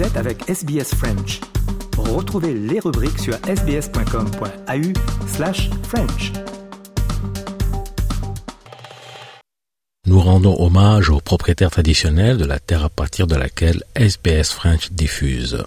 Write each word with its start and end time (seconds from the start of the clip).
Vous 0.00 0.06
êtes 0.06 0.16
avec 0.16 0.48
SBS 0.48 0.94
French. 0.94 1.40
Retrouvez 1.98 2.54
les 2.54 2.80
rubriques 2.80 3.18
sur 3.18 3.34
sbs.com.au 3.34 5.26
French. 5.26 6.32
Nous 10.06 10.18
rendons 10.18 10.58
hommage 10.58 11.10
aux 11.10 11.20
propriétaires 11.20 11.70
traditionnels 11.70 12.38
de 12.38 12.46
la 12.46 12.58
terre 12.58 12.86
à 12.86 12.88
partir 12.88 13.26
de 13.26 13.34
laquelle 13.34 13.84
SBS 13.94 14.54
French 14.54 14.90
diffuse. 14.90 15.62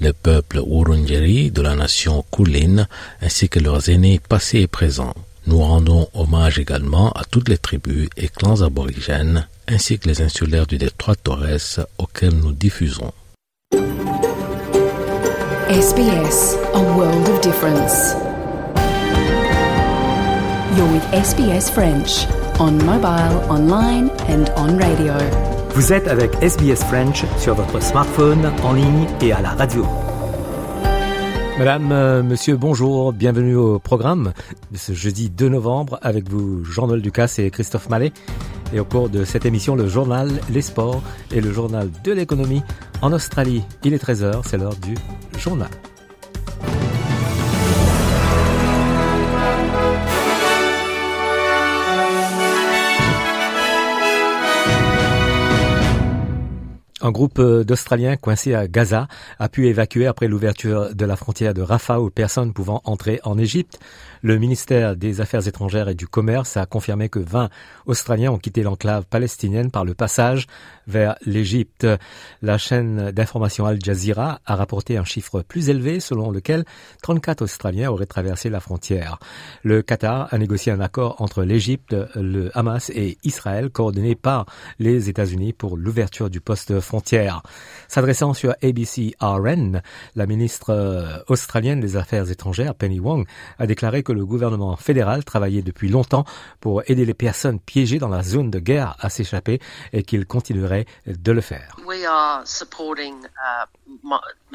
Le 0.00 0.12
peuple 0.12 0.58
Wurundjeri 0.58 1.52
de 1.52 1.62
la 1.62 1.76
nation 1.76 2.24
Kulin 2.32 2.88
ainsi 3.20 3.48
que 3.48 3.60
leurs 3.60 3.88
aînés 3.90 4.18
passés 4.18 4.62
et 4.62 4.66
présents. 4.66 5.14
Nous 5.46 5.60
rendons 5.60 6.08
hommage 6.14 6.58
également 6.58 7.12
à 7.12 7.22
toutes 7.24 7.48
les 7.48 7.58
tribus 7.58 8.08
et 8.16 8.26
clans 8.26 8.62
aborigènes 8.62 9.46
ainsi 9.68 10.00
que 10.00 10.08
les 10.08 10.20
insulaires 10.20 10.66
du 10.66 10.78
détroit 10.78 11.14
Torres 11.14 11.86
auxquels 11.98 12.34
nous 12.34 12.50
diffusons. 12.50 13.12
SBS, 15.72 16.58
a 16.74 16.82
world 16.96 17.28
of 17.28 17.40
difference. 17.40 18.14
You're 20.76 20.92
with 20.92 21.02
SBS 21.12 21.70
French 21.70 22.26
on 22.58 22.72
mobile, 22.84 23.40
online 23.48 24.10
and 24.28 24.44
on 24.56 24.78
radio. 24.78 25.14
Vous 25.74 25.92
êtes 25.92 26.08
avec 26.08 26.34
SBS 26.42 26.84
French 26.84 27.24
sur 27.38 27.54
votre 27.54 27.82
smartphone, 27.82 28.52
en 28.62 28.74
ligne 28.74 29.06
et 29.22 29.32
à 29.32 29.40
la 29.40 29.50
radio. 29.50 29.86
Madame, 31.58 31.92
euh, 31.92 32.22
monsieur, 32.22 32.56
bonjour, 32.56 33.12
bienvenue 33.12 33.56
au 33.56 33.78
programme 33.78 34.32
de 34.70 34.76
ce 34.76 34.92
jeudi 34.92 35.30
2 35.30 35.48
novembre 35.48 35.98
avec 36.02 36.28
vous 36.28 36.64
Jean-Noël 36.64 37.00
Ducasse 37.00 37.38
et 37.38 37.50
Christophe 37.50 37.88
Mallet. 37.88 38.12
Et 38.72 38.80
au 38.80 38.84
cours 38.84 39.08
de 39.08 39.24
cette 39.24 39.44
émission, 39.44 39.74
le 39.74 39.86
journal 39.86 40.30
Les 40.50 40.62
Sports 40.62 41.02
et 41.30 41.40
le 41.40 41.52
journal 41.52 41.90
de 42.04 42.12
l'économie 42.12 42.62
en 43.02 43.12
Australie. 43.12 43.62
Il 43.84 43.92
est 43.92 44.02
13h, 44.02 44.42
c'est 44.46 44.56
l'heure 44.56 44.76
du 44.76 44.94
journal. 45.38 45.68
Un 57.04 57.10
groupe 57.10 57.40
euh, 57.40 57.64
d'Australiens 57.64 58.16
coincés 58.16 58.54
à 58.54 58.68
Gaza 58.68 59.08
a 59.40 59.48
pu 59.48 59.66
évacuer 59.66 60.06
après 60.06 60.28
l'ouverture 60.28 60.94
de 60.94 61.04
la 61.04 61.16
frontière 61.16 61.52
de 61.52 61.60
Rafah 61.60 62.00
aux 62.00 62.10
personnes 62.10 62.52
pouvant 62.52 62.80
entrer 62.84 63.18
en 63.24 63.38
Égypte. 63.38 63.80
Le 64.22 64.38
ministère 64.38 64.94
des 64.94 65.20
Affaires 65.20 65.48
étrangères 65.48 65.88
et 65.88 65.96
du 65.96 66.06
Commerce 66.06 66.56
a 66.56 66.64
confirmé 66.64 67.08
que 67.08 67.18
20 67.18 67.50
Australiens 67.86 68.30
ont 68.30 68.38
quitté 68.38 68.62
l'enclave 68.62 69.04
palestinienne 69.04 69.72
par 69.72 69.84
le 69.84 69.94
passage 69.94 70.46
vers 70.86 71.16
l'Égypte. 71.26 71.84
La 72.40 72.56
chaîne 72.56 73.10
d'information 73.10 73.66
Al 73.66 73.82
Jazeera 73.82 74.40
a 74.46 74.54
rapporté 74.54 74.96
un 74.96 75.04
chiffre 75.04 75.42
plus 75.42 75.70
élevé 75.70 75.98
selon 75.98 76.30
lequel 76.30 76.64
34 77.02 77.42
Australiens 77.42 77.90
auraient 77.90 78.06
traversé 78.06 78.48
la 78.48 78.60
frontière. 78.60 79.18
Le 79.64 79.82
Qatar 79.82 80.28
a 80.30 80.38
négocié 80.38 80.70
un 80.70 80.80
accord 80.80 81.20
entre 81.20 81.42
l'Égypte, 81.42 81.96
le 82.14 82.56
Hamas 82.56 82.90
et 82.90 83.18
Israël 83.24 83.70
coordonné 83.70 84.14
par 84.14 84.46
les 84.78 85.08
États-Unis 85.08 85.52
pour 85.52 85.76
l'ouverture 85.76 86.30
du 86.30 86.40
poste 86.40 86.78
frontière. 86.92 87.42
S'adressant 87.88 88.34
sur 88.34 88.54
ABC 88.62 89.14
RN, 89.20 89.80
la 90.14 90.26
ministre 90.26 90.70
euh, 90.70 91.18
australienne 91.28 91.80
des 91.80 91.96
Affaires 91.96 92.30
étrangères, 92.30 92.74
Penny 92.74 93.00
Wong, 93.00 93.26
a 93.58 93.66
déclaré 93.66 94.02
que 94.02 94.12
le 94.12 94.26
gouvernement 94.26 94.76
fédéral 94.76 95.24
travaillait 95.24 95.62
depuis 95.62 95.88
longtemps 95.88 96.26
pour 96.60 96.82
aider 96.90 97.06
les 97.06 97.14
personnes 97.14 97.60
piégées 97.60 97.98
dans 97.98 98.10
la 98.10 98.22
zone 98.22 98.50
de 98.50 98.58
guerre 98.58 98.96
à 99.00 99.08
s'échapper 99.08 99.58
et 99.94 100.02
qu'il 100.02 100.26
continuerait 100.26 100.84
de 101.06 101.32
le 101.32 101.40
faire. 101.40 101.76
We 101.86 102.04
are 102.04 102.46
supporting 102.46 103.14
uh, 103.24 103.66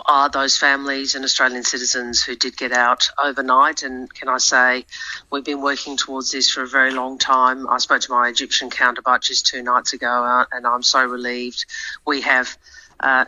are 0.05 0.29
those 0.29 0.57
families 0.57 1.15
and 1.15 1.23
Australian 1.23 1.63
citizens 1.63 2.23
who 2.23 2.35
did 2.35 2.57
get 2.57 2.71
out 2.71 3.09
overnight. 3.23 3.83
And 3.83 4.13
can 4.13 4.29
I 4.29 4.37
say, 4.37 4.85
we've 5.31 5.43
been 5.43 5.61
working 5.61 5.97
towards 5.97 6.31
this 6.31 6.49
for 6.49 6.63
a 6.63 6.67
very 6.67 6.91
long 6.91 7.17
time. 7.17 7.67
I 7.67 7.77
spoke 7.77 8.01
to 8.01 8.11
my 8.11 8.29
Egyptian 8.29 8.69
counterpart 8.69 9.23
just 9.23 9.45
two 9.47 9.63
nights 9.63 9.93
ago, 9.93 10.07
uh, 10.07 10.45
and 10.51 10.65
I'm 10.65 10.83
so 10.83 11.03
relieved. 11.03 11.65
We 12.05 12.21
have 12.27 12.57
uh, 12.99 13.25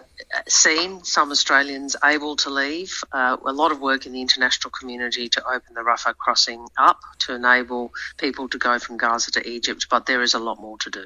seen 0.47 1.03
some 1.03 1.31
Australians 1.31 1.95
able 2.03 2.35
to 2.37 2.49
leave. 2.49 2.91
Uh, 3.11 3.37
a 3.45 3.53
lot 3.53 3.71
of 3.71 3.79
work 3.79 4.05
in 4.05 4.11
the 4.13 4.21
international 4.21 4.71
community 4.71 5.29
to 5.29 5.41
open 5.45 5.73
the 5.75 5.81
Rafah 5.81 6.15
crossing 6.17 6.61
up 6.77 6.99
to 7.19 7.35
enable 7.35 7.91
people 8.17 8.47
to 8.49 8.57
go 8.57 8.79
from 8.79 8.97
Gaza 8.97 9.31
to 9.31 9.41
Egypt, 9.47 9.87
but 9.89 10.05
there 10.05 10.21
is 10.21 10.33
a 10.33 10.39
lot 10.39 10.57
more 10.59 10.77
to 10.79 10.89
do. 10.89 11.05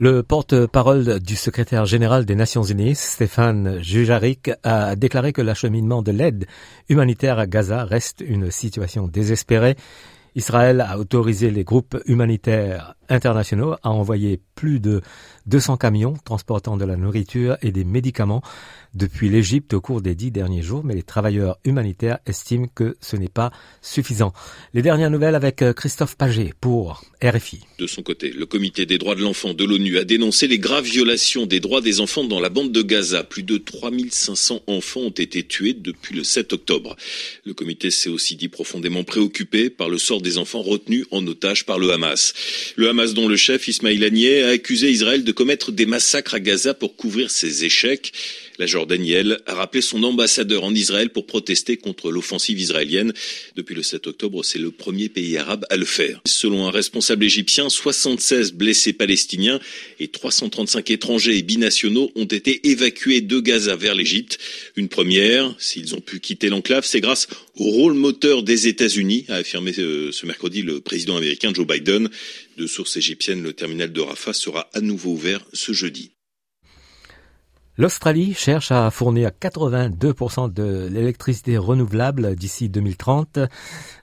Le 0.00 0.22
porte-parole 0.22 1.18
du 1.18 1.34
secrétaire 1.34 1.84
général 1.84 2.24
des 2.24 2.36
Nations 2.36 2.62
Unies, 2.62 2.94
Stéphane 2.94 3.82
Jujarik, 3.82 4.52
a 4.62 4.94
déclaré 4.94 5.32
que 5.32 5.42
l'acheminement 5.42 6.02
de 6.02 6.12
l'aide 6.12 6.46
humanitaire 6.88 7.40
à 7.40 7.48
Gaza 7.48 7.84
reste 7.84 8.20
une 8.20 8.52
situation 8.52 9.08
désespérée. 9.08 9.76
Israël 10.38 10.80
a 10.80 11.00
autorisé 11.00 11.50
les 11.50 11.64
groupes 11.64 11.98
humanitaires 12.06 12.94
internationaux 13.08 13.74
à 13.82 13.90
envoyer 13.90 14.38
plus 14.54 14.78
de 14.78 15.00
200 15.46 15.78
camions 15.78 16.14
transportant 16.24 16.76
de 16.76 16.84
la 16.84 16.96
nourriture 16.96 17.56
et 17.62 17.72
des 17.72 17.84
médicaments 17.84 18.42
depuis 18.94 19.28
l'Égypte 19.28 19.74
au 19.74 19.80
cours 19.80 20.00
des 20.00 20.14
dix 20.14 20.30
derniers 20.30 20.62
jours, 20.62 20.84
mais 20.84 20.94
les 20.94 21.02
travailleurs 21.02 21.58
humanitaires 21.64 22.18
estiment 22.26 22.66
que 22.74 22.96
ce 23.00 23.16
n'est 23.16 23.28
pas 23.28 23.50
suffisant. 23.82 24.32
Les 24.74 24.82
dernières 24.82 25.10
nouvelles 25.10 25.34
avec 25.34 25.62
euh, 25.62 25.72
Christophe 25.72 26.16
Paget 26.16 26.52
pour 26.60 27.02
RFI. 27.22 27.60
De 27.78 27.86
son 27.86 28.02
côté, 28.02 28.30
le 28.30 28.46
comité 28.46 28.86
des 28.86 28.98
droits 28.98 29.14
de 29.14 29.22
l'enfant 29.22 29.54
de 29.54 29.64
l'ONU 29.64 29.98
a 29.98 30.04
dénoncé 30.04 30.46
les 30.46 30.58
graves 30.58 30.84
violations 30.84 31.46
des 31.46 31.60
droits 31.60 31.80
des 31.80 32.00
enfants 32.00 32.24
dans 32.24 32.40
la 32.40 32.48
bande 32.48 32.72
de 32.72 32.82
Gaza. 32.82 33.24
Plus 33.24 33.42
de 33.42 33.58
3500 33.58 34.62
enfants 34.66 35.00
ont 35.00 35.10
été 35.10 35.42
tués 35.42 35.74
depuis 35.74 36.14
le 36.14 36.24
7 36.24 36.52
octobre. 36.52 36.96
Le 37.44 37.54
comité 37.54 37.90
s'est 37.90 38.10
aussi 38.10 38.36
dit 38.36 38.48
profondément 38.48 39.04
préoccupé 39.04 39.70
par 39.70 39.88
le 39.88 39.98
sort 39.98 40.20
des 40.20 40.27
enfants 40.36 40.60
retenus 40.60 41.06
en 41.10 41.26
otage 41.26 41.64
par 41.64 41.78
le 41.78 41.90
Hamas. 41.90 42.34
Le 42.76 42.90
Hamas 42.90 43.14
dont 43.14 43.28
le 43.28 43.36
chef 43.36 43.68
Ismail 43.68 44.04
Haniyeh 44.04 44.42
a 44.42 44.48
accusé 44.48 44.90
Israël 44.90 45.24
de 45.24 45.32
commettre 45.32 45.72
des 45.72 45.86
massacres 45.86 46.34
à 46.34 46.40
Gaza 46.40 46.74
pour 46.74 46.96
couvrir 46.96 47.30
ses 47.30 47.64
échecs. 47.64 48.12
La 48.58 48.66
Jordanielle 48.66 49.40
a 49.46 49.54
rappelé 49.54 49.80
son 49.82 50.02
ambassadeur 50.02 50.64
en 50.64 50.74
Israël 50.74 51.10
pour 51.10 51.26
protester 51.26 51.76
contre 51.76 52.10
l'offensive 52.10 52.58
israélienne. 52.58 53.12
Depuis 53.54 53.76
le 53.76 53.84
7 53.84 54.08
octobre, 54.08 54.42
c'est 54.42 54.58
le 54.58 54.72
premier 54.72 55.08
pays 55.08 55.36
arabe 55.36 55.64
à 55.70 55.76
le 55.76 55.84
faire. 55.84 56.20
Selon 56.26 56.66
un 56.66 56.72
responsable 56.72 57.24
égyptien, 57.24 57.68
76 57.68 58.54
blessés 58.54 58.92
palestiniens 58.92 59.60
et 60.00 60.08
335 60.08 60.90
étrangers 60.90 61.38
et 61.38 61.42
binationaux 61.42 62.10
ont 62.16 62.24
été 62.24 62.68
évacués 62.68 63.20
de 63.20 63.38
Gaza 63.38 63.76
vers 63.76 63.94
l'Égypte. 63.94 64.38
Une 64.74 64.88
première, 64.88 65.54
s'ils 65.60 65.94
ont 65.94 66.00
pu 66.00 66.18
quitter 66.18 66.48
l'enclave, 66.48 66.84
c'est 66.84 67.00
grâce 67.00 67.28
au 67.54 67.64
rôle 67.64 67.94
moteur 67.94 68.42
des 68.42 68.66
États-Unis, 68.66 69.24
a 69.28 69.36
affirmé 69.36 69.72
euh, 69.78 70.10
ce 70.10 70.26
mercredi 70.26 70.62
le 70.62 70.80
président 70.80 71.16
américain 71.16 71.52
Joe 71.54 71.66
Biden. 71.66 72.08
De 72.56 72.66
sources 72.66 72.96
égyptiennes, 72.96 73.44
le 73.44 73.52
terminal 73.52 73.92
de 73.92 74.00
Rafah 74.00 74.32
sera 74.32 74.68
à 74.74 74.80
nouveau 74.80 75.12
ouvert 75.12 75.44
ce 75.52 75.72
jeudi. 75.72 76.10
L'Australie 77.80 78.34
cherche 78.34 78.72
à 78.72 78.90
fournir 78.90 79.30
82% 79.40 80.52
de 80.52 80.88
l'électricité 80.90 81.56
renouvelable 81.56 82.34
d'ici 82.34 82.68
2030 82.68 83.38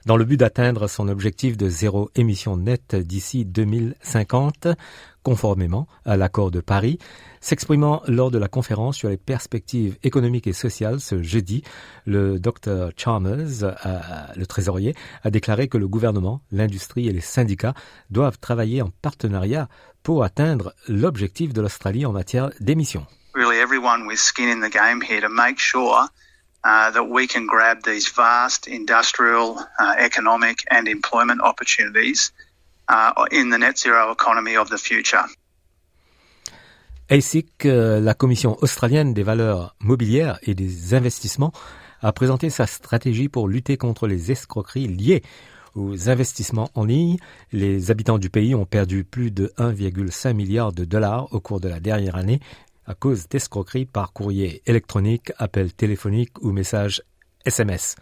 dans 0.06 0.16
le 0.16 0.24
but 0.24 0.38
d'atteindre 0.38 0.88
son 0.88 1.08
objectif 1.08 1.58
de 1.58 1.68
zéro 1.68 2.08
émission 2.14 2.56
nette 2.56 2.96
d'ici 2.96 3.44
2050 3.44 4.68
conformément 5.22 5.86
à 6.06 6.16
l'accord 6.16 6.50
de 6.50 6.60
Paris. 6.60 6.98
S'exprimant 7.42 8.00
lors 8.08 8.30
de 8.30 8.38
la 8.38 8.48
conférence 8.48 8.96
sur 8.96 9.10
les 9.10 9.18
perspectives 9.18 9.98
économiques 10.02 10.46
et 10.46 10.54
sociales 10.54 10.98
ce 10.98 11.22
jeudi, 11.22 11.62
le 12.06 12.38
Dr 12.38 12.92
Chalmers, 12.96 13.62
euh, 13.62 14.00
le 14.34 14.46
trésorier, 14.46 14.94
a 15.22 15.30
déclaré 15.30 15.68
que 15.68 15.76
le 15.76 15.86
gouvernement, 15.86 16.40
l'industrie 16.50 17.08
et 17.08 17.12
les 17.12 17.20
syndicats 17.20 17.74
doivent 18.08 18.38
travailler 18.38 18.80
en 18.80 18.88
partenariat 19.02 19.68
pour 20.02 20.24
atteindre 20.24 20.72
l'objectif 20.88 21.52
de 21.52 21.60
l'Australie 21.60 22.06
en 22.06 22.12
matière 22.12 22.48
d'émissions. 22.60 23.06
Everyone 23.66 24.06
with 24.06 24.20
skin 24.20 24.48
in 24.48 24.60
the 24.60 24.70
game 24.70 25.00
here 25.00 25.20
to 25.20 25.28
make 25.28 25.58
sure 25.58 26.06
uh, 26.62 26.90
that 26.92 27.02
we 27.02 27.26
can 27.26 27.46
grab 27.48 27.82
these 27.82 28.08
vast 28.08 28.68
industrial, 28.68 29.58
uh, 29.80 29.94
economic, 29.98 30.64
and 30.70 30.86
employment 30.86 31.40
opportunities 31.40 32.30
uh, 32.88 33.12
in 33.32 33.50
the 33.50 33.58
net 33.58 33.76
zero 33.76 34.12
economy 34.12 34.56
of 34.56 34.68
the 34.68 34.78
future. 34.78 35.24
ASIC, 37.10 37.64
la 37.64 38.14
Commission 38.14 38.56
australienne 38.62 39.14
des 39.14 39.24
valeurs 39.24 39.74
mobilières 39.80 40.38
et 40.42 40.54
des 40.54 40.94
investissements, 40.94 41.52
a 42.02 42.12
présenté 42.12 42.50
sa 42.50 42.68
stratégie 42.68 43.28
pour 43.28 43.48
lutter 43.48 43.76
contre 43.76 44.06
les 44.06 44.30
escroqueries 44.30 44.86
liées 44.86 45.22
aux 45.74 46.08
investissements 46.08 46.70
en 46.74 46.84
ligne. 46.84 47.16
Les 47.52 47.90
habitants 47.90 48.18
du 48.18 48.30
pays 48.30 48.54
ont 48.54 48.64
perdu 48.64 49.04
plus 49.04 49.30
de 49.30 49.52
1,5 49.58 50.34
milliard 50.34 50.72
de 50.72 50.84
dollars 50.84 51.32
au 51.32 51.40
cours 51.40 51.60
de 51.60 51.68
la 51.68 51.80
dernière 51.80 52.16
année 52.16 52.40
à 52.86 52.94
cause 52.94 53.28
d'escroqueries 53.28 53.86
par 53.86 54.12
courrier 54.12 54.62
électronique, 54.66 55.32
appel 55.38 55.72
téléphonique 55.72 56.40
ou 56.42 56.52
message 56.52 57.02
SMS. 57.44 57.96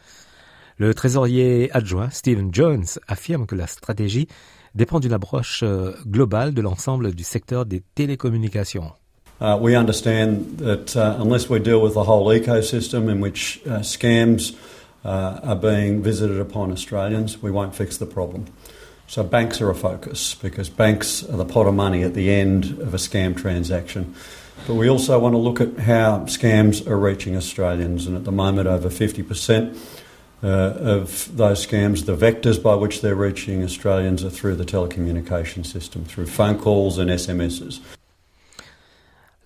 Le 0.76 0.92
trésorier 0.92 1.70
adjoint 1.72 2.10
Stephen 2.10 2.52
Jones 2.52 2.84
affirme 3.08 3.46
que 3.46 3.54
la 3.54 3.66
stratégie 3.66 4.28
dépend 4.74 5.00
d'une 5.00 5.12
approche 5.12 5.62
euh, 5.62 5.92
globale 6.06 6.52
de 6.52 6.60
l'ensemble 6.60 7.14
du 7.14 7.22
secteur 7.22 7.64
des 7.64 7.82
télécommunications. 7.94 8.92
Uh, 9.40 9.56
we 9.60 9.74
understand 9.74 10.58
that 10.58 10.96
uh, 10.96 11.20
unless 11.20 11.48
we 11.48 11.60
deal 11.60 11.80
with 11.80 11.94
the 11.94 12.04
whole 12.04 12.32
ecosystem 12.32 13.08
in 13.08 13.20
which 13.20 13.60
uh, 13.66 13.82
scams 13.82 14.54
uh, 15.04 15.40
are 15.42 15.56
being 15.56 16.02
visited 16.02 16.40
upon 16.40 16.72
Australians, 16.72 17.42
we 17.42 17.50
won't 17.50 17.74
fix 17.74 17.98
the 17.98 18.06
problem. 18.06 18.46
So 19.06 19.22
banks 19.22 19.60
are 19.60 19.70
a 19.70 19.74
focus 19.74 20.34
because 20.34 20.68
banks 20.70 21.22
are 21.24 21.36
the 21.36 21.44
pot 21.44 21.66
of 21.66 21.74
money 21.74 22.02
at 22.04 22.14
the 22.14 22.30
end 22.30 22.78
of 22.80 22.94
a 22.94 22.98
scam 22.98 23.36
transaction. 23.36 24.14
But 24.66 24.76
we 24.76 24.88
also 24.88 25.18
want 25.18 25.34
to 25.34 25.38
look 25.38 25.60
at 25.60 25.78
how 25.78 26.20
scams 26.20 26.86
are 26.86 26.98
reaching 26.98 27.36
Australians, 27.36 28.06
and 28.06 28.16
at 28.16 28.24
the 28.24 28.32
moment, 28.32 28.66
over 28.66 28.88
50% 28.88 29.76
uh, 30.42 30.46
of 30.46 31.36
those 31.36 31.66
scams, 31.66 32.06
the 32.06 32.16
vectors 32.16 32.62
by 32.62 32.74
which 32.74 33.02
they're 33.02 33.14
reaching 33.14 33.62
Australians 33.62 34.24
are 34.24 34.30
through 34.30 34.56
the 34.56 34.64
telecommunication 34.64 35.66
system, 35.66 36.06
through 36.06 36.26
phone 36.26 36.58
calls 36.58 36.98
and 36.98 37.10
SMSs. 37.10 37.80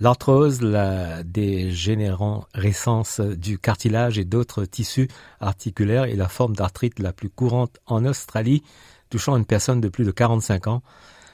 L'arthrose, 0.01 0.63
la 0.63 1.25
dégénérescence 1.25 3.19
du 3.21 3.59
cartilage 3.59 4.17
et 4.19 4.25
d'autres 4.25 4.65
tissus 4.65 5.09
articulaires 5.41 6.05
est 6.05 6.15
la 6.15 6.29
forme 6.29 6.55
d'arthrite 6.55 7.01
la 7.01 7.13
plus 7.13 7.29
courante 7.29 7.79
en 7.87 8.05
Australie, 8.05 8.63
touchant 9.11 9.37
une 9.37 9.45
personne 9.45 9.81
de 9.81 9.89
plus 9.89 10.05
de 10.05 10.13
45 10.13 10.69
ans. 10.69 10.83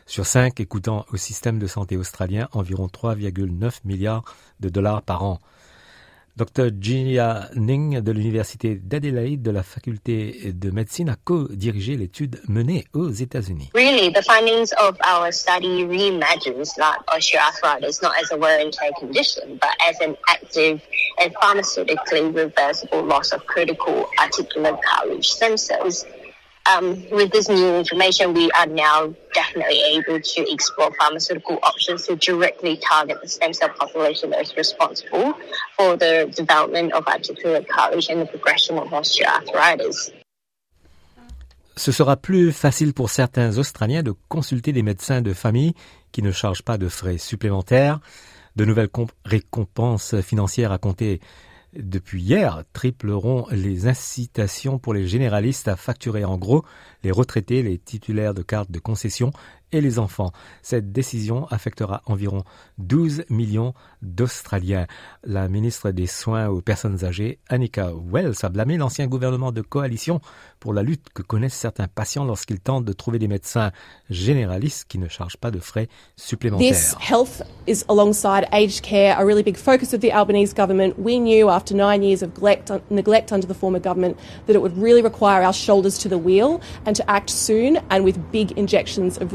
Sur 0.06 0.26
5 0.26 0.60
écoutant 0.60 1.06
au 1.12 1.16
système 1.16 1.58
de 1.58 1.66
santé 1.66 1.96
australien 1.96 2.48
environ 2.52 2.86
3,9 2.86 3.80
milliards 3.84 4.24
de 4.60 4.68
dollars 4.68 5.02
par 5.02 5.24
an. 5.24 5.40
Dr. 6.36 6.70
Gia 6.80 7.48
Ning 7.54 8.00
de 8.00 8.10
l'Université 8.10 8.74
d'Adélaïde 8.74 9.40
de 9.40 9.52
la 9.52 9.62
faculté 9.62 10.52
de 10.52 10.70
médecine 10.72 11.08
a 11.08 11.14
co-dirigé 11.14 11.96
l'étude 11.96 12.40
menée 12.48 12.86
aux 12.92 13.08
États-Unis. 13.08 13.70
Really, 13.72 14.12
the 14.12 14.22
findings 14.22 14.72
of 14.80 14.96
our 15.06 15.30
study 15.32 15.84
reimagines 15.84 16.74
that 16.74 16.98
osteoarthritis 17.06 18.02
not 18.02 18.14
as 18.20 18.32
a 18.32 18.36
wear 18.36 18.58
and 18.58 18.72
tear 18.72 18.90
condition, 18.98 19.60
but 19.60 19.70
as 19.88 19.96
an 20.00 20.16
active 20.28 20.80
and 21.22 21.32
pharmaceutically 21.40 22.34
reversible 22.34 23.04
loss 23.04 23.32
of 23.32 23.46
critical 23.46 24.04
articular 24.18 24.76
cartilage 24.82 25.28
stem 25.28 25.56
cells 25.56 26.04
um, 26.70 27.04
with 27.10 27.30
this 27.30 27.48
new 27.48 27.76
information, 27.76 28.32
we 28.32 28.50
are 28.52 28.66
now 28.66 29.14
definitely 29.34 29.80
able 29.96 30.20
to 30.20 30.52
explore 30.52 30.90
pharmaceutical 30.98 31.58
options 31.62 32.06
to 32.06 32.16
directly 32.16 32.76
target 32.78 33.18
the 33.22 33.28
stem 33.28 33.52
cell 33.52 33.68
population 33.78 34.30
that 34.30 34.40
is 34.40 34.56
responsible 34.56 35.34
for 35.76 35.96
the 35.96 36.32
development 36.34 36.92
of 36.92 37.06
articular 37.06 37.62
cartilage 37.62 38.08
and 38.08 38.20
the 38.20 38.26
progression 38.26 38.78
of 38.78 38.88
osteoarthritis. 38.88 40.12
Ce 41.76 41.90
sera 41.90 42.16
plus 42.16 42.52
facile 42.52 42.94
pour 42.94 43.10
certains 43.10 43.58
Australiens 43.58 44.04
de 44.04 44.14
consulter 44.28 44.72
des 44.72 44.82
médecins 44.82 45.20
de 45.20 45.32
famille 45.34 45.74
qui 46.12 46.22
ne 46.22 46.30
chargent 46.30 46.62
pas 46.62 46.78
de 46.78 46.88
frais 46.88 47.18
supplémentaires. 47.18 47.98
De 48.54 48.64
nouvelles 48.64 48.90
récompenses 49.24 50.20
financières 50.20 50.70
à 50.70 50.78
compter 50.78 51.20
depuis 51.76 52.22
hier, 52.22 52.62
tripleront 52.72 53.46
les 53.50 53.86
incitations 53.86 54.78
pour 54.78 54.94
les 54.94 55.06
généralistes 55.06 55.68
à 55.68 55.76
facturer. 55.76 56.24
En 56.24 56.38
gros 56.38 56.64
les 57.02 57.10
retraités, 57.10 57.62
les 57.62 57.78
titulaires 57.78 58.34
de 58.34 58.42
cartes 58.42 58.70
de 58.70 58.78
concession 58.78 59.32
et 59.74 59.80
les 59.80 59.98
enfants. 59.98 60.32
Cette 60.62 60.92
décision 60.92 61.46
affectera 61.50 62.00
environ 62.06 62.44
12 62.78 63.24
millions 63.28 63.74
d'Australiens. 64.02 64.86
La 65.24 65.48
ministre 65.48 65.90
des 65.90 66.06
Soins 66.06 66.48
aux 66.48 66.60
personnes 66.60 67.04
âgées, 67.04 67.40
Annika 67.48 67.90
Wells, 67.92 68.36
a 68.42 68.48
blâmé 68.48 68.76
l'ancien 68.76 69.08
gouvernement 69.08 69.50
de 69.50 69.62
coalition 69.62 70.20
pour 70.60 70.72
la 70.72 70.82
lutte 70.82 71.08
que 71.12 71.22
connaissent 71.22 71.54
certains 71.54 71.88
patients 71.88 72.24
lorsqu'ils 72.24 72.60
tentent 72.60 72.84
de 72.84 72.92
trouver 72.92 73.18
des 73.18 73.28
médecins 73.28 73.72
généralistes 74.10 74.86
qui 74.88 74.98
ne 74.98 75.08
chargent 75.08 75.36
pas 75.36 75.50
de 75.50 75.58
frais 75.58 75.88
supplémentaires. 76.16 76.72
This 76.72 76.94
health 77.00 77.42
is 77.66 77.84
alongside 77.88 78.46
aged 78.52 78.82
care, 78.82 79.18
a 79.18 79.24
really 79.24 79.42
big 79.42 79.56
focus 79.56 79.92
of 79.92 80.00
the 80.00 80.12
Albanese 80.12 80.54
government. 80.54 80.94
We 80.98 81.18
knew 81.18 81.50
after 81.50 81.74
nine 81.74 82.02
years 82.02 82.22
of 82.22 82.30
neglect, 82.90 83.32
under 83.32 83.46
the 83.46 83.54
former 83.54 83.80
government 83.80 84.16
that 84.46 84.54
it 84.54 84.62
would 84.62 84.76
really 84.78 85.02
require 85.02 85.42
our 85.42 85.52
shoulders 85.52 85.98
to 85.98 86.08
the 86.08 86.18
wheel 86.18 86.60
and 86.86 86.94
to 86.94 87.10
act 87.10 87.28
soon 87.28 87.78
and 87.90 88.04
with 88.04 88.16
big 88.30 88.52
injections 88.52 89.18
of 89.18 89.34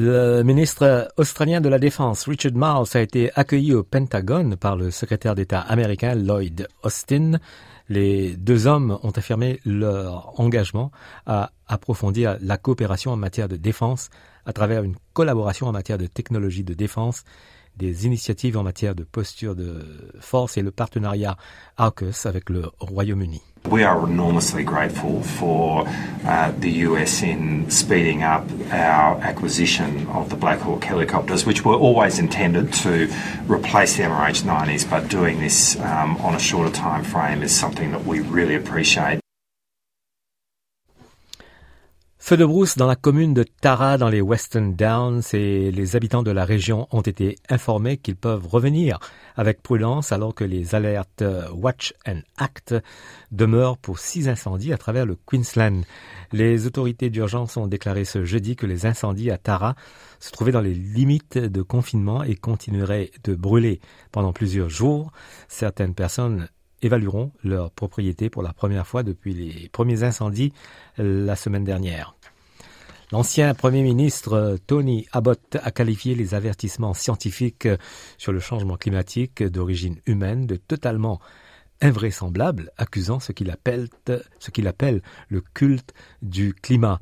Le 0.00 0.42
ministre 0.42 1.08
australien 1.16 1.60
de 1.60 1.68
la 1.68 1.80
Défense, 1.80 2.28
Richard 2.28 2.52
Marles, 2.54 2.86
a 2.94 3.00
été 3.00 3.32
accueilli 3.34 3.74
au 3.74 3.82
Pentagone 3.82 4.56
par 4.56 4.76
le 4.76 4.92
secrétaire 4.92 5.34
d'État 5.34 5.60
américain 5.60 6.14
Lloyd 6.14 6.68
Austin. 6.84 7.40
Les 7.88 8.36
deux 8.36 8.68
hommes 8.68 8.96
ont 9.02 9.10
affirmé 9.10 9.58
leur 9.64 10.38
engagement 10.38 10.92
à 11.26 11.50
approfondir 11.66 12.36
la 12.40 12.58
coopération 12.58 13.10
en 13.10 13.16
matière 13.16 13.48
de 13.48 13.56
défense 13.56 14.08
à 14.46 14.52
travers 14.52 14.84
une 14.84 14.94
collaboration 15.14 15.66
en 15.66 15.72
matière 15.72 15.98
de 15.98 16.06
technologie 16.06 16.62
de 16.62 16.74
défense 16.74 17.24
des 17.76 18.06
initiatives 18.06 18.56
en 18.56 18.62
matière 18.62 18.94
de 18.94 19.04
posture 19.04 19.56
de 19.56 20.12
force 20.20 20.56
et 20.58 20.62
le 20.62 20.70
partenariat 20.70 21.36
AUKUS 21.76 22.26
avec 22.26 22.50
le 22.50 22.70
Royaume-Uni. 22.78 23.42
We 23.66 23.82
are 23.82 24.06
enormously 24.06 24.64
grateful 24.64 25.22
for 25.22 25.86
uh, 26.24 26.52
the 26.58 26.70
US 26.70 27.22
in 27.22 27.70
speeding 27.70 28.22
up 28.22 28.44
our 28.70 29.18
acquisition 29.20 30.06
of 30.08 30.30
the 30.30 30.36
Black 30.36 30.60
Hawk 30.60 30.84
helicopters, 30.84 31.44
which 31.44 31.64
were 31.64 31.74
always 31.74 32.18
intended 32.18 32.72
to 32.74 33.12
replace 33.46 33.96
the 33.96 34.04
MRH-90s, 34.04 34.88
but 34.88 35.08
doing 35.08 35.40
this 35.40 35.78
um, 35.80 36.16
on 36.18 36.34
a 36.34 36.38
shorter 36.38 36.72
time 36.72 37.04
frame 37.04 37.42
is 37.42 37.54
something 37.54 37.92
that 37.92 38.04
we 38.06 38.20
really 38.20 38.54
appreciate. 38.54 39.20
Feu 42.28 42.36
de 42.36 42.44
brousse 42.44 42.76
dans 42.76 42.86
la 42.86 42.94
commune 42.94 43.32
de 43.32 43.42
Tara 43.42 43.96
dans 43.96 44.10
les 44.10 44.20
Western 44.20 44.74
Downs 44.74 45.22
et 45.32 45.70
les 45.70 45.96
habitants 45.96 46.22
de 46.22 46.30
la 46.30 46.44
région 46.44 46.86
ont 46.90 47.00
été 47.00 47.36
informés 47.48 47.96
qu'ils 47.96 48.16
peuvent 48.16 48.46
revenir 48.46 48.98
avec 49.34 49.62
prudence 49.62 50.12
alors 50.12 50.34
que 50.34 50.44
les 50.44 50.74
alertes 50.74 51.24
Watch 51.54 51.94
and 52.06 52.20
Act 52.36 52.74
demeurent 53.32 53.78
pour 53.78 53.98
six 53.98 54.28
incendies 54.28 54.74
à 54.74 54.76
travers 54.76 55.06
le 55.06 55.16
Queensland. 55.16 55.84
Les 56.32 56.66
autorités 56.66 57.08
d'urgence 57.08 57.56
ont 57.56 57.66
déclaré 57.66 58.04
ce 58.04 58.26
jeudi 58.26 58.56
que 58.56 58.66
les 58.66 58.84
incendies 58.84 59.30
à 59.30 59.38
Tara 59.38 59.74
se 60.20 60.30
trouvaient 60.30 60.52
dans 60.52 60.60
les 60.60 60.74
limites 60.74 61.38
de 61.38 61.62
confinement 61.62 62.22
et 62.24 62.34
continueraient 62.34 63.10
de 63.24 63.34
brûler 63.34 63.80
pendant 64.12 64.34
plusieurs 64.34 64.68
jours. 64.68 65.12
Certaines 65.48 65.94
personnes 65.94 66.50
évalueront 66.82 67.32
leur 67.42 67.70
propriété 67.70 68.28
pour 68.28 68.42
la 68.42 68.52
première 68.52 68.86
fois 68.86 69.02
depuis 69.02 69.32
les 69.32 69.70
premiers 69.70 70.02
incendies 70.02 70.52
la 70.98 71.34
semaine 71.34 71.64
dernière. 71.64 72.17
L'ancien 73.10 73.54
Premier 73.54 73.82
ministre 73.82 74.58
Tony 74.66 75.06
Abbott 75.12 75.56
a 75.62 75.70
qualifié 75.70 76.14
les 76.14 76.34
avertissements 76.34 76.92
scientifiques 76.92 77.66
sur 78.18 78.32
le 78.32 78.38
changement 78.38 78.76
climatique 78.76 79.42
d'origine 79.42 79.96
humaine 80.04 80.46
de 80.46 80.56
totalement 80.56 81.18
invraisemblables, 81.80 82.70
accusant 82.76 83.18
ce 83.18 83.32
qu'il 83.32 83.50
appelle, 83.50 83.88
ce 84.38 84.50
qu'il 84.50 84.68
appelle 84.68 85.00
le 85.30 85.40
culte 85.40 85.94
du 86.20 86.52
climat. 86.52 87.00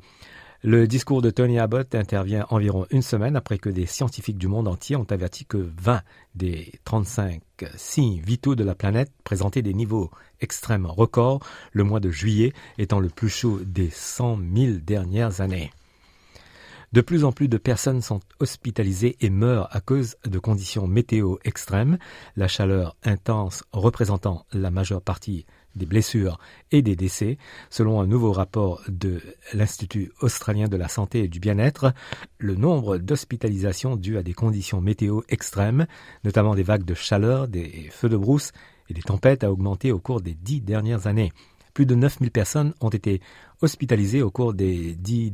Le 0.63 0.87
discours 0.87 1.21
de 1.21 1.29
Tony 1.29 1.59
Abbott 1.59 1.93
intervient 1.93 2.47
environ 2.51 2.85
une 2.89 3.01
semaine 3.01 3.35
après 3.35 3.57
que 3.57 3.69
des 3.69 3.85
scientifiques 3.85 4.37
du 4.37 4.47
monde 4.47 4.69
entier 4.69 4.95
ont 4.95 5.07
averti 5.09 5.43
que 5.43 5.57
20 5.57 6.01
des 6.35 6.71
35 6.85 7.41
signes 7.75 8.21
vitaux 8.21 8.55
de 8.55 8.63
la 8.63 8.75
planète 8.75 9.11
présentaient 9.25 9.61
des 9.61 9.73
niveaux 9.73 10.09
extrêmes 10.39 10.85
records, 10.85 11.41
le 11.73 11.83
mois 11.83 11.99
de 11.99 12.11
juillet 12.11 12.53
étant 12.77 13.01
le 13.01 13.09
plus 13.09 13.29
chaud 13.29 13.59
des 13.65 13.89
100 13.89 14.39
000 14.55 14.77
dernières 14.81 15.41
années. 15.41 15.71
De 16.93 17.01
plus 17.01 17.25
en 17.25 17.33
plus 17.33 17.49
de 17.49 17.57
personnes 17.57 18.01
sont 18.01 18.21
hospitalisées 18.39 19.17
et 19.19 19.29
meurent 19.29 19.67
à 19.75 19.81
cause 19.81 20.15
de 20.25 20.39
conditions 20.39 20.87
météo 20.87 21.35
extrêmes, 21.43 21.97
la 22.37 22.47
chaleur 22.47 22.95
intense 23.03 23.65
représentant 23.73 24.45
la 24.53 24.71
majeure 24.71 25.01
partie 25.01 25.45
des 25.75 25.85
blessures 25.85 26.39
et 26.71 26.81
des 26.81 26.95
décès. 26.95 27.37
Selon 27.69 27.99
un 27.99 28.07
nouveau 28.07 28.31
rapport 28.31 28.81
de 28.87 29.21
l'Institut 29.53 30.13
australien 30.21 30.69
de 30.69 30.77
la 30.77 30.87
santé 30.87 31.25
et 31.25 31.27
du 31.27 31.41
bien-être, 31.41 31.93
le 32.39 32.55
nombre 32.55 32.97
d'hospitalisations 32.97 33.97
dues 33.97 34.17
à 34.17 34.23
des 34.23 34.33
conditions 34.33 34.79
météo 34.79 35.21
extrêmes, 35.27 35.87
notamment 36.23 36.55
des 36.55 36.63
vagues 36.63 36.85
de 36.85 36.93
chaleur, 36.93 37.49
des 37.49 37.89
feux 37.91 38.09
de 38.09 38.17
brousse 38.17 38.53
et 38.89 38.93
des 38.93 39.01
tempêtes, 39.01 39.43
a 39.43 39.51
augmenté 39.51 39.91
au 39.91 39.99
cours 39.99 40.21
des 40.21 40.35
dix 40.35 40.61
dernières 40.61 41.05
années. 41.05 41.33
Plus 41.77 41.85
de 41.85 41.93
9000 41.93 42.31
personnes 42.31 42.73
ont 42.81 42.89
été 42.89 43.21
hospitalisées 43.61 44.23
au 44.23 44.31
cours 44.31 44.55
des 44.55 44.95
dix, 44.95 45.31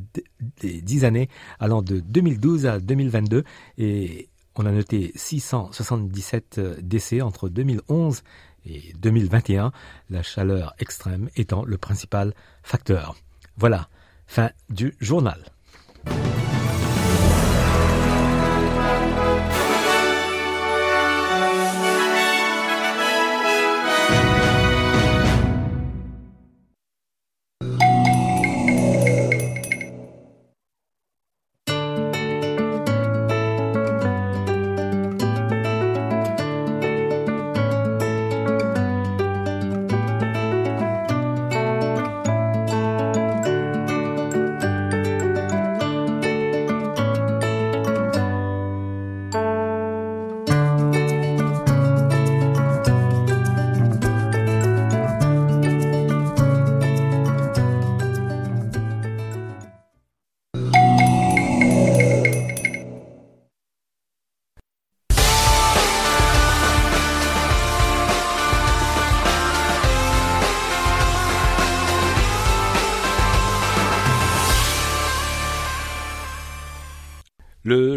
des 0.62 1.06
années 1.06 1.30
allant 1.58 1.82
de 1.82 2.02
2012 2.02 2.66
à 2.66 2.80
2022 2.82 3.46
et 3.78 4.28
on 4.58 4.66
a 4.66 4.72
noté 4.74 5.14
677 5.16 6.60
décès 6.82 7.22
entre 7.22 7.48
2011 7.48 8.24
et 8.66 8.92
2021, 9.00 9.72
la 10.10 10.22
chaleur 10.22 10.74
extrême 10.80 11.30
étant 11.38 11.64
le 11.64 11.78
principal 11.78 12.34
facteur. 12.62 13.16
Voilà, 13.56 13.88
fin 14.28 14.50
du 14.70 14.96
journal. 15.00 15.46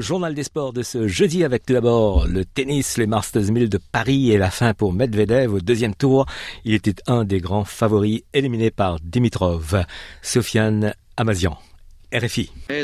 Journal 0.06 0.34
des 0.34 0.44
sports 0.44 0.72
de 0.72 0.84
ce 0.84 1.08
jeudi 1.08 1.42
avec 1.42 1.66
tout 1.66 1.72
d'abord 1.72 2.28
le 2.28 2.44
tennis, 2.44 2.96
les 2.96 3.08
Masters 3.08 3.50
1000 3.50 3.68
de 3.68 3.80
Paris 3.90 4.30
et 4.30 4.38
la 4.38 4.52
fin 4.52 4.72
pour 4.72 4.92
Medvedev 4.92 5.54
au 5.54 5.60
deuxième 5.60 5.96
tour. 5.96 6.26
Il 6.64 6.74
était 6.74 6.94
un 7.08 7.24
des 7.24 7.40
grands 7.40 7.64
favoris 7.64 8.22
éliminé 8.32 8.70
par 8.70 9.00
Dimitrov. 9.00 9.84
Sofiane 10.22 10.94
Amazian. 11.16 11.58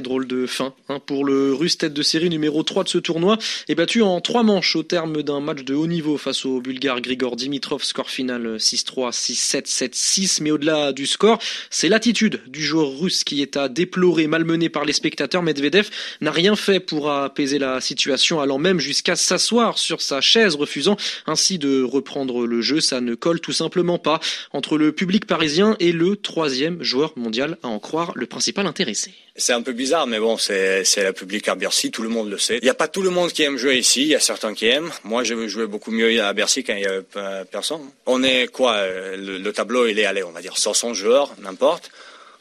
Drôle 0.03 0.27
de 0.27 0.47
fin 0.47 0.75
hein, 0.91 1.01
pour 1.05 1.25
le 1.25 1.55
russe 1.55 1.79
tête 1.79 1.95
de 1.95 2.03
série 2.03 2.29
numéro 2.29 2.63
3 2.63 2.85
de 2.85 2.89
ce 2.89 2.99
tournoi 2.99 3.39
est 3.67 3.75
battu 3.75 4.03
en 4.03 4.21
trois 4.21 4.43
manches 4.43 4.77
au 4.77 4.83
terme 4.83 5.23
d'un 5.23 5.41
match 5.41 5.65
de 5.65 5.75
haut 5.75 5.87
niveau 5.87 6.19
face 6.19 6.45
au 6.45 6.61
bulgare 6.61 7.01
Grigor 7.01 7.37
Dimitrov, 7.37 7.83
score 7.83 8.11
final 8.11 8.57
6-3, 8.57 9.11
6-7, 9.11 9.67
7-6. 9.67 10.43
Mais 10.43 10.51
au-delà 10.51 10.93
du 10.93 11.07
score, 11.07 11.39
c'est 11.71 11.89
l'attitude 11.89 12.43
du 12.47 12.63
joueur 12.63 12.99
russe 12.99 13.25
qui 13.25 13.41
est 13.41 13.57
à 13.57 13.69
déplorer, 13.69 14.27
malmené 14.27 14.69
par 14.69 14.85
les 14.85 14.93
spectateurs. 14.93 15.43
Medvedev 15.43 15.89
n'a 16.21 16.31
rien 16.31 16.55
fait 16.55 16.81
pour 16.81 17.11
apaiser 17.11 17.59
la 17.59 17.81
situation, 17.81 18.41
allant 18.41 18.59
même 18.59 18.81
jusqu'à 18.81 19.17
s'asseoir 19.17 19.79
sur 19.79 20.03
sa 20.03 20.21
chaise, 20.21 20.57
refusant 20.57 20.97
ainsi 21.27 21.59
de 21.59 21.83
reprendre 21.83 22.47
le 22.47 22.61
jeu. 22.61 22.81
Ça 22.81 23.01
ne 23.01 23.15
colle 23.15 23.41
tout 23.41 23.53
simplement 23.53 23.99
pas 23.99 24.21
entre 24.53 24.77
le 24.77 24.93
public 24.93 25.27
parisien 25.27 25.77
et 25.81 25.93
le 25.93 26.17
troisième 26.17 26.83
joueur 26.83 27.15
mondial, 27.17 27.57
à 27.63 27.69
en 27.69 27.79
croire 27.79 28.13
le 28.15 28.27
principal 28.27 28.67
intéressé. 28.67 29.13
C'est 29.35 29.55
un 29.55 29.63
peu 29.63 29.73
bizarre, 29.73 30.07
mais 30.07 30.19
bon, 30.19 30.37
c'est 30.37 30.85
le 30.97 31.13
public 31.13 31.49
à 31.49 31.55
Bercy, 31.55 31.91
tout 31.91 32.03
le 32.03 32.11
monde 32.11 32.31
le 32.31 32.37
sait. 32.37 32.59
Il 32.59 32.65
n'y 32.65 32.71
a 32.71 32.75
pas 32.75 32.89
tout 32.89 33.01
le 33.01 33.09
monde 33.09 33.33
qui 33.33 33.43
aime 33.43 33.57
jouer 33.57 33.79
ici, 33.79 34.03
il 34.03 34.09
y 34.09 34.15
a 34.15 34.21
certains 34.21 34.53
qui 34.53 34.67
aiment. 34.67 34.93
Moi, 35.05 35.25
je 35.25 35.33
veux 35.33 35.49
jouer 35.49 35.67
beaucoup 35.67 35.91
mieux 35.91 36.23
à 36.23 36.33
Bercy 36.35 36.65
quand 36.65 36.75
il 36.75 36.83
y 36.83 36.87
a 36.87 37.45
personne. 37.47 37.81
On 38.05 38.23
est 38.23 38.49
quoi 38.49 38.73
euh, 38.75 39.17
le, 39.17 39.53
tableau, 39.53 39.87
il 39.87 39.99
est 39.99 40.05
allé, 40.05 40.23
on 40.23 40.33
va 40.33 40.43
dire 40.43 40.59
500 40.59 40.93
joueurs, 40.93 41.35
n'importe. 41.41 41.91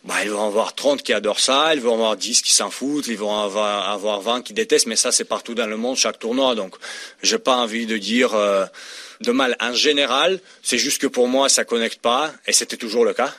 Bah, 0.04 0.16
ils 0.24 0.32
vont 0.32 0.46
avoir 0.46 0.76
30 0.76 1.02
qui 1.02 1.14
adorent 1.14 1.40
ça, 1.40 1.74
ils 1.76 1.80
vont 1.80 1.94
avoir 1.94 2.18
10 2.18 2.42
qui 2.42 2.54
s'en 2.54 2.70
foutent, 2.70 3.08
ils 3.08 3.18
vont 3.18 3.38
avoir, 3.38 3.90
avoir 3.90 4.20
20 4.20 4.42
qui 4.42 4.54
détestent, 4.54 4.88
mais 4.88 4.98
ça, 4.98 5.14
c'est 5.14 5.26
partout 5.26 5.54
dans 5.54 5.68
le 5.68 5.78
monde, 5.78 5.96
chaque 5.96 6.20
tournoi. 6.20 6.56
Donc, 6.56 6.76
j'ai 7.24 7.38
pas 7.38 7.56
envie 7.56 7.86
de 7.86 7.98
dire 7.98 8.34
euh, 8.34 8.66
de 9.22 9.32
mal 9.32 9.56
en 9.62 9.74
général. 9.74 10.42
C'est 10.62 10.78
juste 10.78 11.00
que 11.00 11.08
pour 11.08 11.30
moi, 11.30 11.48
ça 11.48 11.64
connecte 11.64 12.02
pas, 12.02 12.34
et 12.48 12.52
c'était 12.52 12.78
toujours 12.78 13.06
le 13.06 13.14
cas 13.14 13.34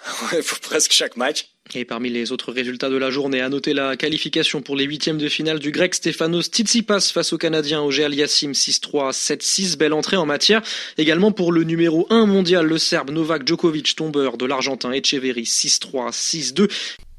pour 0.46 0.58
presque 0.62 0.92
chaque 0.92 1.16
match. 1.16 1.51
Et 1.74 1.86
parmi 1.86 2.10
les 2.10 2.32
autres 2.32 2.52
résultats 2.52 2.90
de 2.90 2.96
la 2.96 3.10
journée, 3.10 3.40
à 3.40 3.48
noter 3.48 3.72
la 3.72 3.96
qualification 3.96 4.60
pour 4.60 4.76
les 4.76 4.84
huitièmes 4.84 5.16
de 5.16 5.28
finale 5.28 5.58
du 5.58 5.70
grec 5.70 5.94
Stefanos 5.94 6.46
Tsitsipas 6.48 7.10
face 7.12 7.32
au 7.32 7.38
Canadien 7.38 7.80
Auger 7.80 8.04
Aliassim 8.04 8.50
6-3, 8.50 9.12
7-6. 9.12 9.78
Belle 9.78 9.94
entrée 9.94 10.18
en 10.18 10.26
matière. 10.26 10.60
Également 10.98 11.32
pour 11.32 11.50
le 11.50 11.64
numéro 11.64 12.06
1 12.10 12.26
mondial, 12.26 12.66
le 12.66 12.76
Serbe 12.76 13.10
Novak 13.10 13.46
Djokovic, 13.48 13.96
tombeur 13.96 14.36
de 14.36 14.44
l'Argentin 14.44 14.92
Echeverry 14.92 15.44
6-3, 15.44 16.12
6-2. 16.12 16.70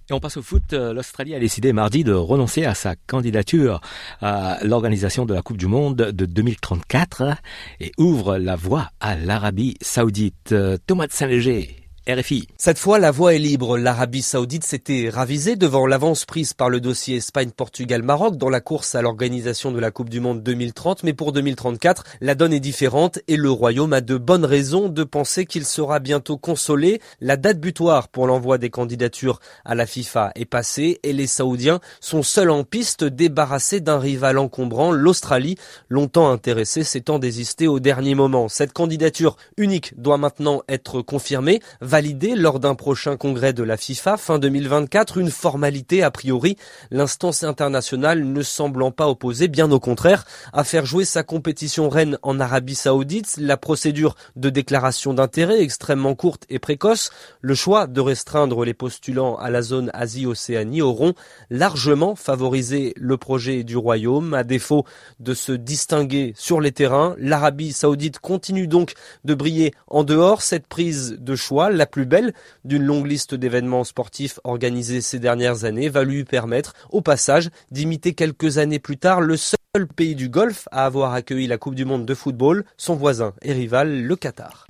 Et 0.10 0.14
on 0.14 0.20
passe 0.20 0.38
au 0.38 0.44
foot. 0.44 0.74
L'Australie 0.74 1.34
a 1.34 1.40
décidé 1.40 1.74
mardi 1.74 2.04
de 2.04 2.14
renoncer 2.14 2.64
à 2.64 2.76
sa 2.76 2.96
candidature 2.96 3.82
à 4.22 4.60
l'organisation 4.62 5.26
de 5.26 5.34
la 5.34 5.42
Coupe 5.42 5.58
du 5.58 5.68
Monde 5.68 5.96
de 5.96 6.26
2034 6.28 7.38
et 7.80 7.92
ouvre 7.98 8.38
la 8.38 8.56
voie 8.56 8.92
à 9.00 9.16
l'Arabie 9.16 9.78
Saoudite. 9.82 10.54
Thomas 10.86 11.08
de 11.08 11.12
Saint-Léger 11.12 11.83
RFI. 12.06 12.50
Cette 12.58 12.80
fois, 12.80 13.00
la 13.00 13.12
voie 13.12 13.34
est 13.34 13.40
libre. 13.40 13.78
L'Arabie 13.78 14.24
Saoudite 14.24 14.66
s'était 14.66 15.10
ravisée 15.10 15.56
devant 15.56 15.88
l'avance 15.88 16.26
prise 16.26 16.54
par 16.54 16.70
le 16.70 16.82
dossier 16.82 17.16
Espagne-Portugal-Maroc 17.16 18.36
dans 18.36 18.50
la 18.50 18.60
course 18.60 18.94
à 18.96 19.02
l'organisation 19.02 19.72
de 19.72 19.80
la 19.80 19.90
Coupe 19.90 20.10
du 20.10 20.20
Monde 20.20 20.44
2030. 20.44 21.04
Mais 21.04 21.14
pour 21.14 21.32
2034, 21.32 22.04
la 22.20 22.36
donne 22.36 22.52
est 22.52 22.60
différente 22.60 23.20
et 23.30 23.38
le 23.38 23.50
Royaume 23.50 23.94
a 23.94 24.02
de 24.02 24.18
bonnes 24.18 24.44
raisons 24.44 24.90
de 24.90 25.04
penser 25.06 25.46
qu'il 25.46 25.66
sera 25.66 26.00
bientôt 26.00 26.36
consolé. 26.36 27.00
La 27.22 27.38
date 27.38 27.62
butoir 27.62 28.10
pour 28.10 28.28
l'envoi 28.28 28.58
des 28.58 28.70
candidatures 28.70 29.40
à 29.64 29.74
la 29.74 29.86
FIFA 29.86 30.34
est 30.36 30.44
passée 30.44 31.00
et 31.04 31.14
les 31.14 31.28
Saoudiens 31.28 31.80
sont 32.02 32.22
seuls 32.22 32.52
en 32.52 32.66
piste 32.66 33.06
débarrassés 33.06 33.80
d'un 33.80 33.98
rival 33.98 34.40
encombrant, 34.40 34.92
l'Australie, 34.92 35.56
longtemps 35.88 36.30
intéressée 36.30 36.84
s'étant 36.84 37.18
désistée 37.18 37.70
au 37.70 37.80
dernier 37.80 38.14
moment. 38.14 38.50
Cette 38.50 38.74
candidature 38.74 39.38
unique 39.56 39.98
doit 39.98 40.18
maintenant 40.18 40.64
être 40.68 41.02
confirmée 41.02 41.62
validé 41.94 42.34
lors 42.34 42.60
d'un 42.60 42.74
prochain 42.74 43.18
congrès 43.18 43.54
de 43.54 43.62
la 43.62 43.78
FIFA 43.78 44.18
fin 44.18 44.40
2024, 44.40 45.20
une 45.20 45.30
formalité 45.30 46.02
a 46.02 46.10
priori, 46.10 46.58
l'instance 46.90 47.44
internationale 47.44 48.24
ne 48.24 48.42
semblant 48.42 48.90
pas 48.90 49.08
opposer, 49.08 49.48
bien 49.48 49.72
au 49.72 49.80
contraire, 49.80 50.26
à 50.54 50.64
faire 50.64 50.88
jouer 50.88 51.06
sa 51.06 51.22
compétition 51.22 51.90
reine 51.90 52.18
en 52.24 52.40
Arabie 52.40 52.74
Saoudite, 52.74 53.36
la 53.38 53.58
procédure 53.58 54.16
de 54.36 54.50
déclaration 54.50 55.14
d'intérêt 55.14 55.62
extrêmement 55.62 56.16
courte 56.16 56.46
et 56.50 56.58
précoce, 56.58 57.12
le 57.42 57.54
choix 57.54 57.86
de 57.86 58.02
restreindre 58.02 58.66
les 58.66 58.74
postulants 58.74 59.36
à 59.36 59.52
la 59.52 59.62
zone 59.62 59.92
Asie-Océanie 59.94 60.82
auront 60.82 61.14
largement 61.52 62.16
favorisé 62.16 62.96
le 62.98 63.18
projet 63.18 63.64
du 63.64 63.78
Royaume, 63.78 64.34
à 64.34 64.44
défaut 64.44 64.84
de 65.20 65.36
se 65.36 65.52
distinguer 65.52 66.34
sur 66.36 66.60
les 66.60 66.72
terrains. 66.72 67.16
L'Arabie 67.20 67.72
Saoudite 67.72 68.18
continue 68.18 68.66
donc 68.66 68.94
de 69.26 69.36
briller 69.36 69.76
en 69.86 70.04
dehors. 70.04 70.42
Cette 70.42 70.66
prise 70.66 71.18
de 71.20 71.36
choix, 71.36 71.70
la 71.84 71.88
plus 71.88 72.06
belle 72.06 72.34
d'une 72.64 72.84
longue 72.84 73.08
liste 73.08 73.36
d'événements 73.36 73.84
sportifs 73.84 74.40
organisés 74.46 75.02
ces 75.02 75.20
dernières 75.20 75.66
années 75.66 75.90
va 75.90 76.06
lui 76.06 76.24
permettre, 76.24 76.74
au 76.92 77.02
passage, 77.02 77.50
d'imiter 77.72 78.14
quelques 78.14 78.58
années 78.58 78.80
plus 78.80 78.96
tard 78.96 79.20
le 79.20 79.36
seul 79.36 79.86
pays 79.94 80.16
du 80.16 80.30
Golfe 80.30 80.70
à 80.72 80.86
avoir 80.86 81.12
accueilli 81.12 81.46
la 81.46 81.58
Coupe 81.58 81.76
du 81.76 81.84
Monde 81.84 82.06
de 82.06 82.14
football, 82.14 82.64
son 82.78 82.96
voisin 82.96 83.34
et 83.42 83.52
rival, 83.52 84.04
le 84.04 84.16
Qatar. 84.16 84.66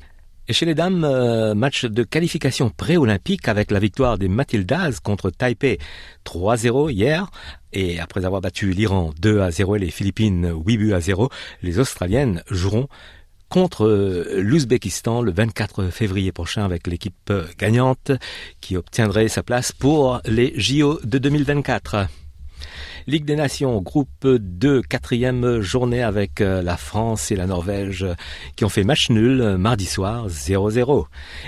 Et 0.47 0.53
chez 0.53 0.65
les 0.65 0.73
dames, 0.73 1.03
euh, 1.03 1.53
match 1.53 1.85
de 1.85 2.01
qualification 2.01 2.71
pré-olympique 2.71 3.47
avec 3.47 3.69
la 3.69 3.77
victoire 3.77 4.17
des 4.17 4.27
Matildas 4.27 4.97
contre 5.03 5.29
Taipei 5.29 5.77
3-0 6.25 6.89
hier. 6.89 7.29
Et 7.73 7.99
après 7.99 8.25
avoir 8.25 8.41
battu 8.41 8.71
l'Iran 8.71 9.11
2 9.21 9.39
à 9.39 9.51
0 9.51 9.75
et 9.75 9.79
les 9.79 9.91
Philippines 9.91 10.51
8 10.65 10.77
buts 10.77 10.93
à 10.93 10.99
0, 10.99 11.29
les 11.61 11.77
Australiennes 11.77 12.41
joueront 12.49 12.87
contre 13.53 13.85
euh, 13.85 14.41
l'Ouzbékistan 14.41 15.21
le 15.21 15.31
24 15.31 15.91
février 15.91 16.31
prochain 16.31 16.65
avec 16.65 16.87
l'équipe 16.87 17.29
euh, 17.29 17.45
gagnante 17.59 18.11
qui 18.61 18.75
obtiendrait 18.75 19.27
sa 19.27 19.43
place 19.43 19.71
pour 19.71 20.21
les 20.25 20.59
JO 20.59 20.99
de 21.03 21.19
2024. 21.19 22.07
Ligue 23.05 23.25
des 23.25 23.35
Nations, 23.35 23.79
groupe 23.79 24.25
2, 24.25 24.81
quatrième 24.81 25.61
journée 25.61 26.01
avec 26.01 26.41
euh, 26.41 26.63
la 26.63 26.77
France 26.77 27.29
et 27.29 27.35
la 27.35 27.45
Norvège 27.45 28.07
qui 28.55 28.65
ont 28.65 28.69
fait 28.69 28.83
match 28.83 29.11
nul 29.11 29.55
mardi 29.57 29.85
soir 29.85 30.29
0-0. 30.29 31.05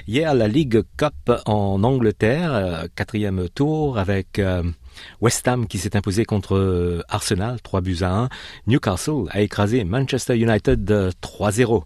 Hier, 0.07 0.35
la 0.35 0.47
Ligue 0.47 0.83
Cup 0.97 1.31
en 1.47 1.83
Angleterre, 1.83 2.85
quatrième 2.93 3.49
tour 3.49 3.97
avec 3.97 4.39
West 5.21 5.47
Ham 5.47 5.67
qui 5.67 5.77
s'est 5.77 5.95
imposé 5.95 6.25
contre 6.25 6.55
euh, 6.55 7.01
Arsenal 7.09 7.61
3 7.61 7.81
buts 7.81 7.99
à 8.01 8.11
1. 8.11 8.29
Newcastle 8.67 9.25
a 9.29 9.41
écrasé 9.41 9.83
Manchester 9.83 10.37
United 10.37 11.13
3-0. 11.21 11.83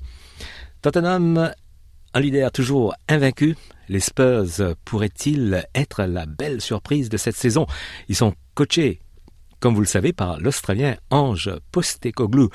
Tottenham, 0.82 1.52
un 2.14 2.20
leader 2.20 2.52
toujours 2.52 2.96
invaincu. 3.08 3.56
Les 3.90 4.00
Spurs 4.00 4.76
pourraient-ils 4.86 5.66
être 5.76 6.04
la 6.04 6.26
belle 6.26 6.62
surprise 6.62 7.10
de 7.10 7.18
cette 7.18 7.36
saison? 7.36 7.66
Ils 8.08 8.16
sont 8.16 8.34
coachés, 8.56 9.02
comme 9.60 9.74
vous 9.74 9.82
le 9.82 9.88
savez, 9.88 10.14
par 10.14 10.40
l'Australien 10.40 10.96
Ange 11.10 11.52
Postecoglou. 11.72 12.50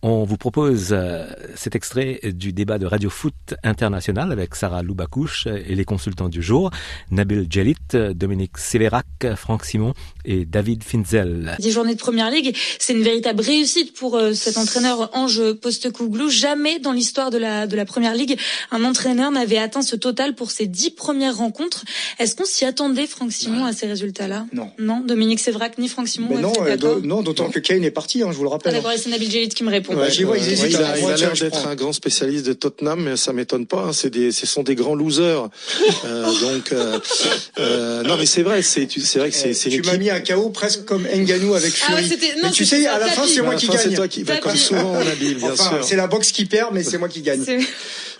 On 0.00 0.22
vous 0.22 0.36
propose 0.36 0.90
euh, 0.92 1.26
cet 1.56 1.74
extrait 1.74 2.20
du 2.22 2.52
débat 2.52 2.78
de 2.78 2.86
Radio 2.86 3.10
Foot 3.10 3.34
International 3.64 4.30
avec 4.30 4.54
Sarah 4.54 4.84
Loubacouche 4.84 5.48
et 5.48 5.74
les 5.74 5.84
consultants 5.84 6.28
du 6.28 6.40
jour, 6.40 6.70
Nabil 7.10 7.48
Djelit, 7.50 7.74
Dominique 8.14 8.58
Sévérac, 8.58 9.06
Franck 9.34 9.64
Simon 9.64 9.94
et 10.24 10.44
David 10.44 10.84
Finzel. 10.84 11.56
Dix 11.58 11.72
journées 11.72 11.96
de 11.96 11.98
Première 11.98 12.30
Ligue, 12.30 12.56
c'est 12.78 12.92
une 12.92 13.02
véritable 13.02 13.40
réussite 13.42 13.92
pour 13.96 14.14
euh, 14.16 14.34
cet 14.34 14.56
entraîneur 14.56 15.10
Ange 15.14 15.54
Postecouglou. 15.54 16.30
Jamais 16.30 16.78
dans 16.78 16.92
l'histoire 16.92 17.30
de 17.30 17.38
la, 17.38 17.66
de 17.66 17.74
la 17.74 17.84
Première 17.84 18.14
Ligue, 18.14 18.38
un 18.70 18.84
entraîneur 18.84 19.32
n'avait 19.32 19.58
atteint 19.58 19.82
ce 19.82 19.96
total 19.96 20.36
pour 20.36 20.52
ses 20.52 20.68
dix 20.68 20.90
premières 20.90 21.38
rencontres. 21.38 21.84
Est-ce 22.20 22.36
qu'on 22.36 22.44
s'y 22.44 22.64
attendait, 22.64 23.08
Franck 23.08 23.32
Simon, 23.32 23.64
à 23.64 23.72
ces 23.72 23.88
résultats-là? 23.88 24.46
Non. 24.52 24.70
Non, 24.78 25.00
Dominique 25.00 25.40
Sévérac 25.40 25.76
ni 25.76 25.88
Franck 25.88 26.06
Simon. 26.06 26.38
non, 26.38 26.52
euh, 26.60 27.00
non 27.02 27.22
d'autant 27.22 27.50
que 27.50 27.58
Kane 27.58 27.82
est 27.82 27.90
parti, 27.90 28.22
hein, 28.22 28.28
je 28.30 28.36
vous 28.36 28.44
le 28.44 28.48
rappelle. 28.48 28.74
Ah, 28.74 28.76
D'accord, 28.76 28.92
et 28.92 28.98
c'est 28.98 29.10
Nabil 29.10 29.28
Djelit 29.28 29.48
qui 29.48 29.64
me 29.64 29.70
répond. 29.70 29.87
Ouais, 29.88 30.08
il, 30.12 30.76
a, 30.76 31.16
l'air 31.16 31.32
d'être 31.32 31.66
un 31.66 31.74
grand 31.74 31.92
spécialiste 31.92 32.46
de 32.46 32.52
Tottenham, 32.52 33.02
mais 33.02 33.16
ça 33.16 33.32
m'étonne 33.32 33.66
pas. 33.66 33.84
Hein, 33.88 33.92
c'est 33.92 34.10
des, 34.10 34.32
ce 34.32 34.46
sont 34.46 34.62
des 34.62 34.74
grands 34.74 34.94
losers. 34.94 35.48
euh, 36.04 36.24
donc, 36.40 36.72
euh, 36.72 36.98
euh, 37.58 38.02
non, 38.02 38.16
mais 38.16 38.26
c'est 38.26 38.42
vrai, 38.42 38.62
c'est, 38.62 38.88
c'est 38.90 39.18
vrai 39.18 39.30
que 39.30 39.36
c'est, 39.36 39.54
c'est 39.54 39.70
Tu 39.70 39.82
m'as 39.82 39.96
mis 39.96 40.10
un 40.10 40.20
chaos 40.20 40.50
presque 40.50 40.84
comme 40.84 41.06
Nganou 41.06 41.54
avec 41.54 41.72
ah 41.82 41.96
Fury. 41.96 42.10
Ah, 42.10 42.26
non, 42.36 42.42
mais 42.44 42.50
tu 42.50 42.64
sais, 42.64 42.86
à 42.86 42.98
la 42.98 43.08
fin, 43.08 43.26
c'est 43.26 43.42
moi 43.42 43.54
qui 43.54 43.68
gagne. 43.68 43.78
C'est 43.78 43.94
toi 43.94 44.08
qui, 44.08 44.24
bah, 44.24 44.36
comme 44.38 44.56
souvent, 44.56 44.92
on 44.92 45.06
habille, 45.06 45.34
bien 45.34 45.52
enfin, 45.52 45.70
sûr. 45.70 45.84
C'est 45.84 45.96
la 45.96 46.06
boxe 46.06 46.32
qui 46.32 46.44
perd, 46.44 46.70
mais 46.72 46.82
c'est 46.82 46.98
moi 46.98 47.08
qui 47.08 47.22
gagne. 47.22 47.44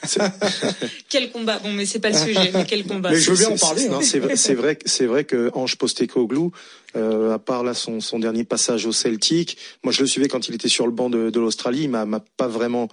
quel 1.08 1.30
combat 1.30 1.58
Bon, 1.58 1.72
mais 1.72 1.86
c'est 1.86 1.98
pas 1.98 2.10
le 2.10 2.16
sujet. 2.16 2.50
Mais 2.52 2.64
quel 2.66 2.84
combat 2.84 3.10
Mais 3.10 3.16
je 3.16 3.30
veux 3.30 3.36
bien 3.36 3.50
en 3.50 3.56
parler. 3.56 3.88
Non, 3.88 4.00
c'est 4.00 4.18
vrai, 4.18 4.36
c'est 4.36 4.54
vrai, 4.54 4.78
c'est 4.84 5.06
vrai 5.06 5.24
que 5.24 5.50
Ange 5.54 5.76
Postecoglou, 5.76 6.52
euh, 6.96 7.34
à 7.34 7.38
part 7.38 7.64
là 7.64 7.74
son, 7.74 8.00
son 8.00 8.18
dernier 8.18 8.44
passage 8.44 8.86
au 8.86 8.92
Celtic, 8.92 9.58
moi 9.84 9.92
je 9.92 10.00
le 10.00 10.06
suivais 10.06 10.28
quand 10.28 10.48
il 10.48 10.54
était 10.54 10.68
sur 10.68 10.86
le 10.86 10.92
banc 10.92 11.10
de, 11.10 11.30
de 11.30 11.40
l'Australie, 11.40 11.82
il 11.82 11.90
m'a, 11.90 12.04
m'a 12.06 12.22
pas 12.36 12.48
vraiment, 12.48 12.88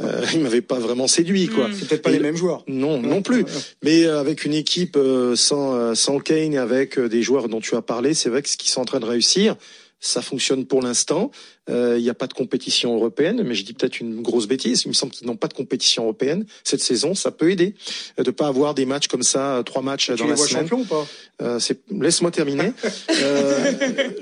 euh, 0.00 0.24
il 0.34 0.40
m'avait 0.40 0.62
pas 0.62 0.78
vraiment 0.78 1.06
séduit 1.06 1.48
quoi. 1.48 1.68
Mm. 1.68 1.74
C'est 1.74 1.88
peut-être 1.88 2.02
pas 2.02 2.10
les 2.10 2.20
mêmes 2.20 2.36
joueurs. 2.36 2.64
Non, 2.66 3.00
non 3.00 3.22
plus. 3.22 3.44
Mais 3.82 4.04
euh, 4.04 4.20
avec 4.20 4.44
une 4.44 4.54
équipe 4.54 4.96
euh, 4.96 5.36
sans 5.36 5.94
sans 5.94 6.18
Kane 6.18 6.54
et 6.54 6.58
avec 6.58 6.98
des 6.98 7.22
joueurs 7.22 7.48
dont 7.48 7.60
tu 7.60 7.76
as 7.76 7.82
parlé, 7.82 8.14
c'est 8.14 8.30
vrai 8.30 8.42
que 8.42 8.48
ce 8.48 8.56
qu'ils 8.56 8.70
sont 8.70 8.80
en 8.80 8.86
train 8.86 9.00
de 9.00 9.06
réussir. 9.06 9.56
Ça 10.00 10.22
fonctionne 10.22 10.66
pour 10.66 10.82
l'instant. 10.82 11.30
Il 11.68 11.96
n'y 12.00 12.10
a 12.10 12.14
pas 12.14 12.28
de 12.28 12.32
compétition 12.32 12.94
européenne, 12.94 13.42
mais 13.44 13.56
je 13.56 13.64
dis 13.64 13.72
peut-être 13.72 13.98
une 13.98 14.22
grosse 14.22 14.46
bêtise. 14.46 14.82
Il 14.84 14.88
me 14.88 14.92
semble 14.92 15.10
qu'ils 15.10 15.26
n'ont 15.26 15.34
pas 15.34 15.48
de 15.48 15.54
compétition 15.54 16.04
européenne 16.04 16.46
cette 16.62 16.80
saison. 16.80 17.16
Ça 17.16 17.32
peut 17.32 17.50
aider 17.50 17.74
de 18.18 18.30
pas 18.30 18.46
avoir 18.46 18.72
des 18.72 18.86
matchs 18.86 19.08
comme 19.08 19.24
ça, 19.24 19.62
trois 19.66 19.82
matchs 19.82 20.12
tu 20.12 20.16
dans 20.16 20.24
les 20.24 20.30
la 20.30 20.36
vois 20.36 20.46
semaine. 20.46 20.68
champions 20.68 20.82
ou 20.82 20.84
pas? 20.84 21.06
Euh, 21.42 21.58
c'est- 21.58 21.80
Laisse-moi 21.90 22.30
terminer. 22.30 22.72
Euh, 23.10 23.72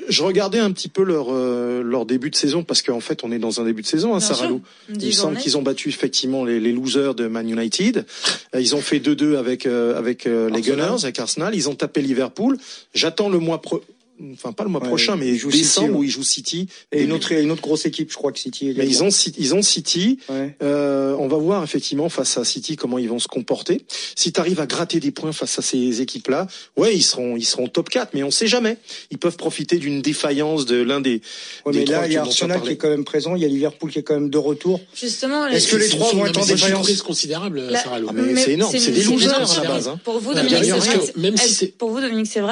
je 0.08 0.22
regardais 0.22 0.58
un 0.58 0.70
petit 0.70 0.88
peu 0.88 1.02
leur 1.02 1.26
euh, 1.30 1.82
leur 1.82 2.06
début 2.06 2.30
de 2.30 2.36
saison 2.36 2.62
parce 2.62 2.80
qu'en 2.80 3.00
fait 3.00 3.24
on 3.24 3.32
est 3.32 3.38
dans 3.38 3.60
un 3.60 3.64
début 3.64 3.82
de 3.82 3.86
saison, 3.86 4.14
hein, 4.14 4.18
Bien 4.18 4.26
Sarah 4.28 4.40
sûr. 4.46 4.50
Lou. 4.50 4.62
Dix 4.88 5.04
Il 5.04 5.08
me 5.08 5.12
semble 5.12 5.36
qu'ils 5.38 5.56
ont 5.58 5.62
battu 5.62 5.88
effectivement 5.88 6.44
les, 6.44 6.60
les 6.60 6.72
losers 6.72 7.14
de 7.14 7.26
Man 7.26 7.48
United. 7.48 8.06
Euh, 8.54 8.60
Ils 8.60 8.74
ont 8.74 8.80
fait 8.80 9.00
2-2 9.00 9.36
avec 9.36 9.66
euh, 9.66 9.98
avec 9.98 10.26
euh, 10.26 10.48
les. 10.50 10.60
Gunners, 10.60 11.02
avec 11.02 11.18
Arsenal. 11.18 11.54
Ils 11.54 11.68
ont 11.68 11.74
tapé 11.74 12.00
Liverpool. 12.02 12.56
J'attends 12.94 13.28
le 13.28 13.38
mois 13.38 13.60
pro... 13.60 13.82
enfin 14.32 14.52
pas 14.52 14.64
le 14.64 14.70
mois 14.70 14.80
Ouais, 14.80 14.88
prochain, 14.88 15.16
mais 15.16 15.28
ils 15.28 15.38
jouent 15.38 15.50
décembre 15.50 15.86
City, 15.86 15.92
ouais. 15.92 15.98
où 15.98 16.04
ils 16.04 16.10
jouent 16.10 16.22
City. 16.22 16.68
Et 16.92 17.02
une 17.02 17.12
autre, 17.12 17.32
une 17.32 17.50
autre 17.50 17.62
grosse 17.62 17.86
équipe, 17.86 18.10
je 18.10 18.16
crois 18.16 18.32
que 18.32 18.38
City. 18.38 18.72
Mais 18.76 18.86
ils 18.86 19.02
ont 19.02 19.08
ils 19.38 19.54
ont 19.54 19.62
City. 19.62 20.18
Ouais. 20.28 20.56
Euh, 20.62 21.14
on 21.18 21.28
va 21.28 21.36
voir 21.36 21.62
effectivement 21.64 22.08
face 22.08 22.36
à 22.38 22.44
City 22.44 22.76
comment 22.76 22.98
ils 22.98 23.08
vont 23.08 23.18
se 23.18 23.28
comporter. 23.28 23.82
Si 24.16 24.32
tu 24.32 24.40
arrives 24.40 24.60
à 24.60 24.66
gratter 24.66 25.00
des 25.00 25.10
points 25.10 25.32
face 25.32 25.58
à 25.58 25.62
ces 25.62 26.00
équipes-là, 26.00 26.46
ouais, 26.76 26.94
ils 26.96 27.02
seront 27.02 27.36
ils 27.36 27.44
seront 27.44 27.68
top 27.68 27.88
4, 27.90 28.10
mais 28.14 28.22
on 28.22 28.30
sait 28.30 28.46
jamais. 28.46 28.76
Ils 29.10 29.18
peuvent 29.18 29.36
profiter 29.36 29.78
d'une 29.78 30.02
défaillance 30.02 30.66
de 30.66 30.76
l'un 30.82 31.00
des. 31.00 31.20
Ouais, 31.66 31.72
des 31.72 31.80
mais 31.80 31.84
là, 31.86 32.06
il 32.06 32.12
y 32.12 32.16
a 32.16 32.22
Arsenal 32.22 32.60
qui 32.62 32.70
est 32.70 32.76
quand 32.76 32.90
même 32.90 33.04
présent, 33.04 33.34
il 33.36 33.42
y 33.42 33.44
a 33.44 33.48
Liverpool 33.48 33.90
qui 33.90 33.98
est 33.98 34.02
quand 34.02 34.14
même 34.14 34.30
de 34.30 34.38
retour. 34.38 34.80
Justement, 34.94 35.46
Est-ce 35.46 35.68
que 35.68 35.76
les 35.76 35.88
trois 35.88 36.12
vont 36.12 36.26
être 36.26 36.38
en 36.38 36.42
c'est 36.42 36.50
une 36.50 36.56
défaillance 36.56 36.86
surprise 36.86 37.02
considérable, 37.02 37.60
La- 37.70 37.82
Sarah. 37.82 37.98
Ah, 38.06 38.12
c'est 38.36 38.52
énorme, 38.52 38.74
c'est 38.76 38.90
des 38.92 39.02
losers 39.02 39.30
à 39.30 39.32
la 39.32 39.38
base. 39.40 39.52
surprise. 39.52 39.88
Hein. 39.88 40.00
Pour 40.04 40.18
vous, 40.18 40.34
Dominique, 40.34 40.72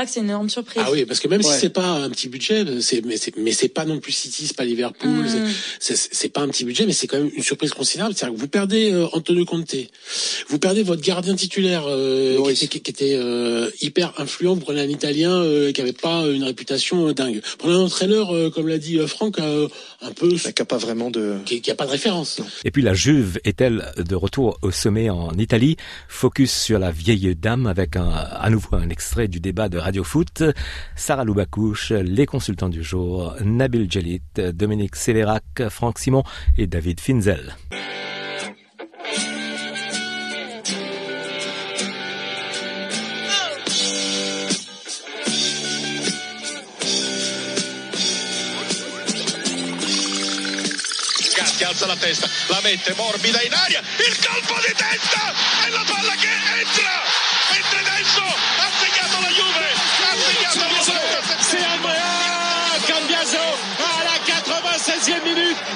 que 0.05 0.11
c'est 0.11 0.21
une 0.21 0.27
énorme 0.27 0.49
surprise. 0.49 0.83
Ah 0.85 0.91
oui, 0.93 1.05
parce 1.05 1.21
que 1.21 1.29
même 1.29 1.43
Ouais. 1.53 1.59
c'est 1.59 1.69
pas 1.71 1.87
un 1.87 2.11
petit 2.11 2.29
budget, 2.29 2.65
c'est 2.81 3.05
mais 3.05 3.17
c'est 3.17 3.37
mais 3.37 3.53
c'est 3.53 3.69
pas 3.69 3.85
non 3.85 4.01
plus 4.01 4.13
City, 4.13 4.47
c'est 4.47 4.57
pas 4.57 4.65
Liverpool, 4.65 5.11
Mm. 5.27 5.47
c'est 5.79 6.29
pas 6.33 6.41
un 6.43 6.49
petit 6.49 6.65
budget, 6.65 6.87
mais 6.87 6.93
c'est 6.93 7.07
quand 7.07 7.19
même 7.19 7.31
une 7.35 7.43
surprise 7.43 7.73
considérable. 7.73 8.15
C'est-à-dire 8.17 8.35
que 8.37 8.41
vous 8.41 8.49
perdez 8.49 8.93
euh, 8.93 9.07
Antonio 9.13 9.45
Conte, 9.45 9.75
vous 10.49 10.59
perdez 10.59 10.83
votre 10.83 11.03
gardien 11.03 11.35
titulaire 11.35 11.85
euh, 11.87 12.43
qui 12.55 12.65
était, 12.65 12.81
qui 12.81 12.91
était 12.91 13.15
euh, 13.17 13.71
hyper 13.81 14.13
influent. 14.19 14.55
Vous 14.55 14.61
prenez 14.61 14.81
un 14.81 14.89
Italien 14.89 15.33
euh, 15.33 15.73
qui 15.73 15.81
avait 15.81 15.93
pas 15.93 16.27
une 16.27 16.45
réputation 16.45 17.09
euh, 17.09 17.15
dingue. 17.15 17.37
Vous 17.37 17.57
prenez 17.59 17.75
un 17.75 17.81
entraîneur, 17.81 18.35
euh, 18.35 18.51
comme 18.51 18.69
l'a 18.69 18.79
dit 18.79 18.99
euh, 18.99 19.07
Franck, 19.07 19.39
euh, 19.39 19.69
un 20.01 20.13
peu 20.13 20.29
qui 20.35 20.63
a 20.63 20.65
pas 20.65 20.79
vraiment 20.79 21.11
de. 21.11 21.37
qui, 21.45 21.61
qui 21.61 21.71
a 21.71 21.75
pas 21.75 21.87
de 21.87 21.91
référence. 21.91 22.41
Et 22.65 22.71
puis 22.71 22.83
la 22.83 22.95
Juve 22.95 23.39
est-elle 23.45 23.93
de 23.97 24.15
retour 24.15 24.59
au 24.63 24.71
sommet 24.71 25.11
en 25.11 25.33
Italie? 25.39 25.77
Focus 26.09 26.53
sur 26.53 26.79
la 26.79 26.91
vieille 26.91 27.35
dame 27.37 27.67
avec 27.67 27.97
un, 27.97 28.09
à 28.11 28.51
nouveau 28.51 28.77
un 28.77 28.89
extrait 28.89 29.29
du 29.29 29.41
débat 29.41 29.69
de 29.69 29.79
Radio 29.79 30.05
Foot. 30.05 30.43
Sarah 30.97 31.25
Les 31.91 32.27
consultants 32.27 32.69
du 32.69 32.83
jour, 32.83 33.35
Nabil 33.45 33.91
Djelit, 33.91 34.23
Dominique 34.37 34.97
Sévérac, 34.97 35.69
Franck 35.71 35.99
Simon 35.99 36.23
et 36.57 36.67
David 36.67 37.01
Finzel. 37.01 37.57
Alza 51.73 51.87
la 51.87 51.97
testa, 51.97 52.29
la 52.49 52.61
mette 52.63 52.93
morbida 52.97 53.41
in 53.41 53.55
aria, 53.55 53.81
il 53.81 54.17
colpo 54.21 54.61
di 54.61 54.75
testa! 54.75 55.33
E 55.67 55.71
la 55.71 55.85
palla 55.87 56.13
che 56.21 56.29
entra 56.61 57.22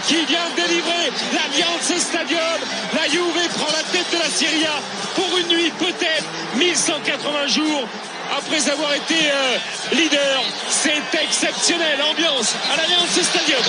qui 0.07 0.25
vient 0.27 0.49
délivrer 0.55 1.11
l'Alliance 1.35 1.93
Stadium. 1.99 2.59
La 2.95 3.09
Juve 3.09 3.49
prend 3.57 3.73
la 3.73 3.83
tête 3.91 4.07
de 4.13 4.19
la 4.19 4.31
Serie 4.31 4.65
A 4.67 4.81
pour 5.15 5.37
une 5.39 5.49
nuit 5.49 5.73
peut-être 5.79 6.25
1180 6.57 7.47
jours. 7.49 7.89
Après 8.37 8.71
avoir 8.71 8.95
été 8.95 9.15
euh, 9.15 9.59
leader, 9.93 10.43
c'est 10.69 11.03
exceptionnel. 11.23 11.99
Ambiance 12.11 12.55
à 12.73 12.77
l'Alliance 12.77 13.21
Stadium. 13.21 13.61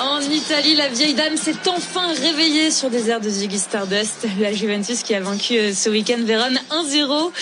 En 0.00 0.20
Italie, 0.22 0.76
la 0.76 0.88
vieille 0.88 1.12
dame 1.12 1.36
s'est 1.36 1.68
enfin 1.68 2.12
réveillée 2.14 2.70
sur 2.70 2.88
des 2.88 3.10
airs 3.10 3.20
de 3.20 3.28
Ziggy 3.28 3.58
Stardust. 3.58 4.26
La 4.40 4.50
Juventus 4.50 5.02
qui 5.02 5.14
a 5.14 5.20
vaincu 5.20 5.58
euh, 5.58 5.74
ce 5.74 5.90
week-end 5.90 6.20
Vérone 6.24 6.58
1-0 6.70 7.32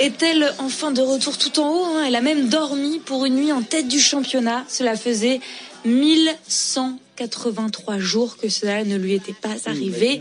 est-elle 0.00 0.52
enfin 0.58 0.90
de 0.90 1.02
retour 1.02 1.38
tout 1.38 1.60
en 1.60 1.68
haut 1.70 1.84
hein? 1.84 2.04
Elle 2.06 2.16
a 2.16 2.20
même 2.20 2.48
dormi 2.48 2.98
pour 2.98 3.24
une 3.24 3.36
nuit 3.36 3.52
en 3.52 3.62
tête 3.62 3.86
du 3.86 4.00
championnat. 4.00 4.64
Cela 4.68 4.96
faisait 4.96 5.40
1183 5.84 7.98
jours 7.98 8.36
que 8.36 8.48
cela 8.48 8.84
ne 8.84 8.96
lui 8.96 9.14
était 9.14 9.34
pas 9.34 9.54
arrivé. 9.66 10.20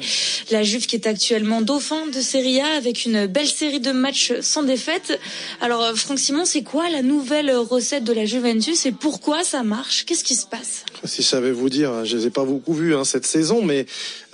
La 0.52 0.64
Juve 0.64 0.86
qui 0.86 0.96
est 0.96 1.08
actuellement 1.08 1.62
dauphin 1.62 2.08
de 2.08 2.22
Serie 2.22 2.62
A 2.62 2.68
avec 2.78 3.06
une 3.06 3.26
belle 3.26 3.48
série 3.48 3.80
de 3.80 3.92
matchs 3.92 4.34
sans 4.42 4.64
défaite. 4.64 5.20
Alors 5.62 5.92
Franck 5.96 6.20
Simon, 6.20 6.46
c'est 6.46 6.64
quoi 6.64 6.90
la 6.90 7.02
nouvelle 7.02 7.52
recette 7.56 8.04
de 8.04 8.14
la 8.14 8.26
Juventus 8.26 8.86
et 8.86 8.92
pourquoi 8.92 9.44
ça 9.44 9.64
marche? 9.64 10.06
Qu'est-ce 10.06 10.24
qui 10.24 10.36
se 10.36 10.46
passe? 10.46 10.86
Si 11.06 11.22
je 11.24 11.28
savais 11.28 11.52
vous 11.52 11.70
dire, 11.70 11.92
hein, 11.92 12.04
je 12.06 12.18
les 12.18 12.28
ai 12.28 12.30
pas 12.30 12.46
beaucoup 12.46 12.74
vus 12.74 12.96
hein, 12.96 13.04
cette 13.04 13.26
saison, 13.26 13.62
mais 13.62 13.86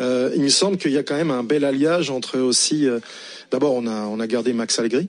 euh, 0.01 0.31
il 0.35 0.41
me 0.41 0.49
semble 0.49 0.77
qu'il 0.77 0.91
y 0.91 0.97
a 0.97 1.03
quand 1.03 1.15
même 1.15 1.31
un 1.31 1.43
bel 1.43 1.63
alliage 1.65 2.09
entre 2.09 2.39
aussi. 2.39 2.87
euh, 2.87 2.99
D'abord, 3.51 3.73
on 3.75 3.85
a 3.87 4.05
on 4.07 4.19
a 4.19 4.27
gardé 4.27 4.53
Max 4.53 4.79
Allegri. 4.79 5.07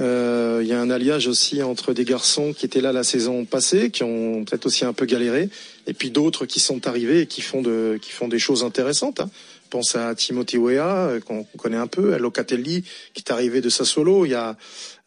Euh, 0.00 0.60
Il 0.62 0.68
y 0.68 0.72
a 0.72 0.80
un 0.80 0.90
alliage 0.90 1.26
aussi 1.26 1.62
entre 1.62 1.92
des 1.92 2.04
garçons 2.04 2.52
qui 2.52 2.66
étaient 2.66 2.80
là 2.80 2.92
la 2.92 3.04
saison 3.04 3.44
passée, 3.44 3.90
qui 3.90 4.02
ont 4.04 4.44
peut-être 4.44 4.66
aussi 4.66 4.84
un 4.84 4.92
peu 4.92 5.06
galéré, 5.06 5.48
et 5.86 5.94
puis 5.94 6.10
d'autres 6.10 6.46
qui 6.46 6.60
sont 6.60 6.86
arrivés 6.86 7.22
et 7.22 7.26
qui 7.26 7.40
font 7.40 7.62
de 7.62 7.98
qui 8.00 8.12
font 8.12 8.28
des 8.28 8.38
choses 8.38 8.64
intéressantes. 8.64 9.20
Hein. 9.20 9.30
Pense 9.70 9.96
à 9.96 10.14
Timothy 10.14 10.58
Weah, 10.58 11.08
euh, 11.08 11.20
qu'on 11.20 11.44
connaît 11.56 11.78
un 11.78 11.86
peu, 11.86 12.12
à 12.12 12.18
Locatelli, 12.18 12.84
qui 13.14 13.24
est 13.26 13.32
arrivé 13.32 13.62
de 13.62 13.70
Sassuolo. 13.70 14.26
Il 14.26 14.32
y 14.32 14.34
a, 14.34 14.56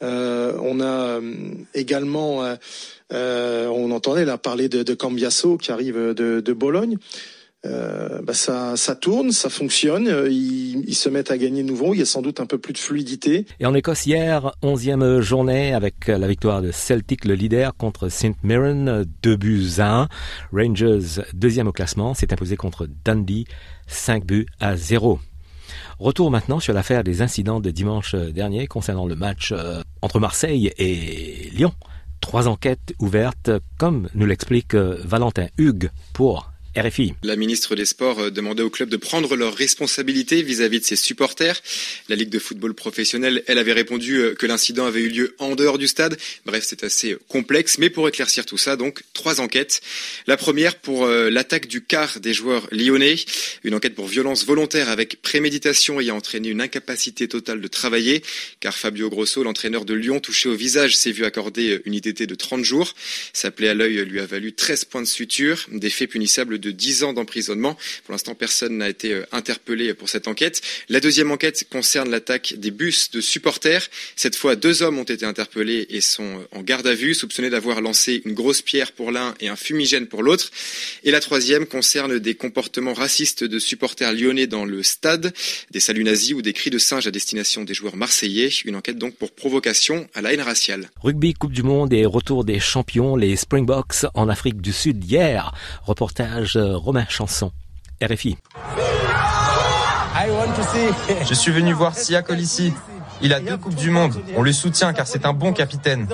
euh, 0.01 0.57
on 0.59 0.79
a 0.79 1.19
euh, 1.19 1.21
également, 1.75 2.43
euh, 3.13 3.67
on 3.67 3.91
entendait 3.91 4.25
là 4.25 4.39
parler 4.39 4.67
de, 4.67 4.81
de 4.81 4.93
Cambiasso 4.95 5.57
qui 5.57 5.71
arrive 5.71 6.15
de, 6.15 6.41
de 6.41 6.53
Bologne. 6.53 6.97
Euh, 7.65 8.21
bah 8.21 8.33
ça, 8.33 8.75
tourne, 8.95 9.31
ça 9.31 9.49
fonctionne. 9.49 10.07
euh, 10.07 10.29
Ils, 10.29 10.83
ils 10.87 10.95
se 10.95 11.09
mettent 11.09 11.31
à 11.31 11.37
gagner 11.37 11.63
de 11.63 11.67
nouveau. 11.67 11.93
Il 11.93 11.99
y 11.99 12.03
a 12.03 12.05
sans 12.05 12.21
doute 12.21 12.39
un 12.39 12.45
peu 12.45 12.57
plus 12.57 12.73
de 12.73 12.77
fluidité. 12.77 13.45
Et 13.59 13.65
en 13.65 13.73
Écosse 13.73 14.05
hier, 14.05 14.51
onzième 14.61 15.19
journée 15.21 15.73
avec 15.73 16.07
la 16.07 16.27
victoire 16.27 16.61
de 16.61 16.71
Celtic, 16.71 17.25
le 17.25 17.33
leader, 17.33 17.75
contre 17.75 18.09
St 18.09 18.35
Mirren, 18.43 19.05
2 19.23 19.35
buts 19.35 19.67
à 19.79 20.01
1. 20.01 20.07
Rangers, 20.53 21.21
deuxième 21.33 21.67
au 21.67 21.71
classement, 21.71 22.13
s'est 22.13 22.31
imposé 22.31 22.55
contre 22.55 22.87
Dundee, 23.03 23.45
5 23.87 24.25
buts 24.25 24.45
à 24.59 24.75
0. 24.77 25.19
Retour 25.99 26.29
maintenant 26.29 26.59
sur 26.59 26.73
l'affaire 26.73 27.03
des 27.03 27.21
incidents 27.21 27.59
de 27.59 27.71
dimanche 27.71 28.15
dernier 28.15 28.67
concernant 28.67 29.05
le 29.05 29.15
match 29.15 29.51
euh, 29.53 29.81
entre 30.01 30.19
Marseille 30.19 30.71
et 30.77 31.49
Lyon. 31.53 31.73
Trois 32.21 32.47
enquêtes 32.47 32.93
ouvertes, 32.99 33.49
comme 33.77 34.09
nous 34.13 34.25
l'explique 34.25 34.73
euh, 34.73 34.97
Valentin 35.03 35.47
Hugues 35.57 35.89
pour 36.13 36.51
La 37.23 37.37
ministre 37.37 37.73
des 37.77 37.85
Sports 37.85 38.19
euh, 38.19 38.29
demandait 38.29 38.61
au 38.61 38.69
club 38.69 38.89
de 38.89 38.97
prendre 38.97 39.37
leurs 39.37 39.55
responsabilités 39.55 40.41
vis-à-vis 40.41 40.81
de 40.81 40.85
ses 40.85 40.97
supporters. 40.97 41.61
La 42.09 42.17
Ligue 42.17 42.29
de 42.29 42.37
football 42.37 42.73
professionnel, 42.73 43.43
elle 43.47 43.59
avait 43.59 43.71
répondu 43.71 44.17
euh, 44.17 44.35
que 44.35 44.45
l'incident 44.45 44.85
avait 44.85 44.99
eu 44.99 45.07
lieu 45.07 45.35
en 45.39 45.55
dehors 45.55 45.77
du 45.77 45.87
stade. 45.87 46.17
Bref, 46.45 46.65
c'est 46.67 46.83
assez 46.83 47.13
euh, 47.13 47.19
complexe, 47.29 47.77
mais 47.77 47.89
pour 47.89 48.09
éclaircir 48.09 48.45
tout 48.45 48.57
ça, 48.57 48.75
donc 48.75 49.03
trois 49.13 49.39
enquêtes. 49.39 49.79
La 50.27 50.35
première 50.35 50.75
pour 50.75 51.07
l'attaque 51.07 51.67
du 51.67 51.81
quart 51.81 52.19
des 52.19 52.33
joueurs 52.33 52.67
lyonnais, 52.71 53.15
une 53.63 53.73
enquête 53.73 53.95
pour 53.95 54.07
violence 54.07 54.45
volontaire 54.45 54.89
avec 54.89 55.21
préméditation 55.21 56.01
ayant 56.01 56.17
entraîné 56.17 56.49
une 56.49 56.61
incapacité 56.61 57.27
totale 57.27 57.61
de 57.61 57.67
travailler, 57.67 58.21
car 58.59 58.75
Fabio 58.75 59.09
Grosso, 59.09 59.43
l'entraîneur 59.43 59.85
de 59.85 59.93
Lyon, 59.93 60.19
touché 60.19 60.49
au 60.49 60.55
visage, 60.55 60.97
s'est 60.97 61.11
vu 61.11 61.23
accorder 61.23 61.81
une 61.85 61.93
ITT 61.93 62.23
de 62.23 62.35
30 62.35 62.63
jours. 62.63 62.93
Sa 63.33 63.51
plaie 63.51 63.69
à 63.69 63.73
l'œil 63.73 64.03
lui 64.05 64.19
a 64.19 64.25
valu 64.25 64.53
13 64.53 64.85
points 64.85 65.01
de 65.01 65.07
suture, 65.07 65.65
des 65.71 65.89
faits 65.89 66.09
punissables 66.09 66.59
10 66.71 67.03
ans 67.03 67.13
d'emprisonnement. 67.13 67.77
Pour 68.05 68.13
l'instant, 68.13 68.35
personne 68.35 68.77
n'a 68.77 68.89
été 68.89 69.13
euh, 69.13 69.25
interpellé 69.31 69.93
pour 69.93 70.09
cette 70.09 70.27
enquête. 70.27 70.61
La 70.89 70.99
deuxième 70.99 71.31
enquête 71.31 71.65
concerne 71.69 72.09
l'attaque 72.09 72.55
des 72.57 72.71
bus 72.71 73.11
de 73.11 73.21
supporters. 73.21 73.87
Cette 74.15 74.35
fois, 74.35 74.55
deux 74.55 74.81
hommes 74.81 74.99
ont 74.99 75.03
été 75.03 75.25
interpellés 75.25 75.87
et 75.89 76.01
sont 76.01 76.23
euh, 76.23 76.57
en 76.57 76.61
garde 76.61 76.87
à 76.87 76.93
vue, 76.93 77.13
soupçonnés 77.13 77.49
d'avoir 77.49 77.81
lancé 77.81 78.21
une 78.25 78.33
grosse 78.33 78.61
pierre 78.61 78.91
pour 78.91 79.11
l'un 79.11 79.33
et 79.39 79.47
un 79.47 79.55
fumigène 79.55 80.07
pour 80.07 80.23
l'autre. 80.23 80.51
Et 81.03 81.11
la 81.11 81.19
troisième 81.19 81.65
concerne 81.65 82.19
des 82.19 82.35
comportements 82.35 82.93
racistes 82.93 83.43
de 83.43 83.59
supporters 83.59 84.13
lyonnais 84.13 84.47
dans 84.47 84.65
le 84.65 84.83
stade, 84.83 85.33
des 85.71 85.79
saluts 85.79 86.03
nazis 86.03 86.33
ou 86.33 86.41
des 86.41 86.53
cris 86.53 86.69
de 86.69 86.77
singe 86.77 87.07
à 87.07 87.11
destination 87.11 87.63
des 87.63 87.73
joueurs 87.73 87.95
marseillais. 87.95 88.49
Une 88.65 88.75
enquête 88.75 88.97
donc 88.97 89.15
pour 89.15 89.31
provocation 89.31 90.07
à 90.13 90.21
la 90.21 90.33
haine 90.33 90.41
raciale. 90.41 90.89
Rugby, 91.01 91.33
Coupe 91.33 91.51
du 91.51 91.63
Monde 91.63 91.93
et 91.93 92.05
retour 92.05 92.45
des 92.45 92.59
champions, 92.59 93.15
les 93.15 93.35
Springboks 93.35 94.05
en 94.13 94.29
Afrique 94.29 94.61
du 94.61 94.73
Sud 94.73 95.03
hier. 95.03 95.53
Reportage 95.83 96.54
euh, 96.55 96.77
Romain 96.77 97.05
Chanson, 97.09 97.51
RFI. 98.01 98.37
Je 101.27 101.33
suis 101.33 101.51
venu 101.51 101.73
voir 101.73 101.95
Sia 101.95 102.21
Colissi. 102.21 102.73
Il 103.21 103.33
a 103.33 103.39
deux 103.39 103.57
Coupes 103.57 103.75
du 103.75 103.89
Monde. 103.89 104.13
On 104.35 104.41
le 104.41 104.51
soutient 104.51 104.93
car 104.93 105.07
c'est 105.07 105.25
un 105.25 105.33
bon 105.33 105.53
capitaine. 105.53 106.07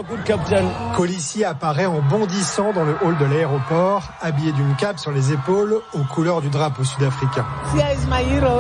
Colissi 0.96 1.44
apparaît 1.44 1.86
en 1.86 2.02
bondissant 2.02 2.74
dans 2.74 2.84
le 2.84 2.96
hall 3.04 3.18
de 3.18 3.26
l'aéroport, 3.26 4.12
habillé 4.22 4.52
d'une 4.52 4.76
cape 4.76 5.00
sur 5.00 5.12
les 5.12 5.32
épaules 5.32 5.82
aux 5.94 6.04
couleurs 6.04 6.42
du 6.42 6.50
drapeau 6.50 6.84
sud-africain. 6.84 7.46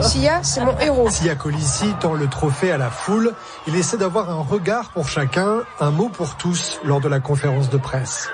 Sia, 0.02 0.40
c'est 0.44 0.66
mon 0.66 0.78
héros. 0.80 1.10
Sia 1.10 1.36
Colissi 1.36 1.86
tend 2.00 2.14
le 2.14 2.28
trophée 2.28 2.72
à 2.72 2.78
la 2.78 2.90
foule. 2.90 3.34
Il 3.68 3.76
essaie 3.76 3.98
d'avoir 3.98 4.30
un 4.30 4.42
regard 4.42 4.92
pour 4.92 5.08
chacun, 5.08 5.60
un 5.80 5.92
mot 5.92 6.10
pour 6.10 6.36
tous 6.36 6.80
lors 6.84 7.02
de 7.02 7.08
la 7.08 7.20
conférence 7.20 7.70
de 7.70 7.78
presse. 7.78 8.30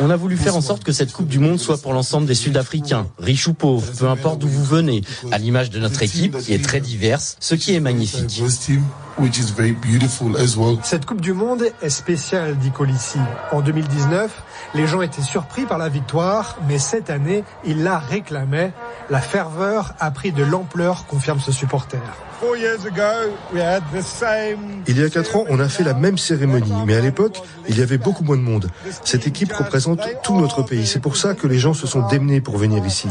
On 0.00 0.10
a 0.10 0.16
voulu 0.16 0.36
faire 0.36 0.56
en 0.56 0.60
sorte 0.60 0.84
que 0.84 0.92
cette 0.92 1.12
Coupe 1.12 1.28
du 1.28 1.38
Monde 1.38 1.58
soit 1.58 1.80
pour 1.80 1.92
l'ensemble 1.92 2.26
des 2.26 2.34
Sud-Africains, 2.34 3.06
riches 3.18 3.46
ou 3.46 3.54
pauvres, 3.54 3.92
peu 3.98 4.08
importe 4.08 4.38
d'où 4.38 4.48
vous 4.48 4.64
venez, 4.64 5.02
à 5.32 5.38
l'image 5.38 5.70
de 5.70 5.78
notre 5.78 6.02
équipe 6.02 6.38
qui 6.38 6.54
est 6.54 6.64
très 6.64 6.80
diverse, 6.80 7.36
ce 7.40 7.54
qui 7.54 7.74
est 7.74 7.80
magnifique. 7.80 8.42
Cette 10.82 11.06
Coupe 11.06 11.20
du 11.20 11.32
Monde 11.32 11.64
est 11.82 11.90
spéciale, 11.90 12.56
dit 12.58 12.70
Colissi. 12.70 13.18
En 13.52 13.60
2019, 13.60 14.42
les 14.74 14.86
gens 14.86 15.02
étaient 15.02 15.22
surpris 15.22 15.66
par 15.66 15.78
la 15.78 15.88
victoire, 15.88 16.56
mais 16.68 16.78
cette 16.78 17.10
année, 17.10 17.44
ils 17.64 17.82
la 17.82 17.98
réclamaient. 17.98 18.72
La 19.10 19.20
ferveur 19.20 19.94
a 20.00 20.10
pris 20.10 20.32
de 20.32 20.42
l'ampleur, 20.42 21.06
confirme 21.06 21.40
ce 21.40 21.52
supporter. 21.52 22.00
Il 24.86 24.98
y 24.98 25.04
a 25.04 25.10
quatre 25.10 25.36
ans, 25.36 25.44
on 25.48 25.60
a 25.60 25.68
fait 25.68 25.84
la 25.84 25.94
même 25.94 26.18
cérémonie, 26.18 26.72
mais 26.86 26.96
à 26.96 27.00
l'époque, 27.00 27.38
il 27.68 27.78
y 27.78 27.82
avait 27.82 27.98
beaucoup 27.98 28.24
moins 28.24 28.36
de 28.36 28.42
monde. 28.42 28.68
Cette 29.04 29.26
équipe 29.26 29.52
représente 29.52 30.00
tout 30.22 30.38
notre 30.38 30.62
pays. 30.62 30.86
C'est 30.86 31.00
pour 31.00 31.16
ça 31.16 31.34
que 31.34 31.46
les 31.46 31.58
gens 31.58 31.74
se 31.74 31.86
sont 31.86 32.06
démenés 32.08 32.40
pour 32.40 32.56
venir 32.58 32.84
ici. 32.84 33.08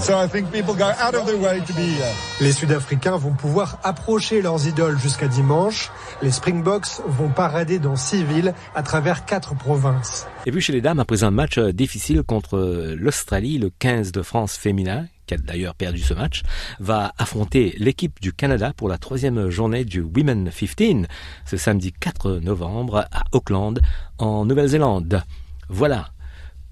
Les 2.42 2.52
Sud-Africains 2.52 3.18
vont 3.18 3.34
pouvoir 3.34 3.80
approcher 3.84 4.42
leurs 4.42 4.68
idoles 4.68 5.00
jusqu'à 5.00 5.28
dimanche. 5.28 5.92
Les 6.22 6.32
Springboks 6.32 7.02
vont 7.08 7.30
parader 7.30 7.80
dans 7.80 7.96
six 7.96 8.24
villes 8.24 8.54
à 8.76 8.84
travers 8.84 9.26
quatre 9.26 9.56
provinces. 9.56 10.28
Et 10.46 10.52
puis 10.52 10.62
chez 10.62 10.74
les 10.74 10.82
dames, 10.82 11.00
après 11.00 11.24
un 11.24 11.32
match 11.32 11.60
difficile 11.60 12.24
contre 12.24 12.96
l'Australie, 12.98 13.58
le 13.58 13.70
15 13.70 14.12
de 14.12 14.22
France 14.22 14.56
féminin, 14.58 15.06
qui 15.26 15.34
a 15.34 15.38
d'ailleurs 15.38 15.76
perdu 15.76 16.00
ce 16.00 16.14
match, 16.14 16.44
va 16.80 17.14
affronter 17.18 17.76
l'équipe 17.78 18.20
du 18.22 18.34
Canada 18.34 18.74
pour 18.76 18.90
la 18.90 18.98
troisième 18.98 19.50
journée 19.50 19.86
du 19.86 20.02
Women 20.02 20.50
15, 20.52 21.08
ce 21.46 21.58
samedi 21.58 21.94
4 21.94 22.40
novembre 22.40 23.08
à 23.12 23.24
Auckland, 23.32 23.80
en 24.18 24.46
Nouvelle-Zélande. 24.46 25.24
Voilà 25.70 26.10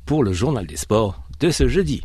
pour 0.05 0.23
le 0.23 0.33
journal 0.33 0.67
des 0.67 0.77
sports 0.77 1.21
de 1.39 1.51
ce 1.51 1.67
jeudi. 1.67 2.03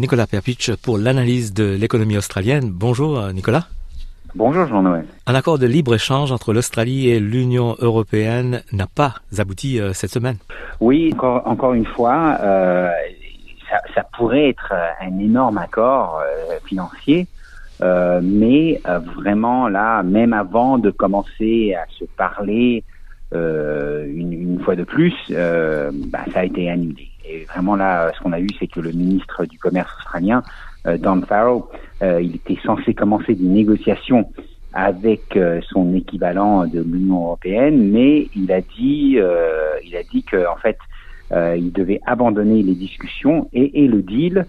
Nicolas 0.00 0.26
Perpich 0.26 0.72
pour 0.82 0.98
l'analyse 0.98 1.52
de 1.52 1.76
l'économie 1.78 2.16
australienne. 2.16 2.70
Bonjour 2.70 3.32
Nicolas. 3.32 3.66
Bonjour 4.34 4.66
Jean-Noël. 4.66 5.04
Un 5.26 5.34
accord 5.34 5.58
de 5.58 5.66
libre-échange 5.66 6.32
entre 6.32 6.52
l'Australie 6.52 7.08
et 7.08 7.20
l'Union 7.20 7.76
européenne 7.80 8.62
n'a 8.72 8.86
pas 8.86 9.16
abouti 9.38 9.78
cette 9.92 10.10
semaine. 10.10 10.36
Oui, 10.80 11.10
encore, 11.12 11.46
encore 11.46 11.74
une 11.74 11.84
fois, 11.84 12.38
euh, 12.40 12.90
ça, 13.68 13.76
ça, 13.94 14.02
pourrait 14.16 14.48
être 14.48 14.72
un 15.00 15.18
énorme 15.18 15.58
accord 15.58 16.20
euh, 16.24 16.58
financier, 16.64 17.26
euh, 17.82 18.20
mais 18.22 18.80
vraiment 19.16 19.68
là, 19.68 20.02
même 20.02 20.32
avant 20.32 20.78
de 20.78 20.90
commencer 20.90 21.74
à 21.74 21.84
se 21.98 22.04
parler 22.16 22.82
une, 23.32 24.32
une, 24.32 24.60
fois 24.60 24.74
de 24.74 24.82
plus, 24.82 25.14
bah, 25.28 26.24
ça 26.32 26.40
a 26.40 26.44
été 26.44 26.68
annulé. 26.68 27.09
Et 27.30 27.44
vraiment 27.44 27.76
là, 27.76 28.10
ce 28.14 28.20
qu'on 28.22 28.32
a 28.32 28.40
eu, 28.40 28.48
c'est 28.58 28.66
que 28.66 28.80
le 28.80 28.90
ministre 28.90 29.44
du 29.44 29.58
Commerce 29.58 29.90
australien, 29.98 30.42
euh, 30.86 30.98
Don 30.98 31.22
Farrell, 31.22 31.62
euh, 32.02 32.20
il 32.20 32.34
était 32.36 32.58
censé 32.64 32.94
commencer 32.94 33.34
des 33.34 33.46
négociations 33.46 34.32
avec 34.72 35.36
euh, 35.36 35.60
son 35.68 35.94
équivalent 35.94 36.66
de 36.66 36.80
l'Union 36.80 37.22
européenne, 37.22 37.90
mais 37.90 38.28
il 38.34 38.50
a 38.52 38.60
dit, 38.60 39.18
il 39.84 39.96
a 39.96 40.02
dit 40.10 40.22
que 40.24 40.48
en 40.48 40.56
fait, 40.56 40.78
il 41.32 41.72
devait 41.72 42.00
abandonner 42.06 42.62
les 42.62 42.74
discussions 42.74 43.48
et, 43.52 43.84
et 43.84 43.86
le 43.86 44.02
deal 44.02 44.46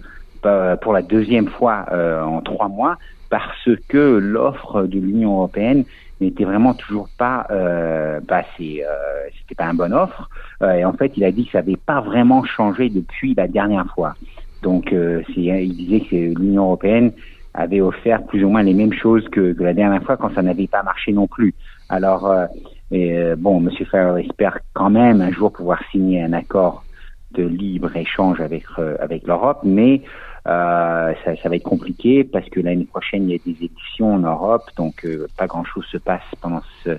pour 0.82 0.94
la 0.94 1.04
deuxième 1.04 1.48
fois 1.48 1.86
en 1.92 2.42
trois 2.42 2.68
mois 2.68 2.98
parce 3.30 3.70
que 3.88 4.18
l'offre 4.18 4.84
de 4.84 5.00
l'Union 5.00 5.36
européenne 5.36 5.86
n'était 6.22 6.46
vraiment 6.46 6.74
toujours 6.74 7.10
pas, 7.18 7.48
euh, 7.52 8.20
bah 8.28 8.44
c'est, 8.58 8.86
euh, 8.86 9.30
c'était 9.40 9.56
pas 9.56 9.66
une 9.66 9.78
bonne 9.78 9.94
offre. 9.94 10.30
Euh, 10.62 10.74
et 10.74 10.86
en 10.86 10.94
fait, 10.94 11.14
il 11.18 11.24
a 11.24 11.32
dit 11.32 11.46
que 11.46 11.52
ça 11.52 11.60
n'avait 11.60 11.78
pas 11.78 12.02
vraiment 12.02 12.44
changé 12.44 12.90
depuis 12.90 13.34
la 13.36 13.48
dernière 13.48 13.88
fois. 13.94 14.14
Donc, 14.62 14.94
euh, 14.94 15.24
il 15.36 15.76
disait 15.76 16.02
que 16.02 16.40
l'Union 16.40 16.64
européenne 16.64 17.12
avait 17.54 17.82
offert 17.82 18.24
plus 18.24 18.44
ou 18.44 18.50
moins 18.50 18.64
les 18.64 18.74
mêmes 18.74 18.94
choses 18.94 19.28
que, 19.30 19.56
la 19.60 19.74
dernière 19.74 20.04
fois 20.04 20.16
quand 20.16 20.34
ça 20.34 20.42
n'avait 20.42 20.68
pas 20.68 20.84
marché 20.84 21.12
non 21.12 21.28
plus. 21.28 21.54
Alors, 21.90 22.28
euh, 22.28 22.46
et, 22.92 23.36
bon, 23.38 23.60
Monsieur 23.60 23.86
Farrell 23.86 24.24
espère 24.26 24.60
quand 24.74 24.90
même 24.90 25.22
un 25.22 25.32
jour 25.32 25.52
pouvoir 25.52 25.80
signer 25.92 26.22
un 26.22 26.34
accord 26.34 26.84
de 27.32 27.44
libre 27.44 27.96
échange 27.96 28.42
avec 28.42 28.66
avec 29.00 29.26
l'Europe, 29.26 29.60
mais 29.64 30.02
euh, 30.48 31.14
ça, 31.24 31.36
ça, 31.42 31.50
va 31.50 31.56
être 31.56 31.64
compliqué 31.64 32.24
parce 32.24 32.50
que 32.50 32.60
l'année 32.60 32.86
prochaine, 32.86 33.30
il 33.30 33.32
y 33.32 33.36
a 33.36 33.38
des 33.46 33.58
élections 33.66 34.16
en 34.16 34.20
Europe, 34.20 34.70
donc 34.76 35.06
euh, 35.06 35.28
pas 35.38 35.48
grand-chose 35.48 35.86
se 35.86 35.98
passe 35.98 36.24
pendant 36.42 36.62
ce, 36.84 36.98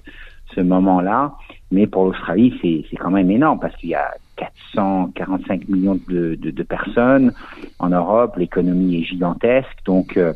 ce 0.54 0.60
moment-là. 0.60 1.34
Mais 1.70 1.86
pour 1.86 2.04
l'Australie, 2.04 2.56
c'est 2.62 2.96
quand 2.96 3.10
même 3.10 3.30
énorme 3.30 3.58
parce 3.58 3.74
qu'il 3.76 3.90
y 3.90 3.94
a 3.94 4.14
445 4.36 5.68
millions 5.68 5.98
de, 6.08 6.36
de, 6.36 6.50
de 6.50 6.62
personnes 6.62 7.32
en 7.78 7.88
Europe, 7.88 8.36
l'économie 8.36 9.00
est 9.00 9.04
gigantesque, 9.04 9.78
donc 9.84 10.16
euh, 10.16 10.32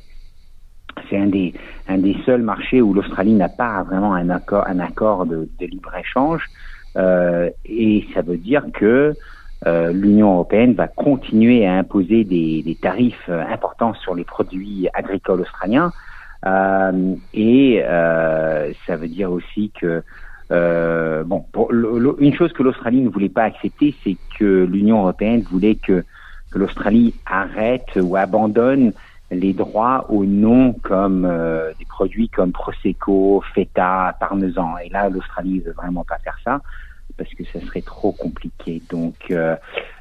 c'est 1.08 1.18
un 1.18 1.26
des, 1.26 1.52
un 1.88 1.98
des 1.98 2.16
seuls 2.24 2.42
marchés 2.42 2.80
où 2.80 2.94
l'Australie 2.94 3.34
n'a 3.34 3.48
pas 3.48 3.82
vraiment 3.82 4.14
un 4.14 4.30
accord, 4.30 4.64
un 4.66 4.80
accord 4.80 5.26
de, 5.26 5.48
de 5.58 5.66
libre-échange. 5.66 6.42
Euh, 6.96 7.50
et 7.66 8.06
ça 8.14 8.22
veut 8.22 8.38
dire 8.38 8.64
que 8.72 9.14
euh, 9.64 9.92
l'Union 9.92 10.34
européenne 10.34 10.74
va 10.74 10.88
continuer 10.88 11.66
à 11.66 11.74
imposer 11.74 12.24
des, 12.24 12.62
des, 12.62 12.74
tarifs 12.74 13.28
importants 13.28 13.94
sur 13.94 14.14
les 14.14 14.24
produits 14.24 14.88
agricoles 14.92 15.40
australiens. 15.40 15.92
Euh, 16.44 17.14
et 17.32 17.82
euh, 17.84 18.72
ça 18.86 18.96
veut 18.96 19.08
dire 19.08 19.32
aussi 19.32 19.70
que 19.80 20.02
euh, 20.52 21.24
bon, 21.24 21.44
une 22.20 22.34
chose 22.34 22.52
que 22.52 22.62
l'Australie 22.62 23.00
ne 23.00 23.08
voulait 23.08 23.28
pas 23.28 23.44
accepter, 23.44 23.94
c'est 24.04 24.16
que 24.38 24.64
l'Union 24.64 25.00
européenne 25.00 25.42
voulait 25.50 25.74
que, 25.74 26.04
que 26.52 26.58
l'Australie 26.58 27.14
arrête 27.26 27.88
ou 27.96 28.16
abandonne 28.16 28.92
les 29.32 29.52
droits 29.52 30.06
aux 30.08 30.24
noms 30.24 30.72
comme 30.72 31.24
euh, 31.24 31.72
des 31.80 31.84
produits 31.84 32.28
comme 32.28 32.52
Prosecco, 32.52 33.42
Feta, 33.54 34.16
Parmesan. 34.20 34.76
Et 34.84 34.88
là, 34.88 35.08
l'Australie 35.08 35.58
ne 35.58 35.62
veut 35.62 35.72
vraiment 35.72 36.04
pas 36.04 36.18
faire 36.18 36.38
ça 36.44 36.60
parce 37.16 37.32
que 37.34 37.44
ça 37.52 37.60
serait 37.60 37.82
trop 37.82 38.12
compliqué. 38.12 38.82
Donc, 38.90 39.14
euh, 39.30 39.56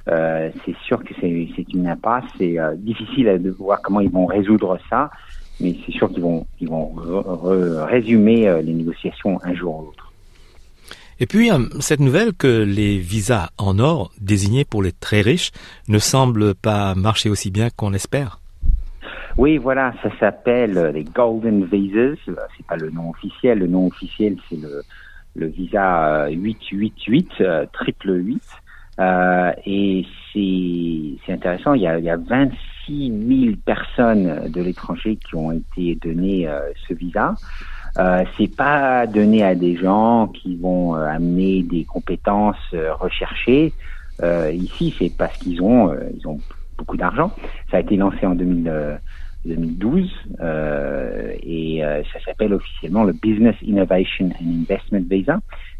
euh, 0.09 0.49
c'est 0.65 0.75
sûr 0.85 1.03
que 1.03 1.13
c'est 1.19 1.73
une 1.73 1.87
impasse. 1.87 2.25
C'est 2.37 2.59
euh, 2.59 2.75
difficile 2.75 3.39
de 3.41 3.49
voir 3.51 3.81
comment 3.81 4.01
ils 4.01 4.09
vont 4.09 4.25
résoudre 4.25 4.77
ça, 4.89 5.09
mais 5.59 5.75
c'est 5.85 5.91
sûr 5.93 6.09
qu'ils 6.09 6.21
vont, 6.21 6.45
ils 6.59 6.69
vont 6.69 6.93
résumer 7.85 8.61
les 8.61 8.73
négociations 8.73 9.39
un 9.43 9.53
jour 9.53 9.79
ou 9.79 9.85
l'autre. 9.85 10.11
Et 11.19 11.27
puis, 11.27 11.49
cette 11.79 12.01
nouvelle 12.01 12.33
que 12.33 12.63
les 12.63 12.97
visas 12.97 13.49
en 13.57 13.79
or 13.79 14.11
désignés 14.19 14.65
pour 14.65 14.83
les 14.83 14.91
très 14.91 15.21
riches 15.21 15.51
ne 15.87 15.97
semblent 15.97 16.55
pas 16.55 16.93
marcher 16.93 17.29
aussi 17.29 17.51
bien 17.51 17.69
qu'on 17.69 17.93
espère. 17.93 18.41
Oui, 19.37 19.57
voilà, 19.57 19.93
ça 20.03 20.09
s'appelle 20.19 20.91
les 20.93 21.03
Golden 21.05 21.65
Visas. 21.65 22.17
C'est 22.25 22.65
pas 22.67 22.75
le 22.75 22.89
nom 22.89 23.11
officiel. 23.11 23.59
Le 23.59 23.67
nom 23.67 23.87
officiel, 23.87 24.35
c'est 24.49 24.59
le 24.59 24.83
le 25.35 25.47
visa 25.47 26.27
888 26.29 27.29
euh, 27.41 27.65
triple 27.73 28.13
8 28.13 28.41
Euh, 28.97 29.51
et 29.65 30.05
c'est 30.31 31.33
intéressant, 31.33 31.73
il 31.73 31.81
y, 31.81 31.87
a, 31.87 31.99
il 31.99 32.05
y 32.05 32.09
a 32.09 32.15
26 32.15 33.43
000 33.43 33.55
personnes 33.65 34.49
de 34.49 34.61
l'étranger 34.61 35.17
qui 35.17 35.35
ont 35.35 35.51
été 35.51 35.95
données 35.95 36.47
euh, 36.47 36.61
ce 36.87 36.93
visa. 36.93 37.35
Euh, 37.97 38.23
c'est 38.37 38.53
pas 38.53 39.07
donné 39.07 39.43
à 39.43 39.55
des 39.55 39.75
gens 39.77 40.27
qui 40.27 40.57
vont 40.57 40.95
euh, 40.95 41.05
amener 41.05 41.63
des 41.63 41.85
compétences 41.85 42.55
euh, 42.73 42.93
recherchées. 42.93 43.73
ici, 44.53 44.95
c'est 44.97 45.11
parce 45.17 45.37
qu'ils 45.37 45.61
ont 45.61 45.93
ils 46.17 46.25
ont 46.27 46.39
beaucoup 46.77 46.97
d'argent. 46.97 47.31
Ça 47.69 47.77
a 47.77 47.79
été 47.81 47.97
lancé 47.97 48.25
en 48.25 48.35
2000, 48.35 48.99
2012 49.45 50.11
et 51.43 51.81
ça 52.13 52.19
s'appelle 52.25 52.53
officiellement 52.53 53.03
le 53.03 53.13
Business 53.13 53.55
Innovation 53.61 54.29
and 54.41 54.61
Investment 54.61 55.03
Visa. 55.09 55.39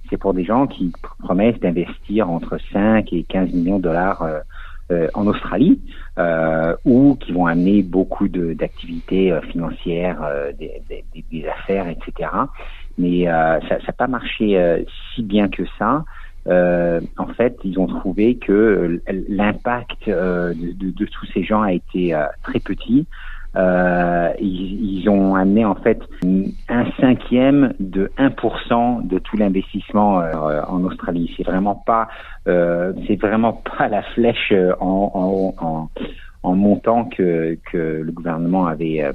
C'est 0.10 0.18
pour 0.18 0.34
des 0.34 0.44
gens 0.44 0.68
qui 0.68 0.92
promettent 1.20 1.62
d'investir 1.62 2.30
entre 2.30 2.58
5 2.72 3.12
et 3.12 3.24
15 3.24 3.54
millions 3.54 3.78
de 3.78 3.84
dollars 3.84 4.24
euh, 4.92 5.08
en 5.16 5.26
Australie 5.26 5.82
euh, 6.20 6.76
ou 6.86 7.18
qui 7.20 7.32
vont 7.32 7.48
amener 7.48 7.82
beaucoup 7.82 8.28
d'activités 8.28 9.32
euh, 9.32 9.42
financières, 9.42 10.22
des, 10.60 10.80
des, 10.88 11.26
des, 11.32 11.48
affaires, 11.48 11.88
etc. 11.88 12.30
Mais 13.00 13.26
ça 13.26 13.80
n'a 13.80 13.94
pas 13.98 14.06
marché 14.06 14.86
si 15.16 15.24
bien 15.24 15.50
que 15.50 15.64
ça. 15.80 16.06
en 16.48 17.28
fait, 17.36 17.58
ils 17.64 17.80
ont 17.80 17.88
trouvé 17.88 18.38
que 18.38 19.02
l'impact 19.28 20.08
de, 20.08 20.54
de, 20.54 20.92
de, 20.92 21.06
tous 21.06 21.26
ces 21.34 21.44
gens 21.44 21.64
a 21.64 21.74
été 21.74 22.16
très 22.44 22.60
petit. 22.60 23.08
Euh, 23.58 24.34
ils, 24.40 25.00
ils, 25.00 25.10
ont 25.10 25.36
amené 25.36 25.64
en 25.64 25.76
fait 25.76 26.02
un 26.68 26.86
cinquième 27.00 27.74
de 27.80 28.12
1% 28.18 29.08
de 29.08 29.20
tout 29.20 29.38
l'investissement 29.38 30.20
euh, 30.20 30.62
en 30.68 30.84
Australie. 30.84 31.34
C'est 31.38 31.44
vraiment 31.46 31.76
pas, 31.76 32.10
euh, 32.48 32.92
c'est 33.08 33.16
vraiment 33.16 33.54
pas 33.54 33.88
la 33.88 34.04
flèche 34.04 34.54
en, 34.80 35.54
en, 35.60 35.66
en, 35.66 35.90
en 36.44 36.56
montant 36.56 37.06
que, 37.06 37.58
que 37.72 38.02
le 38.04 38.12
gouvernement 38.12 38.68
avait 38.68 39.04
euh, 39.04 39.14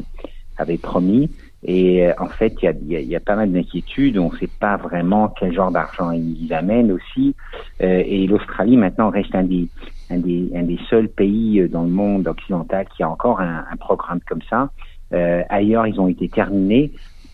avait 0.56 0.78
promis. 0.78 1.30
Et 1.62 2.08
en 2.18 2.28
fait, 2.28 2.54
il 2.62 2.64
y 2.64 2.68
a, 2.96 3.00
y, 3.00 3.06
y 3.08 3.16
a, 3.16 3.20
pas 3.20 3.36
mal 3.36 3.52
d'inquiétudes. 3.52 4.16
On 4.16 4.30
ne 4.30 4.36
sait 4.36 4.48
pas 4.60 4.78
vraiment 4.78 5.28
quel 5.28 5.52
genre 5.52 5.70
d'argent 5.70 6.10
ils 6.12 6.52
amènent 6.54 6.92
aussi. 6.92 7.34
et 7.80 8.26
l'Australie 8.26 8.78
maintenant 8.78 9.10
reste 9.10 9.34
un 9.34 9.42
des 9.42 9.68
un 10.10 10.18
des, 10.18 10.50
un 10.54 10.62
des 10.62 10.78
seuls 10.88 11.08
pays 11.08 11.60
euh, 11.60 11.68
dans 11.68 11.82
le 11.82 11.90
monde 11.90 12.26
occidental 12.26 12.86
qui 12.96 13.02
a 13.02 13.10
encore 13.10 13.40
un, 13.40 13.64
un 13.70 13.76
programme 13.76 14.20
comme 14.28 14.42
ça. 14.48 14.70
Euh, 15.12 15.42
ailleurs, 15.48 15.86
ils 15.86 16.00
ont 16.00 16.08
été 16.08 16.28
terminés, 16.28 16.92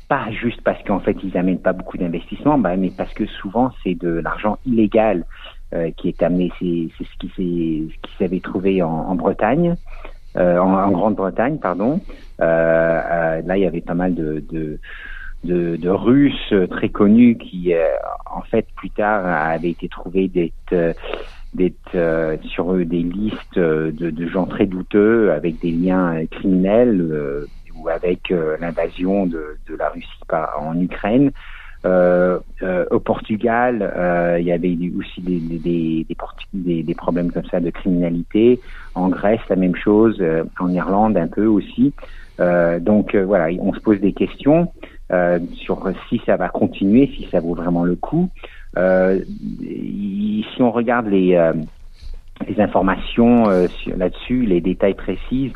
pas 0.09 0.31
juste 0.31 0.61
parce 0.63 0.83
qu'en 0.85 1.01
fait, 1.01 1.17
ils 1.23 1.37
amènent 1.37 1.61
pas 1.61 1.73
beaucoup 1.73 1.99
d'investissements, 1.99 2.59
bah, 2.59 2.77
mais 2.77 2.91
parce 2.97 3.13
que 3.13 3.27
souvent, 3.27 3.71
c'est 3.83 3.95
de 3.95 4.09
l'argent 4.09 4.59
illégal 4.65 5.25
euh, 5.75 5.91
qui 5.97 6.09
est 6.09 6.23
amené. 6.23 6.53
C'est, 6.59 6.89
ce 7.05 7.19
qui 7.19 7.29
ce 7.37 7.43
qui 7.43 8.17
s'avait 8.19 8.41
trouvé 8.41 8.83
en, 8.83 8.89
en 8.89 9.15
Bretagne, 9.15 9.77
euh, 10.37 10.59
en, 10.59 10.73
en 10.75 10.91
Grande-Bretagne, 10.91 11.59
pardon. 11.59 12.01
Euh, 12.41 12.45
euh, 12.45 13.43
là, 13.45 13.57
il 13.57 13.63
y 13.63 13.67
avait 13.67 13.81
pas 13.81 13.95
mal 13.95 14.15
de, 14.15 14.45
de 14.51 14.79
de, 15.45 15.77
de, 15.77 15.91
Russes 15.91 16.53
très 16.71 16.89
connus 16.89 17.37
qui, 17.37 17.73
en 18.35 18.41
fait, 18.41 18.67
plus 18.75 18.91
tard, 18.91 19.25
avaient 19.25 19.71
été 19.71 19.89
trouvés 19.89 20.27
d'être 20.27 20.97
d'être 21.57 21.95
euh, 21.95 22.37
sur 22.45 22.75
des 22.75 23.03
listes 23.03 23.57
euh, 23.57 23.91
de, 23.91 24.11
de, 24.11 24.29
gens 24.29 24.47
très 24.47 24.67
douteux 24.67 25.33
avec 25.33 25.59
des 25.61 25.71
liens 25.71 26.25
criminels 26.31 27.01
euh, 27.01 27.47
ou 27.75 27.89
avec 27.89 28.33
l'invasion 28.61 29.27
de, 29.27 29.59
de, 29.69 29.77
la 29.77 29.91
Russie 29.91 30.09
par, 30.29 30.59
en 30.63 30.81
Ukraine. 30.81 31.31
au 31.85 33.01
Portugal, 33.01 33.75
il 34.41 34.47
y 34.47 34.51
avait 34.51 34.77
aussi 34.99 35.21
des, 35.21 35.39
des, 35.39 36.07
des, 36.55 36.83
des, 36.83 36.95
problèmes 36.95 37.31
comme 37.31 37.45
ça 37.45 37.61
de 37.61 37.69
criminalité. 37.69 38.61
En 38.95 39.09
Grèce, 39.11 39.43
la 39.51 39.57
même 39.57 39.77
chose. 39.77 40.23
en 40.59 40.71
Irlande, 40.71 41.19
un 41.19 41.29
peu 41.29 41.45
aussi. 41.45 41.93
donc 42.81 43.15
voilà, 43.15 43.49
on 43.61 43.75
se 43.75 43.81
pose 43.81 44.01
des 44.01 44.15
questions 44.15 44.73
sur 45.53 45.93
si 46.09 46.21
ça 46.25 46.37
va 46.37 46.49
continuer, 46.49 47.13
si 47.15 47.29
ça 47.31 47.41
vaut 47.41 47.55
vraiment 47.55 47.85
le 47.85 47.95
coup. 47.95 48.31
Euh, 48.77 49.21
si 49.61 50.63
on 50.63 50.71
regarde 50.71 51.07
les, 51.09 51.35
euh, 51.35 51.53
informations 52.59 53.49
euh, 53.49 53.67
là-dessus, 53.97 54.45
les 54.47 54.61
détails 54.61 54.95
précis, 54.95 55.53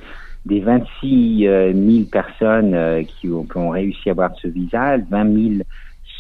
des 0.47 0.61
26 0.61 1.41
000 1.43 2.05
personnes 2.11 3.05
qui 3.07 3.29
ont, 3.29 3.69
réussi 3.69 4.09
à 4.09 4.13
avoir 4.13 4.35
ce 4.41 4.49
visa, 4.49 4.97
20 4.97 5.35
000 5.35 5.63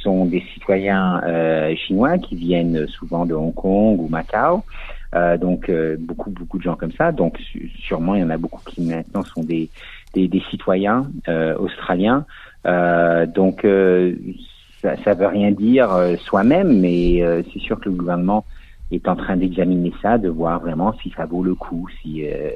sont 0.02 0.26
des 0.26 0.42
citoyens 0.54 1.22
chinois 1.76 2.18
qui 2.18 2.36
viennent 2.36 2.86
souvent 2.86 3.24
de 3.24 3.32
Hong 3.32 3.54
Kong 3.54 3.98
ou 3.98 4.08
Macao. 4.08 4.62
Donc 5.40 5.70
beaucoup 6.00 6.30
beaucoup 6.30 6.58
de 6.58 6.62
gens 6.62 6.76
comme 6.76 6.92
ça. 6.92 7.12
Donc 7.12 7.38
sûrement 7.82 8.14
il 8.14 8.20
y 8.20 8.24
en 8.24 8.28
a 8.28 8.36
beaucoup 8.36 8.60
qui 8.66 8.82
maintenant 8.82 9.22
sont 9.22 9.42
des, 9.42 9.70
des 10.14 10.42
citoyens 10.50 11.10
australiens. 11.58 12.26
donc 12.64 13.64
ça, 14.82 14.96
ça 15.04 15.14
veut 15.14 15.26
rien 15.26 15.50
dire 15.50 15.92
euh, 15.92 16.16
soi-même, 16.16 16.80
mais 16.80 17.22
euh, 17.22 17.42
c'est 17.52 17.60
sûr 17.60 17.78
que 17.80 17.88
le 17.88 17.94
gouvernement 17.94 18.44
est 18.90 19.06
en 19.08 19.16
train 19.16 19.36
d'examiner 19.36 19.92
ça, 20.02 20.18
de 20.18 20.28
voir 20.28 20.60
vraiment 20.60 20.94
si 21.02 21.12
ça 21.16 21.26
vaut 21.26 21.44
le 21.44 21.54
coup, 21.54 21.88
si, 22.00 22.26
euh, 22.26 22.50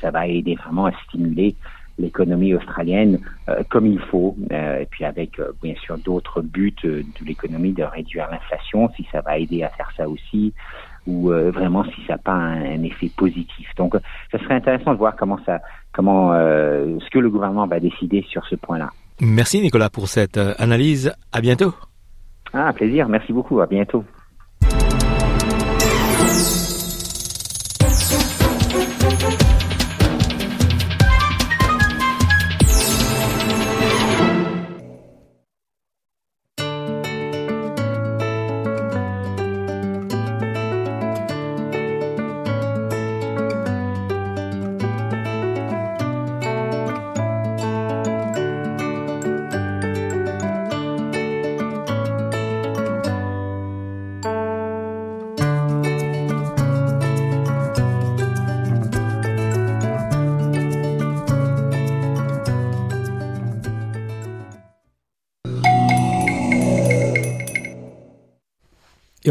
ça 0.00 0.10
va 0.10 0.26
aider 0.26 0.54
vraiment 0.54 0.86
à 0.86 0.92
stimuler 1.06 1.56
l'économie 1.98 2.54
australienne 2.54 3.18
comme 3.68 3.86
il 3.86 3.98
faut, 3.98 4.34
et 4.50 4.86
puis 4.90 5.04
avec 5.04 5.38
bien 5.62 5.74
sûr 5.74 5.98
d'autres 5.98 6.40
buts 6.40 6.74
de 6.82 7.04
l'économie 7.26 7.72
de 7.72 7.82
réduire 7.82 8.26
l'inflation, 8.30 8.88
si 8.96 9.06
ça 9.12 9.20
va 9.20 9.36
aider 9.36 9.64
à 9.64 9.68
faire 9.68 9.90
ça 9.94 10.08
aussi, 10.08 10.54
ou 11.06 11.28
vraiment 11.28 11.84
si 11.84 12.00
ça 12.06 12.14
n'a 12.14 12.18
pas 12.18 12.32
un, 12.32 12.82
effet 12.84 13.10
positif. 13.14 13.68
Donc, 13.76 13.96
ça 14.32 14.38
serait 14.38 14.54
intéressant 14.54 14.92
de 14.92 14.98
voir 14.98 15.14
comment 15.14 15.40
ça, 15.44 15.60
comment 15.92 16.32
ce 16.32 17.10
que 17.10 17.18
le 17.18 17.28
gouvernement 17.28 17.66
va 17.66 17.80
décider 17.80 18.24
sur 18.30 18.46
ce 18.46 18.54
point-là. 18.54 18.88
Merci 19.20 19.60
Nicolas 19.60 19.90
pour 19.90 20.08
cette 20.08 20.38
euh, 20.38 20.54
analyse. 20.58 21.12
À 21.32 21.40
bientôt. 21.40 21.74
Ah, 22.52 22.72
plaisir. 22.72 23.08
Merci 23.08 23.32
beaucoup. 23.32 23.60
À 23.60 23.66
bientôt. 23.66 24.04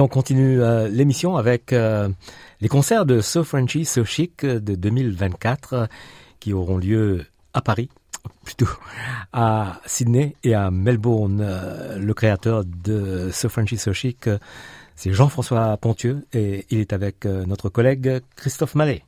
Continue 0.09 0.61
euh, 0.61 0.87
l'émission 0.89 1.37
avec 1.37 1.71
euh, 1.71 2.09
les 2.59 2.67
concerts 2.67 3.05
de 3.05 3.21
So 3.21 3.43
Frenchy, 3.43 3.85
So 3.85 4.03
Chic 4.03 4.45
de 4.45 4.75
2024 4.75 5.87
qui 6.39 6.53
auront 6.53 6.77
lieu 6.77 7.25
à 7.53 7.61
Paris, 7.61 7.89
plutôt 8.43 8.69
à 9.31 9.79
Sydney 9.85 10.35
et 10.43 10.53
à 10.53 10.71
Melbourne. 10.71 11.41
Euh, 11.41 11.97
le 11.97 12.13
créateur 12.13 12.65
de 12.65 13.29
So 13.31 13.47
Frenchy, 13.49 13.77
So 13.77 13.93
Chic, 13.93 14.29
c'est 14.95 15.13
Jean-François 15.13 15.77
Pontieux 15.77 16.25
et 16.33 16.65
il 16.69 16.79
est 16.79 16.91
avec 16.91 17.25
notre 17.25 17.69
collègue 17.69 18.21
Christophe 18.35 18.75
Mallet. 18.75 19.03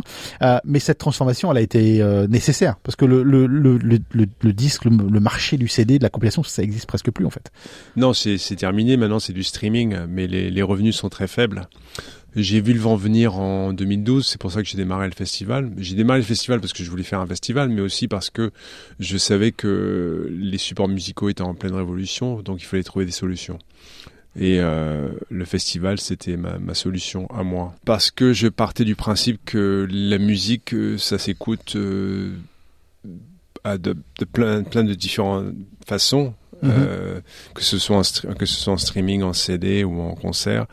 mais 0.63 0.79
cette 0.79 0.97
transformation, 0.97 1.51
elle 1.51 1.57
a 1.57 1.61
été 1.61 2.03
nécessaire 2.29 2.75
parce 2.83 2.95
que 2.95 3.05
le, 3.05 3.23
le, 3.23 3.47
le, 3.47 3.77
le, 3.77 3.99
le 4.11 4.53
disque, 4.53 4.85
le, 4.85 5.16
marché 5.19 5.57
du 5.57 5.67
CD, 5.67 5.97
de 5.97 6.03
la 6.03 6.09
compilation, 6.09 6.43
ça 6.43 6.63
existe 6.63 6.85
presque 6.85 7.11
plus 7.11 7.25
en 7.25 7.29
fait. 7.29 7.51
Non, 7.95 8.13
c'est 8.13 8.37
terminé. 8.55 8.97
Maintenant, 8.97 9.19
c'est 9.19 9.33
du 9.33 9.43
streaming, 9.43 9.97
mais 10.07 10.27
les, 10.27 10.61
revenus 10.61 10.95
sont 10.95 11.09
très 11.09 11.27
faibles. 11.27 11.67
J'ai 12.35 12.61
vu 12.61 12.73
le 12.73 12.79
vent 12.79 12.95
venir 12.95 13.35
en 13.35 13.73
2012, 13.73 14.27
c'est 14.27 14.39
pour 14.39 14.51
ça 14.51 14.61
que 14.61 14.67
j'ai 14.67 14.77
démarré 14.77 15.07
le 15.07 15.13
festival. 15.13 15.71
J'ai 15.77 15.95
démarré 15.95 16.19
le 16.19 16.25
festival 16.25 16.59
parce 16.59 16.73
que 16.73 16.83
je 16.83 16.89
voulais 16.89 17.03
faire 17.03 17.19
un 17.19 17.25
festival, 17.25 17.69
mais 17.69 17.81
aussi 17.81 18.07
parce 18.07 18.29
que 18.29 18.51
je 18.99 19.17
savais 19.17 19.51
que 19.51 20.29
les 20.31 20.57
supports 20.59 20.87
musicaux 20.87 21.29
étaient 21.29 21.41
en 21.41 21.55
pleine 21.55 21.73
révolution, 21.73 22.41
donc 22.41 22.61
il 22.61 22.65
fallait 22.65 22.83
trouver 22.83 23.05
des 23.05 23.11
solutions. 23.11 23.57
Et 24.39 24.59
euh, 24.59 25.09
le 25.29 25.45
festival, 25.45 25.99
c'était 25.99 26.37
ma, 26.37 26.59
ma, 26.59 26.75
solution 26.75 27.27
à 27.31 27.41
moi. 27.41 27.73
Parce 27.85 28.11
que 28.11 28.33
je 28.33 28.47
partais 28.47 28.85
du 28.85 28.95
principe 28.95 29.39
que 29.45 29.87
la 29.89 30.19
musique, 30.19 30.75
euh, 30.75 30.97
ça 30.99 31.17
s'écoute 31.17 31.75
euh, 31.75 32.33
de, 33.65 33.95
de, 34.19 34.25
plein, 34.25 34.63
plein 34.63 34.83
de 34.83 34.93
différentes 34.93 35.53
façons. 35.85 36.33
Mhm. 36.63 36.71
Euh, 36.73 37.21
que 37.53 37.61
ce 37.61 37.77
soit 37.77 37.97
en 37.97 38.33
que 38.33 38.47
ce 38.47 38.55
soit 38.55 38.73
en 38.73 38.77
streaming, 38.77 39.21
en 39.21 39.33
CD 39.33 39.83
ou 39.83 40.01
en 40.01 40.15
concert. 40.15 40.65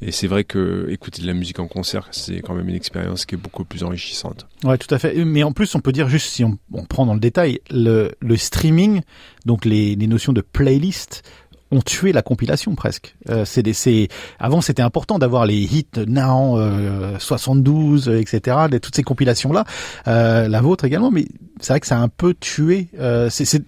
Et 0.00 0.12
c'est 0.12 0.28
vrai 0.28 0.44
que 0.44 0.86
écouter 0.88 1.20
de 1.20 1.26
la 1.26 1.34
musique 1.34 1.58
en 1.58 1.66
concert, 1.66 2.06
c'est 2.12 2.40
quand 2.42 2.54
même 2.54 2.68
une 2.68 2.76
expérience 2.76 3.26
qui 3.26 3.34
est 3.34 3.38
beaucoup 3.38 3.64
plus 3.64 3.82
enrichissante. 3.82 4.46
Ouais, 4.62 4.78
tout 4.78 4.92
à 4.94 5.00
fait. 5.00 5.24
Mais 5.24 5.42
en 5.42 5.50
plus, 5.50 5.74
on 5.74 5.80
peut 5.80 5.90
dire 5.90 6.08
juste 6.08 6.28
si 6.28 6.44
on, 6.44 6.58
on 6.72 6.84
prend 6.84 7.06
dans 7.06 7.14
le 7.14 7.20
détail 7.20 7.58
le, 7.70 8.12
le 8.20 8.36
streaming, 8.36 9.00
donc 9.44 9.64
les, 9.64 9.96
les 9.96 10.06
notions 10.06 10.32
de 10.32 10.42
playlist 10.42 11.24
ont 11.72 11.80
tué 11.80 12.12
la 12.12 12.22
compilation 12.22 12.74
presque. 12.74 13.16
Euh, 13.28 13.44
c'est 13.44 13.62
des, 13.62 14.08
avant 14.38 14.60
c'était 14.60 14.82
important 14.82 15.18
d'avoir 15.18 15.46
les 15.46 15.56
hits 15.56 15.86
Now, 16.06 16.58
euh, 16.58 17.18
72, 17.18 18.08
etc. 18.08 18.56
De, 18.70 18.78
toutes 18.78 18.94
ces 18.94 19.02
compilations 19.02 19.52
là, 19.52 19.64
euh, 20.06 20.48
la 20.48 20.60
vôtre 20.60 20.84
également. 20.84 21.10
Mais 21.10 21.26
c'est 21.60 21.72
vrai 21.72 21.80
que 21.80 21.86
ça 21.86 21.98
a 21.98 22.00
un 22.00 22.08
peu 22.08 22.34
tué. 22.34 22.88
Euh, 22.98 23.28
c'est, 23.30 23.62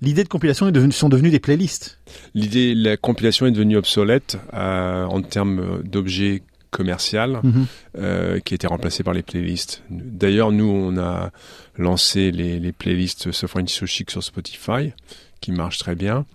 l'idée 0.00 0.22
de 0.22 0.28
compilation 0.28 0.68
est 0.68 0.72
devenue, 0.72 0.92
sont 0.92 1.08
devenues 1.08 1.30
des 1.30 1.40
playlists. 1.40 1.98
L'idée, 2.34 2.74
la 2.74 2.96
compilation 2.96 3.46
est 3.46 3.50
devenue 3.50 3.76
obsolète 3.76 4.38
euh, 4.54 5.04
en 5.04 5.22
termes 5.22 5.82
d'objets 5.82 6.42
commercial 6.70 7.40
mhm. 7.42 7.66
euh, 7.98 8.38
qui 8.40 8.54
a 8.54 8.56
été 8.56 8.66
remplacé 8.66 9.02
par 9.02 9.12
les 9.12 9.22
playlists. 9.22 9.82
D'ailleurs, 9.90 10.52
nous, 10.52 10.68
on 10.68 10.96
a 10.98 11.30
lancé 11.76 12.30
les, 12.30 12.60
les 12.60 12.72
playlists 12.72 13.32
Sofran 13.32 13.66
Chic 13.66 14.10
sur 14.10 14.22
Spotify, 14.22 14.92
qui 15.40 15.50
marchent 15.50 15.78
très 15.78 15.96
bien. 15.96 16.26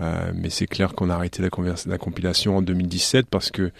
Euh, 0.00 0.32
mais 0.34 0.50
c'est 0.50 0.66
clair 0.66 0.94
qu'on 0.94 1.08
a 1.10 1.14
arrêté 1.14 1.42
la, 1.42 1.48
la, 1.86 1.98
compilation 1.98 2.56
en 2.58 2.62
2017 2.62 3.26
parce 3.30 3.50
que 3.50 3.70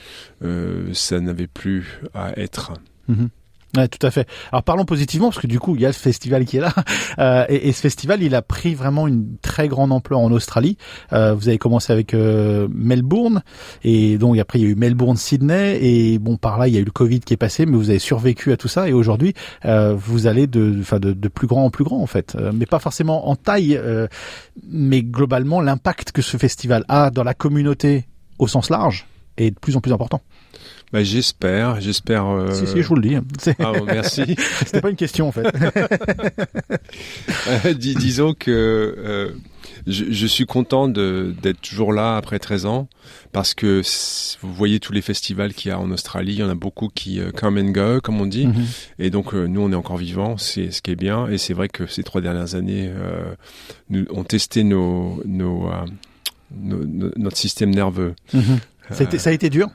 euh, 0.43 0.93
ça 0.95 1.21
n'avait 1.21 1.47
plus 1.47 2.01
à 2.15 2.39
être. 2.39 2.73
Mhm. 3.09 3.29
Ouais, 3.77 3.89
tout 3.89 4.05
à 4.07 4.11
fait. 4.11 4.29
Alors 4.53 4.63
parlons 4.63 4.85
positivement 4.85 5.29
parce 5.29 5.41
que 5.41 5.47
du 5.47 5.59
coup 5.59 5.75
il 5.75 5.83
y 5.83 5.87
a 5.87 5.93
ce 5.93 5.99
festival 5.99 6.45
qui 6.45 6.57
est 6.57 6.61
là 6.61 6.73
euh, 7.19 7.45
et, 7.49 7.73
ce 7.73 7.81
festival 7.81 8.23
il 8.23 8.35
a 8.35 8.43
pris 8.43 8.75
vraiment 8.75 9.07
une 9.07 9.37
très 9.43 9.69
grande 9.69 9.93
ampleur 9.93 10.21
en 10.21 10.31
Australie. 10.33 10.79
Euh, 11.13 11.35
vous 11.35 11.49
avez 11.49 11.59
commencé 11.59 11.93
avec 11.93 12.15
euh, 12.15 12.69
Melbourne 12.73 13.43
et 13.85 14.19
donc 14.19 14.39
après 14.39 14.61
il 14.61 14.63
y 14.63 14.67
a 14.67 14.71
eu 14.71 14.77
Melbourne, 14.77 15.17
Sydney 15.17 15.79
et 15.83 16.19
bon 16.19 16.37
par 16.37 16.59
là 16.59 16.69
il 16.69 16.75
y 16.75 16.77
a 16.77 16.81
eu 16.81 16.85
le 16.85 16.91
Covid 16.91 17.21
qui 17.21 17.35
est 17.35 17.39
passé 17.39 17.67
mais 17.67 17.77
vous 17.77 17.91
avez 17.91 17.99
survécu 17.99 18.53
à 18.53 18.57
tout 18.57 18.69
ça 18.69 18.89
et 18.89 18.93
aujourd'hui 18.93 19.35
euh, 19.65 19.95
vous 19.95 20.27
allez 20.27 20.47
de, 20.47 20.77
enfin 20.81 20.99
de, 20.99 21.13
de, 21.13 21.29
plus 21.29 21.47
grand 21.47 21.65
en 21.65 21.71
plus 21.71 21.85
grand 21.85 22.01
en 22.01 22.07
fait, 22.07 22.37
euh, 22.37 22.53
mais 22.55 22.67
pas 22.67 22.79
forcément 22.79 23.29
en 23.29 23.37
taille, 23.37 23.77
euh, 23.77 24.07
mais 24.69 25.03
globalement 25.03 25.61
l'impact 25.61 26.13
que 26.13 26.23
ce 26.23 26.37
festival 26.37 26.85
a 26.89 27.11
dans 27.11 27.25
la 27.25 27.35
communauté 27.35 28.07
au 28.39 28.47
sens 28.47 28.71
large 28.71 29.07
est 29.37 29.51
de 29.51 29.59
plus 29.59 29.77
en 29.77 29.81
plus 29.81 29.93
important. 29.93 30.21
Bah, 30.93 31.03
j'espère, 31.03 31.81
j'espère. 31.81 32.27
Euh... 32.27 32.53
Si, 32.53 32.67
si, 32.67 32.83
je 32.83 32.89
vous 32.89 32.97
le 32.97 33.03
dis. 33.03 33.17
Ah, 33.59 33.73
bon, 33.73 33.85
merci. 33.85 34.37
C'était 34.65 34.81
pas 34.81 34.91
une 34.91 34.97
question 34.97 35.29
en 35.29 35.33
fait. 35.33 35.47
euh, 37.65 37.75
dis, 37.75 37.95
disons 37.95 38.35
que 38.35 38.51
euh, 38.51 39.31
je, 39.87 40.05
je, 40.11 40.27
suis 40.27 40.47
content 40.47 40.89
d'être 40.89 41.61
toujours 41.61 41.93
là 41.93 42.17
après 42.17 42.39
13 42.39 42.67
ans 42.67 42.89
parce 43.33 43.55
que 43.55 43.83
vous 44.43 44.55
voyez 44.55 44.81
tous 44.81 44.93
les 44.93 45.03
festivals 45.03 45.55
qu'il 45.55 45.71
y 45.71 45.73
a 45.73 45.79
en 45.79 45.91
Australie, 45.91 46.35
il 46.35 46.39
y 46.39 46.43
en 46.43 46.49
a 46.49 46.55
beaucoup 46.55 46.89
qui 46.89 47.21
euh, 47.21 47.31
come 47.31 47.59
and 47.59 47.71
go, 47.71 48.01
comme 48.01 48.21
on 48.21 48.27
dit, 48.27 48.47
mm 48.47 48.53
-hmm. 48.53 48.65
et 48.99 49.11
donc 49.11 49.35
euh, 49.35 49.47
nous 49.47 49.61
on 49.61 49.73
est 49.73 49.77
encore 49.77 49.99
vivants, 49.99 50.37
c'est 50.39 50.71
ce 50.71 50.83
qui 50.83 50.93
est 50.93 50.97
bien, 50.97 51.29
et 51.29 51.39
c'est 51.39 51.55
vrai 51.55 51.69
que 51.69 51.87
ces 51.87 52.03
trois 52.03 52.21
dernières 52.21 52.55
années, 52.55 52.89
euh, 52.89 53.35
nous 53.91 54.07
on 54.11 54.25
testé 54.25 54.65
nos, 54.65 55.23
nos, 55.25 55.71
nos, 56.51 57.11
notre 57.17 57.37
système 57.37 57.75
nerveux. 57.75 58.15
Mm 58.33 58.41
-hmm. 58.41 58.95
ça, 58.95 59.01
a 59.01 59.05
été, 59.05 59.19
ça 59.19 59.31
a 59.31 59.33
été 59.33 59.51
dur? 59.51 59.69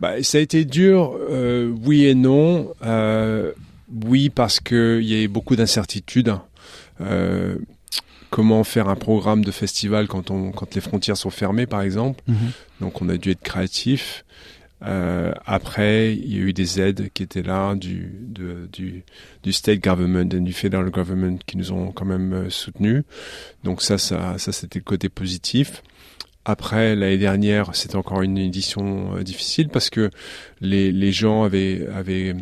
Bah, 0.00 0.22
ça 0.22 0.38
a 0.38 0.40
été 0.40 0.64
dur, 0.64 1.16
euh, 1.30 1.72
oui 1.84 2.06
et 2.06 2.14
non. 2.14 2.72
Euh, 2.84 3.52
oui, 4.06 4.30
parce 4.30 4.60
qu'il 4.60 5.02
y 5.02 5.24
a 5.24 5.28
beaucoup 5.28 5.56
d'incertitudes. 5.56 6.34
Euh, 7.00 7.56
comment 8.30 8.64
faire 8.64 8.88
un 8.88 8.96
programme 8.96 9.44
de 9.44 9.52
festival 9.52 10.08
quand, 10.08 10.30
on, 10.30 10.50
quand 10.50 10.74
les 10.74 10.80
frontières 10.80 11.16
sont 11.16 11.30
fermées, 11.30 11.66
par 11.66 11.82
exemple. 11.82 12.22
-hmm. 12.28 12.52
Donc 12.80 13.00
on 13.00 13.08
a 13.08 13.16
dû 13.16 13.30
être 13.30 13.42
créatif. 13.42 14.24
Euh, 14.82 15.32
après, 15.46 16.14
il 16.14 16.36
y 16.36 16.38
a 16.38 16.42
eu 16.42 16.52
des 16.52 16.78
aides 16.80 17.08
qui 17.14 17.22
étaient 17.22 17.42
là 17.42 17.74
du, 17.74 18.12
de, 18.28 18.68
du, 18.70 19.04
du 19.42 19.52
state 19.52 19.82
government 19.82 20.28
et 20.34 20.40
du 20.40 20.52
federal 20.52 20.90
government 20.90 21.38
qui 21.46 21.56
nous 21.56 21.72
ont 21.72 21.92
quand 21.92 22.04
même 22.04 22.32
euh, 22.34 22.50
soutenus. 22.50 23.02
Donc 23.64 23.80
ça, 23.80 23.96
ça, 23.96 24.36
ça 24.38 24.52
c'était 24.52 24.78
le 24.78 24.84
côté 24.84 25.08
positif. 25.08 25.82
Après, 26.48 26.94
l'année 26.94 27.18
dernière, 27.18 27.74
c'était 27.74 27.96
encore 27.96 28.22
une 28.22 28.38
édition 28.38 29.16
euh, 29.16 29.24
difficile 29.24 29.68
parce 29.68 29.90
que 29.90 30.10
les, 30.60 30.92
les 30.92 31.10
gens 31.10 31.42
avaient, 31.42 31.88
avaient 31.92 32.36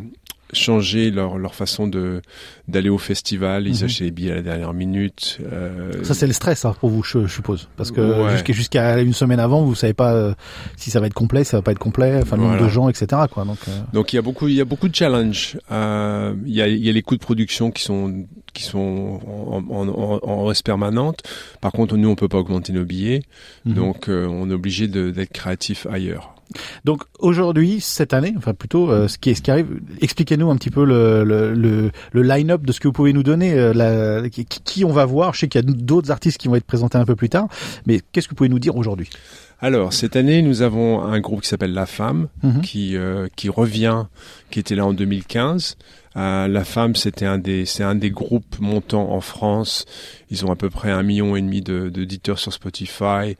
changé 0.53 1.09
leur, 1.09 1.39
leur 1.39 1.55
façon 1.55 1.87
de 1.87 2.21
d'aller 2.67 2.89
au 2.89 2.99
festival. 2.99 3.67
Ils 3.67 3.73
-hmm. 3.73 3.85
achetaient 3.85 4.03
les 4.03 4.11
billets 4.11 4.31
à 4.31 4.35
la 4.35 4.41
dernière 4.43 4.73
minute. 4.73 5.39
Euh... 5.41 6.03
Ça, 6.03 6.13
c'est 6.13 6.27
le 6.27 6.33
stress 6.33 6.65
hein, 6.65 6.75
pour 6.79 6.91
vous, 6.91 7.03
je, 7.03 7.25
je 7.25 7.33
suppose. 7.33 7.67
Parce 7.77 7.91
que 7.91 8.01
ouais. 8.01 8.31
jusqu'à 8.33 8.53
jusqu'à 8.53 8.99
une 8.99 9.13
semaine 9.13 9.39
avant, 9.39 9.63
vous 9.63 9.73
savez 9.73 9.93
pas 9.95 10.13
euh, 10.13 10.33
si 10.77 10.91
ça 10.91 10.99
va 10.99 11.07
être 11.07 11.13
complet, 11.13 11.43
ça 11.43 11.57
va 11.57 11.63
pas 11.63 11.71
être 11.71 11.79
complet, 11.79 12.19
enfin, 12.21 12.37
le 12.37 12.43
nombre 12.43 12.61
de 12.63 12.69
gens, 12.69 12.87
etc. 12.89 13.23
Quoi. 13.31 13.43
Donc, 13.45 13.57
euh... 13.67 13.71
Donc, 13.91 14.13
il 14.13 14.17
y 14.17 14.19
a 14.19 14.21
beaucoup, 14.21 14.47
il 14.47 14.55
y 14.55 14.61
a 14.61 14.65
beaucoup 14.65 14.87
de 14.87 14.95
challenges. 14.95 15.57
Il, 15.71 16.55
y 16.59 16.61
a, 16.61 16.67
il 16.67 16.85
y 16.85 16.89
a 16.89 16.93
les 16.93 17.01
coûts 17.01 17.17
de 17.17 17.25
production 17.29 17.71
qui 17.71 17.81
sont 17.81 18.25
qui 18.55 18.63
sont 18.63 19.19
en, 19.27 19.61
en, 19.69 19.87
en, 19.89 20.19
en 20.31 20.37
hausse 20.45 20.63
permanente. 20.63 21.19
Par 21.61 21.71
contre, 21.77 21.95
nous, 21.97 22.09
on 22.09 22.15
peut 22.15 22.31
pas 22.35 22.39
augmenter 22.39 22.73
nos 22.73 22.85
billets. 22.91 23.21
Mm 23.65 23.71
-hmm. 23.71 23.75
Donc, 23.81 23.99
euh, 24.07 24.39
on 24.39 24.49
est 24.49 24.57
obligé 24.61 24.87
d'être 24.87 25.33
créatif 25.41 25.85
ailleurs. 25.97 26.25
Donc 26.83 26.99
aujourd'hui, 27.19 27.71
cette 27.81 28.13
année, 28.13 28.33
enfin 28.37 28.53
plutôt, 28.53 28.83
euh, 28.91 29.07
ce 29.11 29.17
qui 29.17 29.31
est 29.31 29.35
ce 29.39 29.41
qui 29.41 29.51
arrive, 29.51 29.67
expliquez-nous 29.99 30.49
un 30.53 30.57
petit 30.59 30.69
peu 30.77 30.85
le, 30.85 31.23
le, 31.31 31.39
le, 31.65 31.91
le 32.17 32.21
line-up 32.21 32.61
de 32.67 32.71
ce 32.71 32.79
que 32.79 32.87
vous 32.87 32.93
pouvez 32.99 33.13
nous 33.13 33.23
donner, 33.23 33.49
euh, 33.53 33.73
la, 33.73 34.29
qui, 34.29 34.45
qui, 34.45 34.85
on 34.85 34.93
va 34.93 35.05
voir. 35.05 35.33
Je 35.33 35.39
sais 35.39 35.47
qu'il 35.49 35.59
y 35.61 35.65
a 35.65 35.67
d'autres 35.91 36.11
artistes 36.11 36.37
qui 36.39 36.47
vont 36.47 36.55
être 36.61 36.69
présentés 36.73 36.99
un 36.99 37.05
peu 37.11 37.15
plus 37.15 37.29
tard, 37.29 37.47
mais 37.87 37.95
qu'est-ce 38.11 38.27
que 38.27 38.33
vous 38.33 38.39
pouvez 38.41 38.53
nous 38.55 38.59
dire 38.59 38.75
aujourd'hui? 38.81 39.09
Alors 39.61 39.93
cette 39.93 40.15
année, 40.15 40.41
nous 40.41 40.61
avons 40.61 41.01
un 41.03 41.19
groupe 41.19 41.41
qui 41.41 41.47
s'appelle 41.47 41.73
La 41.73 41.85
Femme, 41.85 42.27
mm 42.43 42.49
-hmm. 42.49 42.61
qui 42.61 42.97
euh, 42.97 43.27
qui 43.35 43.49
revient, 43.49 44.05
qui 44.51 44.59
était 44.59 44.75
là 44.75 44.85
en 44.85 44.93
2015. 44.93 45.77
Euh, 46.17 46.47
la 46.47 46.63
Femme, 46.63 46.95
c'était 46.95 47.25
un 47.25 47.37
des 47.37 47.65
c'est 47.65 47.83
un 47.83 47.95
des 47.95 48.11
groupes 48.11 48.59
montants 48.59 49.11
en 49.11 49.21
France. 49.21 49.85
Ils 50.29 50.45
ont 50.45 50.51
à 50.51 50.55
peu 50.55 50.69
près 50.69 50.91
un 50.91 51.03
million 51.03 51.35
et 51.35 51.41
demi 51.41 51.61
d'auditeurs 51.61 52.35
de, 52.35 52.41
sur 52.41 52.53
Spotify. 52.53 53.35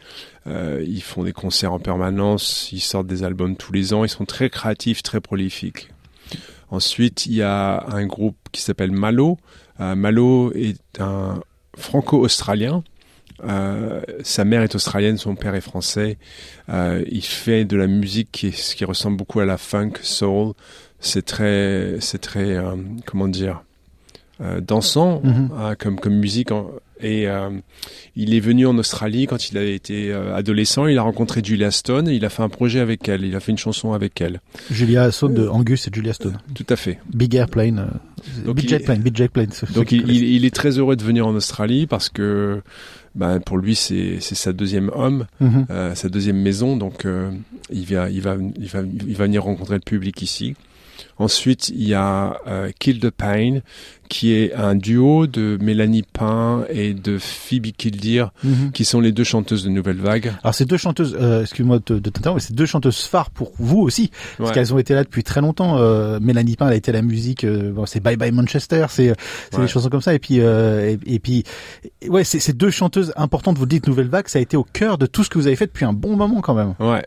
Euh, 0.47 0.83
ils 0.85 1.01
font 1.01 1.23
des 1.23 1.33
concerts 1.33 1.73
en 1.73 1.79
permanence. 1.79 2.69
Ils 2.71 2.81
sortent 2.81 3.07
des 3.07 3.23
albums 3.23 3.55
tous 3.55 3.71
les 3.73 3.93
ans. 3.93 4.03
Ils 4.03 4.09
sont 4.09 4.25
très 4.25 4.49
créatifs, 4.49 5.03
très 5.03 5.21
prolifiques. 5.21 5.89
Ensuite, 6.69 7.25
il 7.27 7.35
y 7.35 7.41
a 7.41 7.85
un 7.87 8.05
groupe 8.05 8.37
qui 8.51 8.61
s'appelle 8.61 8.91
Malo. 8.91 9.37
Euh, 9.79 9.95
Malo 9.95 10.51
est 10.53 10.99
un 10.99 11.41
franco-australien 11.77 12.83
euh, 13.43 14.01
sa 14.23 14.45
mère 14.45 14.61
est 14.61 14.75
australienne, 14.75 15.17
son 15.17 15.35
père 15.35 15.55
est 15.55 15.61
français. 15.61 16.17
Euh, 16.69 17.03
il 17.09 17.23
fait 17.23 17.65
de 17.65 17.77
la 17.77 17.87
musique 17.87 18.29
qui, 18.31 18.51
qui, 18.51 18.85
ressemble 18.85 19.17
beaucoup 19.17 19.39
à 19.39 19.45
la 19.45 19.57
funk 19.57 19.93
soul. 20.01 20.53
C'est 20.99 21.25
très, 21.25 21.97
c'est 21.99 22.19
très, 22.19 22.55
euh, 22.55 22.75
comment 23.05 23.27
dire, 23.27 23.61
dansant 24.61 25.21
mm 25.23 25.49
-hmm. 25.49 25.75
comme 25.77 25.99
comme 25.99 26.15
musique. 26.15 26.51
En, 26.51 26.71
Et 27.01 27.27
il 28.15 28.33
est 28.33 28.39
venu 28.39 28.65
en 28.65 28.77
Australie 28.77 29.27
quand 29.27 29.49
il 29.49 29.57
a 29.57 29.63
été 29.63 30.13
adolescent. 30.13 30.87
Il 30.87 30.97
a 30.97 31.03
rencontré 31.03 31.41
Julia 31.43 31.71
Stone. 31.71 32.07
Et 32.09 32.15
il 32.15 32.25
a 32.25 32.29
fait 32.29 32.43
un 32.43 32.49
projet 32.49 32.79
avec 32.79 33.07
elle. 33.09 33.23
Il 33.25 33.35
a 33.35 33.39
fait 33.39 33.51
une 33.51 33.63
chanson 33.67 33.93
avec 33.93 34.21
elle. 34.21 34.39
Julia 34.71 35.11
Stone 35.11 35.33
de 35.33 35.47
Angus 35.47 35.87
et 35.87 35.91
Julia 35.93 36.13
Stone. 36.13 36.37
Tout 36.53 36.69
à 36.69 36.77
fait. 36.77 36.97
Big 37.13 37.35
Airplane. 37.35 37.79
Big 38.57 38.67
Jet 38.69 38.79
Plane. 38.85 39.01
Big 39.01 39.15
Jet 39.15 39.31
Plane. 39.31 39.51
Donc 39.73 39.91
il, 39.91 40.09
il, 40.09 40.23
il, 40.35 40.45
est 40.45 40.55
très 40.55 40.71
heureux 40.79 40.95
de 40.95 41.03
venir 41.03 41.27
en 41.27 41.35
Australie 41.35 41.85
parce 41.85 42.09
que 42.09 42.61
ben, 43.15 43.39
pour 43.39 43.57
lui 43.57 43.75
c'est 43.75 44.19
sa 44.19 44.53
deuxième 44.53 44.91
homme, 44.93 45.25
mm 45.39 45.47
-hmm. 45.47 45.65
euh, 45.69 45.95
sa 45.95 46.09
deuxième 46.09 46.41
maison. 46.41 46.77
Donc 46.77 47.05
euh, 47.05 47.31
il 47.69 47.85
va 47.85 48.09
il 48.09 48.21
va 48.21 48.35
il 48.57 48.67
va 48.67 48.79
il 48.81 49.15
va 49.15 49.25
venir 49.25 49.43
rencontrer 49.43 49.75
le 49.75 49.81
public 49.81 50.21
ici. 50.21 50.55
Ensuite, 51.17 51.69
il 51.69 51.87
y 51.87 51.93
a 51.93 52.37
euh, 52.47 52.71
Kill 52.79 52.99
the 52.99 53.09
Pain, 53.09 53.59
qui 54.09 54.33
est 54.33 54.53
un 54.53 54.75
duo 54.75 55.27
de 55.27 55.57
Mélanie 55.61 56.03
Pain 56.03 56.65
et 56.69 56.93
de 56.93 57.17
Phoebe 57.17 57.71
Kildir, 57.77 58.31
mm 58.43 58.51
-hmm. 58.51 58.71
qui 58.71 58.85
sont 58.85 58.99
les 58.99 59.11
deux 59.11 59.23
chanteuses 59.23 59.63
de 59.63 59.69
Nouvelle 59.69 59.97
Vague. 59.97 60.33
Alors 60.43 60.53
ces 60.53 60.65
deux 60.65 60.77
chanteuses, 60.77 61.15
euh, 61.19 61.41
excuse-moi 61.41 61.79
de, 61.85 61.99
de 61.99 62.09
t'interrompre, 62.09 62.41
mais 62.41 62.47
ces 62.47 62.53
deux 62.53 62.65
chanteuses 62.65 63.01
phares 63.01 63.29
pour 63.31 63.51
vous 63.57 63.79
aussi, 63.79 64.11
parce 64.37 64.49
ouais. 64.49 64.53
qu'elles 64.53 64.73
ont 64.73 64.77
été 64.77 64.93
là 64.93 65.03
depuis 65.03 65.23
très 65.23 65.41
longtemps. 65.41 65.77
Euh, 65.77 66.19
Mélanie 66.21 66.55
Pain, 66.55 66.67
elle 66.67 66.73
a 66.73 66.75
été 66.75 66.91
à 66.91 66.93
la 66.93 67.01
musique, 67.01 67.43
euh, 67.43 67.71
bon, 67.71 67.85
c'est 67.85 67.99
Bye 67.99 68.17
Bye 68.17 68.31
Manchester, 68.31 68.85
c'est 68.89 69.09
ouais. 69.09 69.15
des 69.61 69.67
chansons 69.67 69.89
comme 69.89 70.01
ça. 70.01 70.13
Et 70.13 70.19
puis 70.19 70.39
euh, 70.39 70.95
et, 71.05 71.15
et, 71.15 71.19
puis 71.19 71.43
ouais, 72.07 72.23
ces 72.23 72.53
deux 72.53 72.69
chanteuses 72.71 73.11
importantes. 73.15 73.57
Vous 73.57 73.65
le 73.65 73.69
dites, 73.69 73.87
Nouvelle 73.87 74.09
Vague, 74.09 74.27
ça 74.27 74.39
a 74.39 74.41
été 74.41 74.57
au 74.57 74.63
cœur 74.63 74.97
de 74.97 75.05
tout 75.07 75.23
ce 75.23 75.29
que 75.29 75.37
vous 75.39 75.47
avez 75.47 75.55
fait 75.55 75.67
depuis 75.67 75.85
un 75.85 75.93
bon 75.93 76.15
moment 76.15 76.41
quand 76.41 76.53
même. 76.53 76.75
Ouais, 76.79 77.03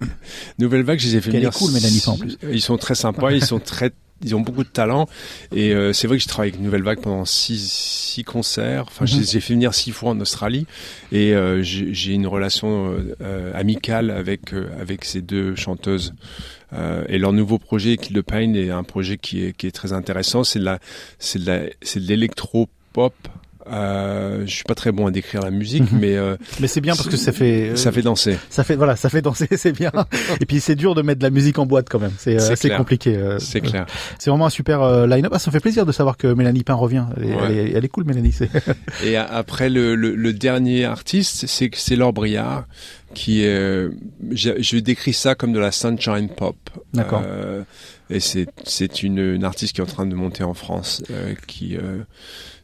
Nouvelle 0.59 0.83
Vague, 0.83 0.99
je 0.99 1.07
les 1.09 1.17
ai 1.17 1.21
fait 1.21 1.31
venir. 1.31 1.49
Elle 1.49 1.55
est 1.55 1.59
cool, 1.59 1.73
Mélanie 1.73 2.01
Pain 2.05 2.13
en 2.13 2.19
plus. 2.19 2.37
Ils 2.51 2.61
sont 2.61 2.77
très 2.77 2.95
sympas, 2.95 3.31
ils 3.33 3.45
sont 3.45 3.61
très 3.61 3.91
ils 4.23 4.35
ont 4.35 4.41
beaucoup 4.41 4.65
de 4.65 4.69
talent 4.69 5.09
et 5.53 5.73
euh, 5.73 5.93
c'est 5.93 6.07
vrai 6.07 6.17
que 6.17 6.23
je 6.23 6.29
travaille 6.29 6.51
avec 6.51 6.61
Nouvelle 6.61 6.83
Vague 6.83 7.01
pendant 7.01 7.25
six, 7.25 7.71
six 7.71 8.25
concerts. 8.25 8.85
Enfin, 8.89 9.05
mm 9.05 9.09
-hmm. 9.09 9.31
j'ai 9.33 9.41
fait 9.41 9.55
venir 9.55 9.75
six 9.75 9.93
fois 9.93 10.11
en 10.11 10.21
Australie 10.21 10.67
et 11.13 11.35
euh, 11.35 11.63
j'ai 11.63 12.13
une 12.13 12.27
relation 12.27 12.97
euh, 13.21 13.53
amicale 13.55 14.11
avec 14.11 14.53
avec 14.81 15.05
ces 15.05 15.23
deux 15.23 15.55
chanteuses. 15.55 16.15
et 17.09 17.19
leur 17.19 17.33
nouveau 17.33 17.59
projet, 17.59 17.97
Kill 17.97 18.17
the 18.17 18.23
Pain, 18.23 18.53
est 18.55 18.71
un 18.71 18.85
projet 18.85 19.17
qui 19.17 19.45
est 19.45 19.53
qui 19.57 19.67
est 19.67 19.73
très 19.81 19.93
intéressant. 19.93 20.45
C'est 20.45 20.59
de 20.59 20.65
la 20.65 20.79
c'est 23.69 23.75
c'est 23.75 23.77
euh, 23.77 24.47
je 24.47 24.55
suis 24.55 24.65
pas 24.65 24.75
très 24.75 24.93
bon 24.93 25.07
à 25.07 25.11
décrire 25.11 25.43
la 25.43 25.51
musique, 25.51 25.85
-hmm. 25.85 25.99
mais 26.01 26.17
euh, 26.17 26.37
mais 26.61 26.69
c'est 26.69 26.81
bien 26.81 26.95
parce 26.95 27.09
que 27.09 27.17
ça 27.17 27.33
fait 27.33 27.71
euh, 27.71 27.77
ça 27.77 27.93
fait 27.93 28.03
danser. 28.03 28.39
Ça 28.51 28.65
fait 28.65 28.77
voilà, 28.77 28.97
ça 28.97 29.09
fait 29.09 29.23
danser, 29.23 29.49
c'est 29.57 29.73
bien. 29.73 29.93
Et 30.41 30.47
puis 30.47 30.61
c'est 30.61 30.75
dur 30.77 30.95
de 30.95 31.03
mettre 31.03 31.19
de 31.21 31.25
la 31.25 31.31
musique 31.31 31.59
en 31.59 31.67
boîte 31.67 31.89
quand 31.91 32.01
même. 32.01 32.13
C'est 32.19 32.37
assez 32.37 32.71
compliqué. 32.71 33.19
c'est 33.39 33.61
clair. 33.61 33.87
C'est 34.19 34.31
vraiment 34.31 34.47
un 34.47 34.51
super 34.51 35.07
line-up. 35.07 35.33
Ah, 35.35 35.39
ça 35.39 35.51
me 35.51 35.53
fait 35.53 35.61
plaisir 35.61 35.87
de 35.87 35.93
savoir 35.93 36.17
que 36.17 36.29
Mélanie 36.33 36.65
Pain 36.65 36.75
revient. 36.75 37.05
Elle, 37.17 37.25
ouais. 37.25 37.37
elle, 37.47 37.59
est, 37.59 37.73
elle 37.73 37.85
est, 37.85 37.89
cool, 37.89 38.05
Mélanie. 38.05 38.35
Et 39.05 39.17
après 39.17 39.69
le, 39.69 39.95
le, 39.95 40.15
le 40.15 40.33
dernier 40.33 40.85
artiste, 40.85 41.47
c'est 41.47 41.71
c'est 41.75 41.97
Laure 41.97 42.13
Briard 42.13 42.65
qui 43.15 43.45
est, 43.45 43.89
je, 44.31 44.51
je 44.61 44.79
décris 44.79 45.13
ça 45.13 45.35
comme 45.35 45.53
de 45.53 45.59
la 45.59 45.73
sunshine 45.73 46.29
pop. 46.29 46.57
D'accord. 46.93 47.23
Euh, 47.25 47.63
et 48.11 48.21
c'est 48.21 48.47
c'est 48.65 49.03
une, 49.03 49.19
une 49.19 49.45
artiste 49.45 49.75
qui 49.75 49.81
est 49.81 49.85
en 49.85 49.87
train 49.87 50.07
de 50.07 50.15
monter 50.15 50.45
en 50.45 50.55
France, 50.55 51.03
euh, 51.11 51.35
qui 51.47 51.77
euh, 51.77 52.03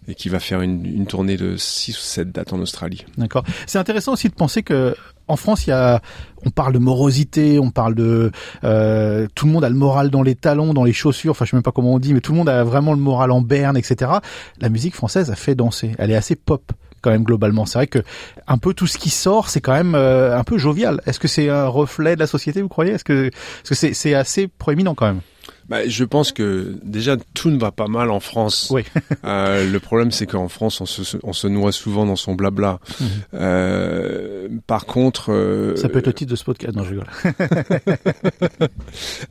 et 0.07 0.15
qui 0.15 0.29
va 0.29 0.39
faire 0.39 0.61
une, 0.61 0.85
une 0.85 1.07
tournée 1.07 1.37
de 1.37 1.57
6 1.57 1.97
ou 1.97 2.01
7 2.01 2.33
dates 2.33 2.53
en 2.53 2.61
Australie. 2.61 3.07
D'accord. 3.17 3.45
C'est 3.67 3.79
intéressant 3.79 4.13
aussi 4.13 4.29
de 4.29 4.35
penser 4.35 4.63
que 4.63 4.95
en 5.27 5.37
France, 5.37 5.67
il 5.67 5.71
y 5.71 5.73
a, 5.73 6.03
on 6.45 6.51
parle 6.51 6.75
de 6.75 6.79
morosité, 6.79 7.59
on 7.59 7.71
parle 7.71 7.95
de, 7.95 8.31
euh, 8.63 9.27
tout 9.35 9.47
le 9.47 9.53
monde 9.53 9.65
a 9.65 9.71
le 9.71 9.75
moral 9.75 10.11
dans 10.11 10.23
les 10.23 10.35
talons, 10.35 10.75
dans 10.75 10.85
les 10.85 10.93
chaussures. 10.93 11.31
Enfin, 11.31 11.47
je 11.47 11.51
sais 11.51 11.57
même 11.57 11.63
pas 11.63 11.73
comment 11.73 11.95
on 11.95 11.99
dit, 11.99 12.13
mais 12.13 12.21
tout 12.21 12.33
le 12.33 12.39
monde 12.39 12.49
a 12.49 12.63
vraiment 12.63 12.93
le 12.93 12.99
moral 12.99 13.31
en 13.31 13.41
berne, 13.41 13.77
etc. 13.77 14.13
La 14.61 14.69
musique 14.69 14.95
française 14.95 15.31
a 15.31 15.37
fait 15.37 15.55
danser. 15.55 15.93
Elle 15.99 16.11
est 16.11 16.17
assez 16.17 16.37
pop 16.37 16.73
quand 17.05 17.11
même 17.11 17.25
globalement. 17.25 17.67
C'est 17.67 17.79
vrai 17.79 17.87
que 17.87 18.01
un 18.49 18.59
peu 18.59 18.73
tout 18.73 18.87
ce 18.87 18.97
qui 18.97 19.11
sort, 19.11 19.51
c'est 19.51 19.61
quand 19.61 19.75
même 19.75 19.95
euh, 19.95 20.37
un 20.37 20.45
peu 20.45 20.57
jovial. 20.57 21.03
Est-ce 21.07 21.21
que 21.21 21.29
c'est 21.29 21.51
un 21.51 21.67
reflet 21.67 22.15
de 22.15 22.21
la 22.21 22.27
société, 22.27 22.63
vous 22.63 22.69
croyez? 22.69 22.93
Est-ce 22.93 23.05
que 23.05 23.27
est-ce 23.27 23.69
que 23.69 23.95
c'est 23.95 24.15
assez 24.15 24.49
proéminent 24.49 24.95
quand 24.95 25.07
même? 25.07 25.21
Bah, 25.69 25.87
je 25.87 26.05
pense 26.05 26.33
que 26.33 26.77
déjà 26.83 27.17
tout 27.33 27.51
ne 27.51 27.59
va 27.59 27.71
pas 27.71 27.87
mal 27.87 28.11
en 28.11 28.21
France. 28.21 28.71
Oui. 28.71 28.85
euh, 29.25 29.71
le 29.71 29.81
problème 29.81 30.11
c'est 30.11 30.27
qu'en 30.27 30.49
France 30.49 30.81
on 30.81 30.87
se, 30.87 31.17
on 31.23 31.33
se 31.33 31.47
noie 31.47 31.73
souvent 31.73 32.05
dans 32.05 32.17
son 32.17 32.35
blabla. 32.35 32.81
Mmh. 33.01 33.05
Euh, 33.35 34.49
par 34.67 34.87
contre, 34.87 35.33
euh, 35.33 35.77
ça 35.77 35.89
peut 35.89 35.99
être 35.99 36.07
le 36.07 36.13
titre 36.13 36.31
de 36.31 36.37
ce 36.37 36.45
podcast. 36.45 36.77
Non, 36.77 36.85
je 36.85 36.91
rigole. 36.91 37.07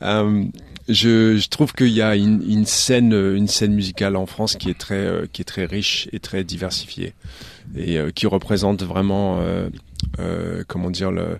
euh, 0.89 0.93
je, 0.93 1.38
je, 1.38 1.49
trouve 1.49 1.73
qu'il 1.73 1.89
y 1.89 2.01
a 2.01 2.15
une, 2.15 2.43
une, 2.47 2.65
scène, 2.65 3.13
une 3.13 3.47
scène 3.47 3.73
musicale 3.73 4.15
en 4.15 4.25
France 4.25 4.55
qui 4.55 4.69
est 4.69 4.77
très, 4.77 4.95
euh, 4.95 5.25
qui 5.31 5.41
est 5.41 5.45
très 5.45 5.65
riche 5.65 6.07
et 6.11 6.19
très 6.19 6.43
diversifiée 6.43 7.13
et 7.75 7.97
euh, 7.97 8.11
qui 8.11 8.27
représente 8.27 8.84
vraiment, 8.84 9.39
euh, 10.19 10.63
comment 10.67 10.89
dire 10.89 11.11
le, 11.11 11.39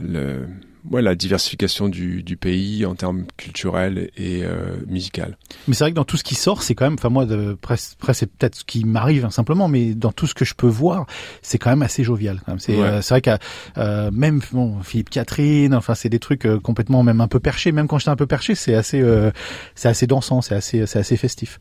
le 0.00 0.46
ouais, 0.90 1.02
la 1.02 1.14
diversification 1.14 1.88
du, 1.88 2.22
du, 2.22 2.36
pays 2.36 2.84
en 2.86 2.94
termes 2.94 3.24
culturels 3.36 4.10
et 4.16 4.42
euh, 4.44 4.76
musical. 4.86 5.36
Mais 5.68 5.74
c'est 5.74 5.84
vrai 5.84 5.90
que 5.90 5.96
dans 5.96 6.04
tout 6.04 6.16
ce 6.16 6.24
qui 6.24 6.34
sort, 6.34 6.62
c'est 6.62 6.74
quand 6.74 6.84
même, 6.84 6.94
enfin 6.94 7.08
moi, 7.08 7.26
de, 7.26 7.56
presque, 7.60 7.96
presque 7.98 8.20
c'est 8.20 8.26
peut-être 8.30 8.56
ce 8.56 8.64
qui 8.64 8.84
m'arrive 8.84 9.24
hein, 9.24 9.30
simplement, 9.30 9.68
mais 9.68 9.94
dans 9.94 10.12
tout 10.12 10.26
ce 10.26 10.34
que 10.34 10.44
je 10.44 10.54
peux 10.54 10.66
voir, 10.66 11.06
c'est 11.42 11.58
quand 11.58 11.70
même 11.70 11.82
assez 11.82 12.04
jovial. 12.04 12.40
C'est 12.58 12.76
ouais. 12.76 12.82
euh, 12.82 13.00
vrai 13.00 13.20
que 13.20 13.30
euh, 13.78 14.10
même 14.12 14.40
bon, 14.52 14.80
Philippe 14.82 15.10
Catherine, 15.10 15.74
enfin 15.74 15.94
c'est 15.94 16.08
des 16.08 16.18
trucs 16.18 16.46
euh, 16.46 16.58
complètement 16.58 17.02
même 17.02 17.20
un 17.20 17.28
peu 17.28 17.40
perchés. 17.40 17.72
Même 17.72 17.88
quand 17.88 17.98
j'étais 17.98 18.10
un 18.10 18.16
peu 18.16 18.26
perché, 18.26 18.54
c'est 18.54 18.74
assez, 18.74 19.00
euh, 19.00 19.30
c'est 19.74 19.88
assez 19.88 20.06
dansant, 20.06 20.40
c'est 20.40 20.54
assez, 20.54 20.86
c'est 20.86 20.98
assez 20.98 21.16
festif. 21.16 21.60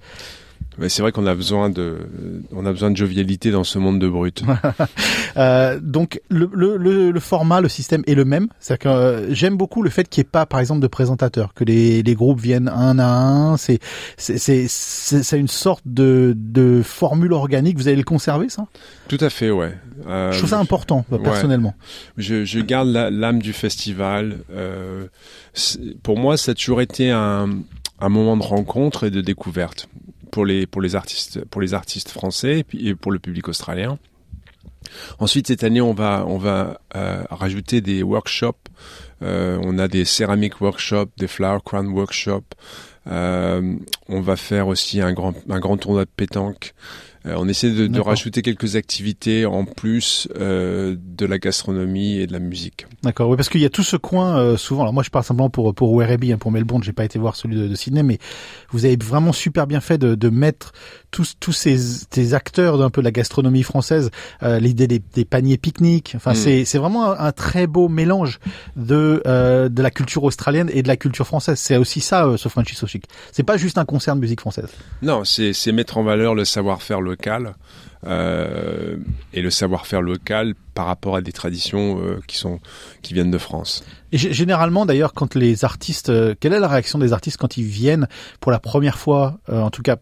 C'est 0.90 1.02
vrai 1.02 1.12
qu'on 1.12 1.26
a 1.26 1.36
besoin 1.36 1.70
de, 1.70 2.00
on 2.52 2.66
a 2.66 2.72
besoin 2.72 2.92
de 2.92 2.98
jovialité 2.98 3.50
dans 3.50 3.64
ce 3.64 3.80
monde 3.80 4.00
de 4.00 4.10
brut. 4.10 4.44
euh, 5.38 5.80
donc 5.82 6.22
le, 6.30 6.50
le, 6.54 7.12
le, 7.12 7.20
format, 7.20 7.62
le 7.62 7.70
système 7.70 8.04
est 8.08 8.14
le 8.14 8.26
même. 8.26 8.48
C'est 8.60 8.78
que 8.78 8.90
euh, 8.90 9.34
j'aime 9.34 9.56
beaucoup 9.56 9.84
le 9.84 9.90
fait 9.90 10.08
qu'il 10.10 10.22
n'y 10.22 10.28
ait 10.28 10.30
pas, 10.30 10.46
par 10.46 10.60
exemple, 10.60 10.82
de 10.82 10.88
présentateur, 10.88 11.54
que 11.54 11.64
les, 11.64 12.04
les 12.04 12.14
groupes 12.14 12.42
viennent 12.42 12.68
un 12.68 13.00
à 13.00 13.08
un. 13.08 13.58
C'est 13.58 13.80
c'est 14.18 14.38
c'est 14.38 15.40
une 15.40 15.48
sorte 15.48 15.84
de 15.86 16.34
de 16.36 16.82
formule 16.84 17.32
organique. 17.32 17.78
Vous 17.78 17.88
allez 17.88 17.98
le 17.98 18.04
conserver 18.04 18.50
ça? 18.50 18.68
Tout 19.08 19.20
à 19.22 19.30
fait, 19.30 19.52
ouais. 19.52 19.74
Euh, 20.08 20.34
je 20.34 20.40
trouve 20.40 20.50
ça 20.50 20.60
important 20.60 21.06
personnellement. 21.24 21.74
Ouais. 21.80 22.24
Je, 22.24 22.44
je 22.44 22.60
garde 22.60 22.90
l'âme 22.90 23.42
du 23.42 23.54
festival. 23.54 24.40
Euh, 24.52 25.06
pour 26.04 26.18
moi, 26.18 26.36
ça 26.36 26.52
a 26.52 26.54
toujours 26.54 26.82
été 26.82 27.12
un 27.12 27.50
un 28.00 28.10
moment 28.10 28.36
de 28.36 28.44
rencontre 28.44 29.06
et 29.06 29.10
de 29.10 29.22
découverte 29.22 29.88
pour 30.36 30.46
les 30.46 30.68
pour 30.68 30.82
les 30.82 30.98
artistes 30.98 31.46
pour 31.46 31.62
les 31.62 31.74
artistes 31.74 32.10
français 32.10 32.60
et, 32.60 32.64
puis, 32.66 32.94
pour 32.94 33.14
le 33.14 33.20
public 33.20 33.48
australien. 33.48 33.98
Ensuite 35.18 35.48
cette 35.48 35.64
année 35.64 35.80
on 35.80 35.94
va 35.94 36.26
on 36.28 36.38
va 36.38 36.82
euh, 36.94 37.24
rajouter 37.30 37.80
des 37.80 38.04
workshops. 38.04 38.68
Euh, 39.22 39.58
on 39.64 39.80
a 39.80 39.88
des 39.88 40.04
céramiques 40.04 40.60
workshops, 40.60 41.12
des 41.18 41.28
flower 41.28 41.60
crown 41.64 41.88
workshops. 41.88 42.52
Euh, 43.08 43.76
on 44.10 44.20
va 44.20 44.36
faire 44.36 44.68
aussi 44.68 45.00
un 45.00 45.14
grand 45.14 45.36
un 45.50 45.60
grand 45.62 45.78
tournoi 45.78 46.04
de 46.04 46.10
pétanque. 46.14 46.74
Euh, 47.26 47.36
on 47.38 47.48
essaie 47.48 47.72
de, 47.72 47.88
de, 47.88 48.00
rajouter 48.00 48.42
quelques 48.42 48.76
activités 48.76 49.46
en 49.46 49.66
plus 49.66 50.28
euh, 50.40 50.96
de 51.00 51.26
la 51.26 51.40
gastronomie 51.40 52.18
et 52.18 52.28
de 52.28 52.34
la 52.34 52.40
musique. 52.40 52.86
D'accord, 53.04 53.30
oui, 53.30 53.36
parce 53.36 53.50
qu'il 53.50 53.62
y 53.62 53.66
a 53.66 53.70
tout 53.70 53.84
ce 53.84 53.98
coin 53.98 54.38
euh, 54.38 54.58
souvent. 54.58 54.84
Alors 54.84 54.94
moi, 54.94 55.04
je 55.04 55.10
parle 55.10 55.26
simplement 55.26 55.50
pour 55.50 55.74
pour 55.74 55.98
Werribee, 55.98 56.34
hein, 56.34 56.38
pour 56.38 56.52
Melbourne. 56.52 56.84
J'ai 56.84 56.94
pas 56.94 57.06
été 57.06 57.18
voir 57.18 57.36
celui 57.36 57.56
de, 57.56 57.68
de, 57.68 57.76
Sydney, 57.76 58.04
mais 58.04 58.20
vous 58.70 58.86
avez 58.86 58.98
vraiment 58.98 59.34
super 59.34 59.66
bien 59.68 59.82
fait 59.82 59.98
de, 59.98 60.16
de 60.16 60.30
mettre 60.30 60.74
tous 61.12 61.36
tous 61.40 61.54
ces, 61.54 61.78
ces 61.78 62.34
acteurs 62.34 62.78
d'un 62.78 62.90
peu 62.90 63.02
de 63.02 63.06
la 63.06 63.12
gastronomie 63.12 63.64
française, 63.64 64.12
euh, 64.44 64.60
l'idée 64.60 64.88
des, 64.88 65.00
des, 65.00 65.26
paniers 65.26 65.58
pique-nique. 65.58 66.14
Enfin, 66.16 66.34
mm. 66.34 66.36
c'est 66.36 66.66
c'est 66.66 66.78
vraiment 66.78 67.12
un, 67.12 67.28
un, 67.28 67.32
très 67.32 67.68
beau 67.68 67.88
mélange 67.88 68.40
de 68.76 69.24
euh, 69.26 69.70
de 69.70 69.82
la 69.82 69.92
culture 69.92 70.24
australienne 70.24 70.70
et 70.74 70.84
de 70.84 70.88
la 70.88 70.98
culture 70.98 71.26
française. 71.26 71.58
C'est 71.58 71.78
aussi 71.78 72.02
ça, 72.02 72.28
euh, 72.28 72.38
ce 72.38 72.50
Frenchy 72.50 72.76
So 72.76 72.86
Chic. 72.86 73.06
C'est 73.32 73.44
pas 73.44 73.58
juste 73.58 73.78
un 73.78 73.86
concert 73.86 74.16
de 74.16 74.22
musique 74.22 74.42
française. 74.42 74.70
Non, 75.02 75.24
c'est 75.24 75.54
c'est 75.54 75.72
mettre 75.72 75.98
en 75.98 76.04
valeur 76.04 76.36
le 76.36 76.46
savoir-faire 76.46 77.02
local. 77.02 77.15
Euh, 78.06 78.98
et 79.34 79.42
le 79.42 79.50
savoir-faire 79.50 80.02
local 80.02 80.54
par 80.76 80.86
rapport 80.86 81.16
à 81.16 81.22
des 81.22 81.32
traditions 81.32 82.00
euh, 82.00 82.20
qui 82.28 82.38
sont 82.38 82.60
qui 83.02 83.14
viennent 83.14 83.32
de 83.32 83.38
France. 83.38 83.84
Généralement 84.14 84.86
d'ailleurs 84.86 85.14
quand 85.14 85.34
les 85.34 85.66
artistes 85.66 86.10
euh, 86.10 86.36
quelle 86.40 86.54
est 86.54 86.60
la 86.60 86.68
réaction 86.68 87.00
des 87.00 87.14
artistes 87.14 87.38
quand 87.38 87.58
ils 87.58 87.64
viennent 87.64 88.08
pour 88.40 88.52
la 88.52 88.60
première 88.60 89.00
fois 89.00 89.40
en 89.52 89.72
tout 89.72 89.82
cas 89.82 89.98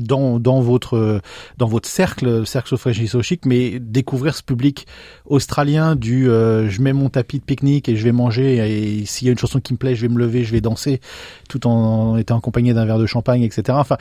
dans, 0.00 0.38
dans 0.38 0.60
votre 0.60 1.20
dans 1.56 1.66
votre 1.66 1.88
cercle, 1.88 2.46
cercle 2.46 2.76
So 2.78 3.22
Chic, 3.22 3.44
mais 3.46 3.78
découvrir 3.78 4.34
ce 4.34 4.42
public 4.42 4.86
australien 5.26 5.96
du 5.96 6.28
euh, 6.30 6.68
je 6.68 6.80
mets 6.82 6.92
mon 6.92 7.08
tapis 7.08 7.38
de 7.38 7.44
pique-nique 7.44 7.88
et 7.88 7.96
je 7.96 8.04
vais 8.04 8.12
manger 8.12 8.56
et 8.56 9.06
s'il 9.06 9.26
y 9.26 9.28
a 9.28 9.32
une 9.32 9.38
chanson 9.38 9.60
qui 9.60 9.72
me 9.72 9.78
plaît, 9.78 9.94
je 9.94 10.02
vais 10.02 10.12
me 10.12 10.18
lever, 10.18 10.44
je 10.44 10.52
vais 10.52 10.60
danser, 10.60 11.00
tout 11.48 11.66
en, 11.66 12.16
étant 12.16 12.38
accompagné 12.38 12.74
d'un 12.74 12.84
verre 12.84 12.98
de 12.98 13.06
champagne, 13.06 13.42
etc. 13.42 13.76
Enfin, 13.80 13.96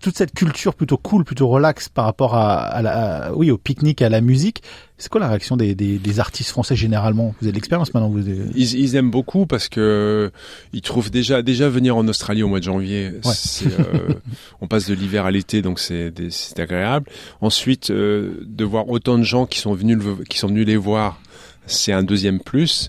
toute 0.00 0.16
cette 0.16 0.32
culture 0.32 0.74
plutôt 0.74 0.96
cool, 0.96 1.24
plutôt 1.24 1.48
relax 1.48 1.88
par 1.88 2.04
rapport 2.04 2.34
à, 2.34 2.82
la, 2.82 3.32
oui 3.34 3.50
au 3.50 3.58
pique-nique, 3.58 4.02
à 4.02 4.08
la 4.08 4.20
musique 4.20 4.62
C'est 4.98 5.10
quoi 5.10 5.20
la 5.20 5.28
réaction 5.28 5.58
des, 5.58 5.74
des, 5.74 5.98
des, 5.98 6.20
artistes 6.20 6.50
français 6.50 6.74
généralement? 6.74 7.34
Vous 7.40 7.46
avez 7.46 7.52
de 7.52 7.56
l'expérience 7.56 7.92
maintenant 7.92 8.08
vous 8.08 8.26
ils, 8.26 8.78
ils, 8.78 8.96
aiment 8.96 9.10
beaucoup 9.10 9.44
parce 9.44 9.68
que 9.68 10.30
ils 10.72 10.80
trouvent 10.80 11.10
déjà 11.10 11.42
déjà 11.42 11.68
venir 11.68 11.98
en 11.98 12.08
Australie 12.08 12.42
au 12.42 12.48
mois 12.48 12.60
de 12.60 12.64
janvier. 12.64 13.12
Ouais. 13.24 13.32
Euh, 13.66 14.14
on 14.62 14.66
passe 14.66 14.86
de 14.86 14.94
l'hiver 14.94 15.26
à 15.26 15.30
l'été, 15.30 15.60
donc 15.60 15.80
c'est 15.80 16.14
agréable. 16.58 17.10
Ensuite, 17.42 17.90
euh, 17.90 18.40
de 18.46 18.64
voir 18.64 18.88
autant 18.88 19.18
de 19.18 19.22
gens 19.22 19.44
qui 19.44 19.58
sont 19.58 19.74
venus 19.74 19.98
qui 20.30 20.38
sont 20.38 20.48
venus 20.48 20.66
les 20.66 20.78
voir, 20.78 21.20
c'est 21.66 21.92
un 21.92 22.02
deuxième 22.02 22.40
plus. 22.40 22.88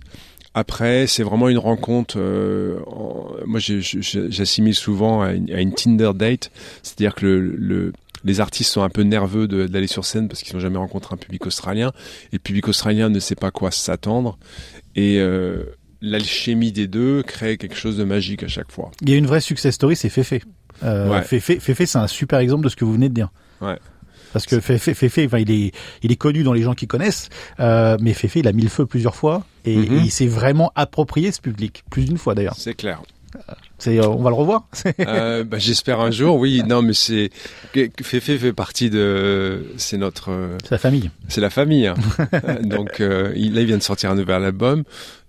Après, 0.53 1.05
c'est 1.07 1.23
vraiment 1.23 1.49
une 1.49 1.59
rencontre. 1.59 2.15
Euh, 2.17 2.79
en, 2.87 3.27
moi, 3.45 3.59
j'assimile 3.59 4.75
souvent 4.75 5.21
à 5.21 5.33
une, 5.33 5.51
à 5.51 5.61
une, 5.61 5.73
Tinder 5.73 6.11
date, 6.15 6.51
c'est-à-dire 6.81 7.13
que 7.13 7.25
le, 7.25 7.55
le 7.55 7.93
les 8.27 8.41
artistes 8.41 8.71
sont 8.71 8.83
un 8.83 8.89
peu 8.89 9.03
nerveux 9.03 9.47
d'aller 9.47 9.87
sur 9.87 10.05
scène 10.05 10.27
parce 10.27 10.43
qu'ils 10.43 10.53
n'ont 10.55 10.59
jamais 10.59 10.77
rencontré 10.77 11.13
un 11.13 11.17
public 11.17 11.45
australien. 11.45 11.91
Et 12.31 12.35
le 12.35 12.39
public 12.39 12.67
australien 12.67 13.09
ne 13.09 13.19
sait 13.19 13.35
pas 13.35 13.51
quoi 13.51 13.71
s'attendre. 13.71 14.37
Et 14.95 15.17
euh, 15.19 15.63
l'alchimie 16.01 16.71
des 16.71 16.87
deux 16.87 17.23
crée 17.23 17.57
quelque 17.57 17.75
chose 17.75 17.97
de 17.97 18.03
magique 18.03 18.43
à 18.43 18.47
chaque 18.47 18.71
fois. 18.71 18.91
Il 19.01 19.09
y 19.09 19.13
a 19.13 19.17
une 19.17 19.27
vraie 19.27 19.41
success 19.41 19.73
story, 19.75 19.95
c'est 19.95 20.09
Fefe. 20.09 20.33
Euh, 20.83 21.09
ouais. 21.09 21.23
Fefe, 21.23 21.85
c'est 21.85 21.97
un 21.97 22.07
super 22.07 22.39
exemple 22.39 22.65
de 22.65 22.69
ce 22.69 22.75
que 22.75 22.85
vous 22.85 22.93
venez 22.93 23.09
de 23.09 23.13
dire. 23.13 23.29
Ouais. 23.61 23.79
Parce 24.33 24.45
que 24.45 24.59
Fefe, 24.59 24.93
Fefe 24.93 25.19
enfin, 25.25 25.39
il 25.39 25.49
est, 25.49 25.71
il 26.03 26.11
est 26.11 26.15
connu 26.17 26.43
dans 26.43 26.53
les 26.53 26.61
gens 26.61 26.73
qui 26.73 26.85
connaissent, 26.85 27.29
euh, 27.59 27.97
mais 28.01 28.13
Fefe, 28.13 28.35
il 28.35 28.47
a 28.47 28.51
mis 28.51 28.61
le 28.61 28.69
feu 28.69 28.85
plusieurs 28.85 29.15
fois 29.15 29.45
et, 29.63 29.77
mm 29.77 29.83
-hmm. 29.83 29.93
et 29.93 30.03
il 30.03 30.11
s'est 30.11 30.27
vraiment 30.27 30.71
approprié 30.75 31.31
ce 31.31 31.39
public, 31.41 31.83
plus 31.89 32.05
d'une 32.05 32.17
fois 32.17 32.35
d'ailleurs. 32.35 32.55
C'est 32.57 32.75
clair. 32.75 33.01
C'est, 33.77 33.99
euh, 33.99 34.07
on 34.07 34.23
va 34.23 34.29
le 34.29 34.35
revoir. 34.35 34.67
euh, 34.99 35.43
bah, 35.43 35.57
j'espère 35.59 35.99
un 35.99 36.11
jour, 36.11 36.37
oui. 36.37 36.63
Non, 36.67 36.81
mais 36.81 36.93
c'est 36.93 37.29
Féfé 38.01 38.37
fait 38.37 38.53
partie 38.53 38.89
de, 38.89 39.65
c'est 39.77 39.97
notre. 39.97 40.31
C'est 40.63 40.71
la 40.71 40.77
famille. 40.79 41.11
C'est 41.27 41.41
la 41.41 41.49
famille. 41.49 41.87
Hein. 41.87 41.95
Donc 42.63 42.99
euh, 43.01 43.29
là, 43.29 43.35
il 43.35 43.65
vient 43.65 43.77
de 43.77 43.83
sortir 43.83 44.11
un 44.11 44.15
nouvel 44.15 44.43
album. 44.43 44.83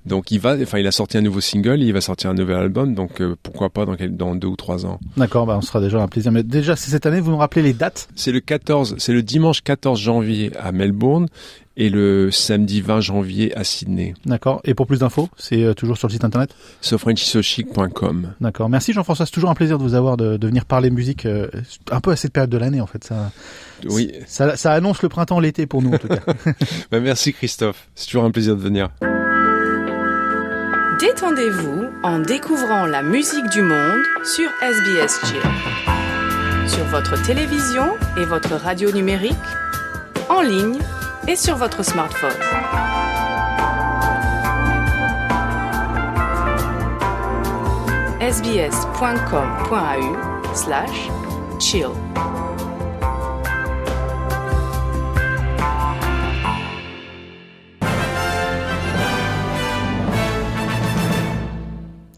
Donc 0.07 0.31
il 0.31 0.41
va, 0.41 0.57
enfin 0.63 0.79
il 0.79 0.87
a 0.87 0.93
sorti 0.93 1.19
un 1.19 1.21
nouveau 1.21 1.41
single, 1.41 1.83
il 1.83 1.93
va 1.93 2.01
sortir 2.01 2.31
un 2.31 2.35
nouvel 2.35 2.57
album, 2.57 2.95
donc 2.95 3.21
euh, 3.21 3.37
pourquoi 3.43 3.69
pas 3.69 3.85
dans, 3.85 3.97
dans 4.09 4.35
deux 4.35 4.49
ou 4.49 4.57
trois 4.57 4.87
ans. 4.87 4.99
D'accord, 5.17 5.47
bah 5.47 5.57
on 5.59 5.61
sera 5.61 5.81
déjà 5.81 6.01
un 6.01 6.09
plaisir. 6.09 6.33
Mais 6.33 6.43
déjà 6.43 6.77
c'est 6.77 6.91
cette 6.91 7.07
année, 7.07 7.21
vous 7.21 7.31
nous 7.31 7.37
rappelez 7.37 7.63
les 7.63 7.75
dates? 7.75 8.09
C'est 8.15 8.33
le 8.33 8.41
14, 8.41 8.97
c'est 8.99 9.13
le 9.13 9.23
dimanche 9.23 9.63
14 9.63 10.01
janvier 10.01 10.51
à 10.59 10.73
Melbourne 10.73 11.29
et 11.77 11.91
le 11.91 12.31
samedi 12.33 12.81
20 12.81 13.01
janvier 13.01 13.57
à 13.57 13.65
Sydney. 13.65 14.15
D'accord. 14.27 14.61
Et 14.65 14.75
pour 14.75 14.87
plus 14.87 14.99
d'infos, 14.99 15.29
c'est 15.37 15.63
euh, 15.63 15.75
toujours 15.75 15.97
sur 15.97 16.09
le 16.09 16.13
site 16.13 16.25
internet? 16.25 16.55
Sofrenchysochic.com. 16.81 18.35
D'accord. 18.41 18.69
Merci 18.69 18.93
Jean-François, 18.93 19.27
c'est 19.27 19.33
toujours 19.33 19.51
un 19.51 19.55
plaisir 19.55 19.79
de 19.79 19.83
vous 19.85 19.95
avoir, 19.95 20.17
de, 20.17 20.37
de 20.37 20.47
venir 20.47 20.65
parler 20.65 20.91
musique 20.91 21.25
euh, 21.25 21.49
un 21.91 22.01
peu 22.01 22.11
à 22.11 22.17
cette 22.17 22.33
période 22.33 22.51
de 22.51 22.59
l'année 22.59 22.81
en 22.81 22.87
fait. 22.87 23.05
Ça, 23.05 23.31
oui. 23.89 24.13
Ça, 24.27 24.57
ça 24.57 24.73
annonce 24.73 25.03
le 25.03 25.09
printemps, 25.09 25.39
l'été 25.39 25.67
pour 25.67 25.83
nous 25.83 25.93
en 25.93 25.99
tout 25.99 26.09
cas. 26.09 26.21
bah, 26.91 27.01
merci 27.01 27.33
Christophe, 27.33 27.89
c'est 27.95 28.07
toujours 28.07 28.25
un 28.25 28.31
plaisir 28.31 28.57
de 28.57 28.61
venir. 28.61 28.91
Détendez-vous 30.99 31.91
en 32.03 32.19
découvrant 32.19 32.85
la 32.85 33.03
musique 33.03 33.49
du 33.51 33.63
monde 33.63 34.03
sur 34.25 34.51
SBS 34.61 35.21
Chill. 35.27 35.41
Sur 36.67 36.85
votre 36.87 37.23
télévision 37.23 37.97
et 38.17 38.25
votre 38.25 38.57
radio 38.57 38.91
numérique, 38.91 39.37
en 40.29 40.41
ligne 40.41 40.81
et 41.29 41.37
sur 41.37 41.57
votre 41.57 41.85
smartphone. 41.85 42.33
sbs.com.au 48.21 49.37
slash 50.55 51.09
chill. 51.61 51.91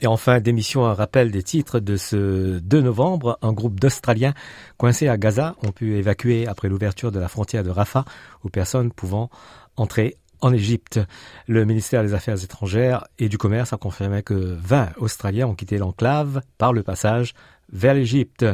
Et 0.03 0.07
enfin, 0.07 0.41
d'émission 0.41 0.87
un 0.87 0.95
rappel 0.95 1.31
des 1.31 1.43
titres 1.43 1.79
de 1.79 1.97
ce 1.97 2.59
2 2.59 2.81
novembre. 2.81 3.39
Un 3.43 3.53
groupe 3.53 3.79
d'Australiens 3.79 4.33
coincés 4.79 5.09
à 5.09 5.19
Gaza 5.19 5.57
ont 5.63 5.73
pu 5.73 5.97
évacuer 5.97 6.47
après 6.47 6.69
l'ouverture 6.69 7.13
de 7.13 7.21
la 7.21 7.29
frontière 7.29 7.63
de 7.63 7.71
Rafah 7.71 8.07
aux 8.43 8.49
personnes 8.49 8.93
pouvant 8.93 9.29
entrer 9.77 10.17
en 10.41 10.55
Égypte. 10.55 11.01
Le 11.47 11.67
ministère 11.67 12.03
des 12.03 12.15
Affaires 12.15 12.43
étrangères 12.43 13.05
et 13.19 13.29
du 13.29 13.37
Commerce 13.37 13.75
a 13.75 13.77
confirmé 13.77 14.23
que 14.23 14.35
20 14.35 14.93
Australiens 14.97 15.49
ont 15.49 15.55
quitté 15.55 15.77
l'enclave 15.77 16.41
par 16.57 16.73
le 16.73 16.83
passage 16.83 17.35
vers 17.71 17.93
l'Égypte. 17.93 18.47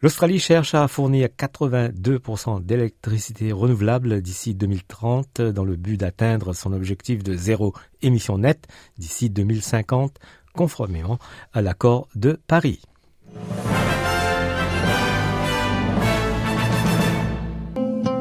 L'Australie 0.00 0.38
cherche 0.38 0.74
à 0.74 0.86
fournir 0.86 1.28
82% 1.36 2.64
d'électricité 2.64 3.50
renouvelable 3.50 4.22
d'ici 4.22 4.54
2030 4.54 5.40
dans 5.40 5.64
le 5.64 5.74
but 5.74 5.96
d'atteindre 5.96 6.52
son 6.52 6.72
objectif 6.72 7.24
de 7.24 7.34
zéro 7.34 7.74
émission 8.00 8.38
nette 8.38 8.68
d'ici 8.96 9.28
2050 9.28 10.18
conformément 10.54 11.18
à 11.52 11.62
l'accord 11.62 12.08
de 12.14 12.38
Paris. 12.46 12.80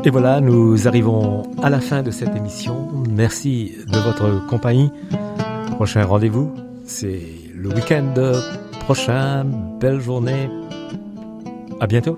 Et 0.04 0.10
voilà, 0.10 0.40
nous 0.40 0.88
arrivons 0.88 1.44
à 1.62 1.70
la 1.70 1.82
fin 1.82 2.02
de 2.02 2.12
cette 2.12 2.34
émission. 2.36 2.88
Merci 3.10 3.74
de 3.88 3.98
votre 3.98 4.46
compagnie. 4.48 4.90
Prochain 5.72 6.06
rendez-vous, 6.06 6.54
c'est 6.86 7.22
le 7.54 7.70
week-end 7.70 8.14
prochain. 8.86 9.46
Belle 9.82 10.00
journée. 10.00 10.50
À 11.82 11.88
bientôt. 11.88 12.18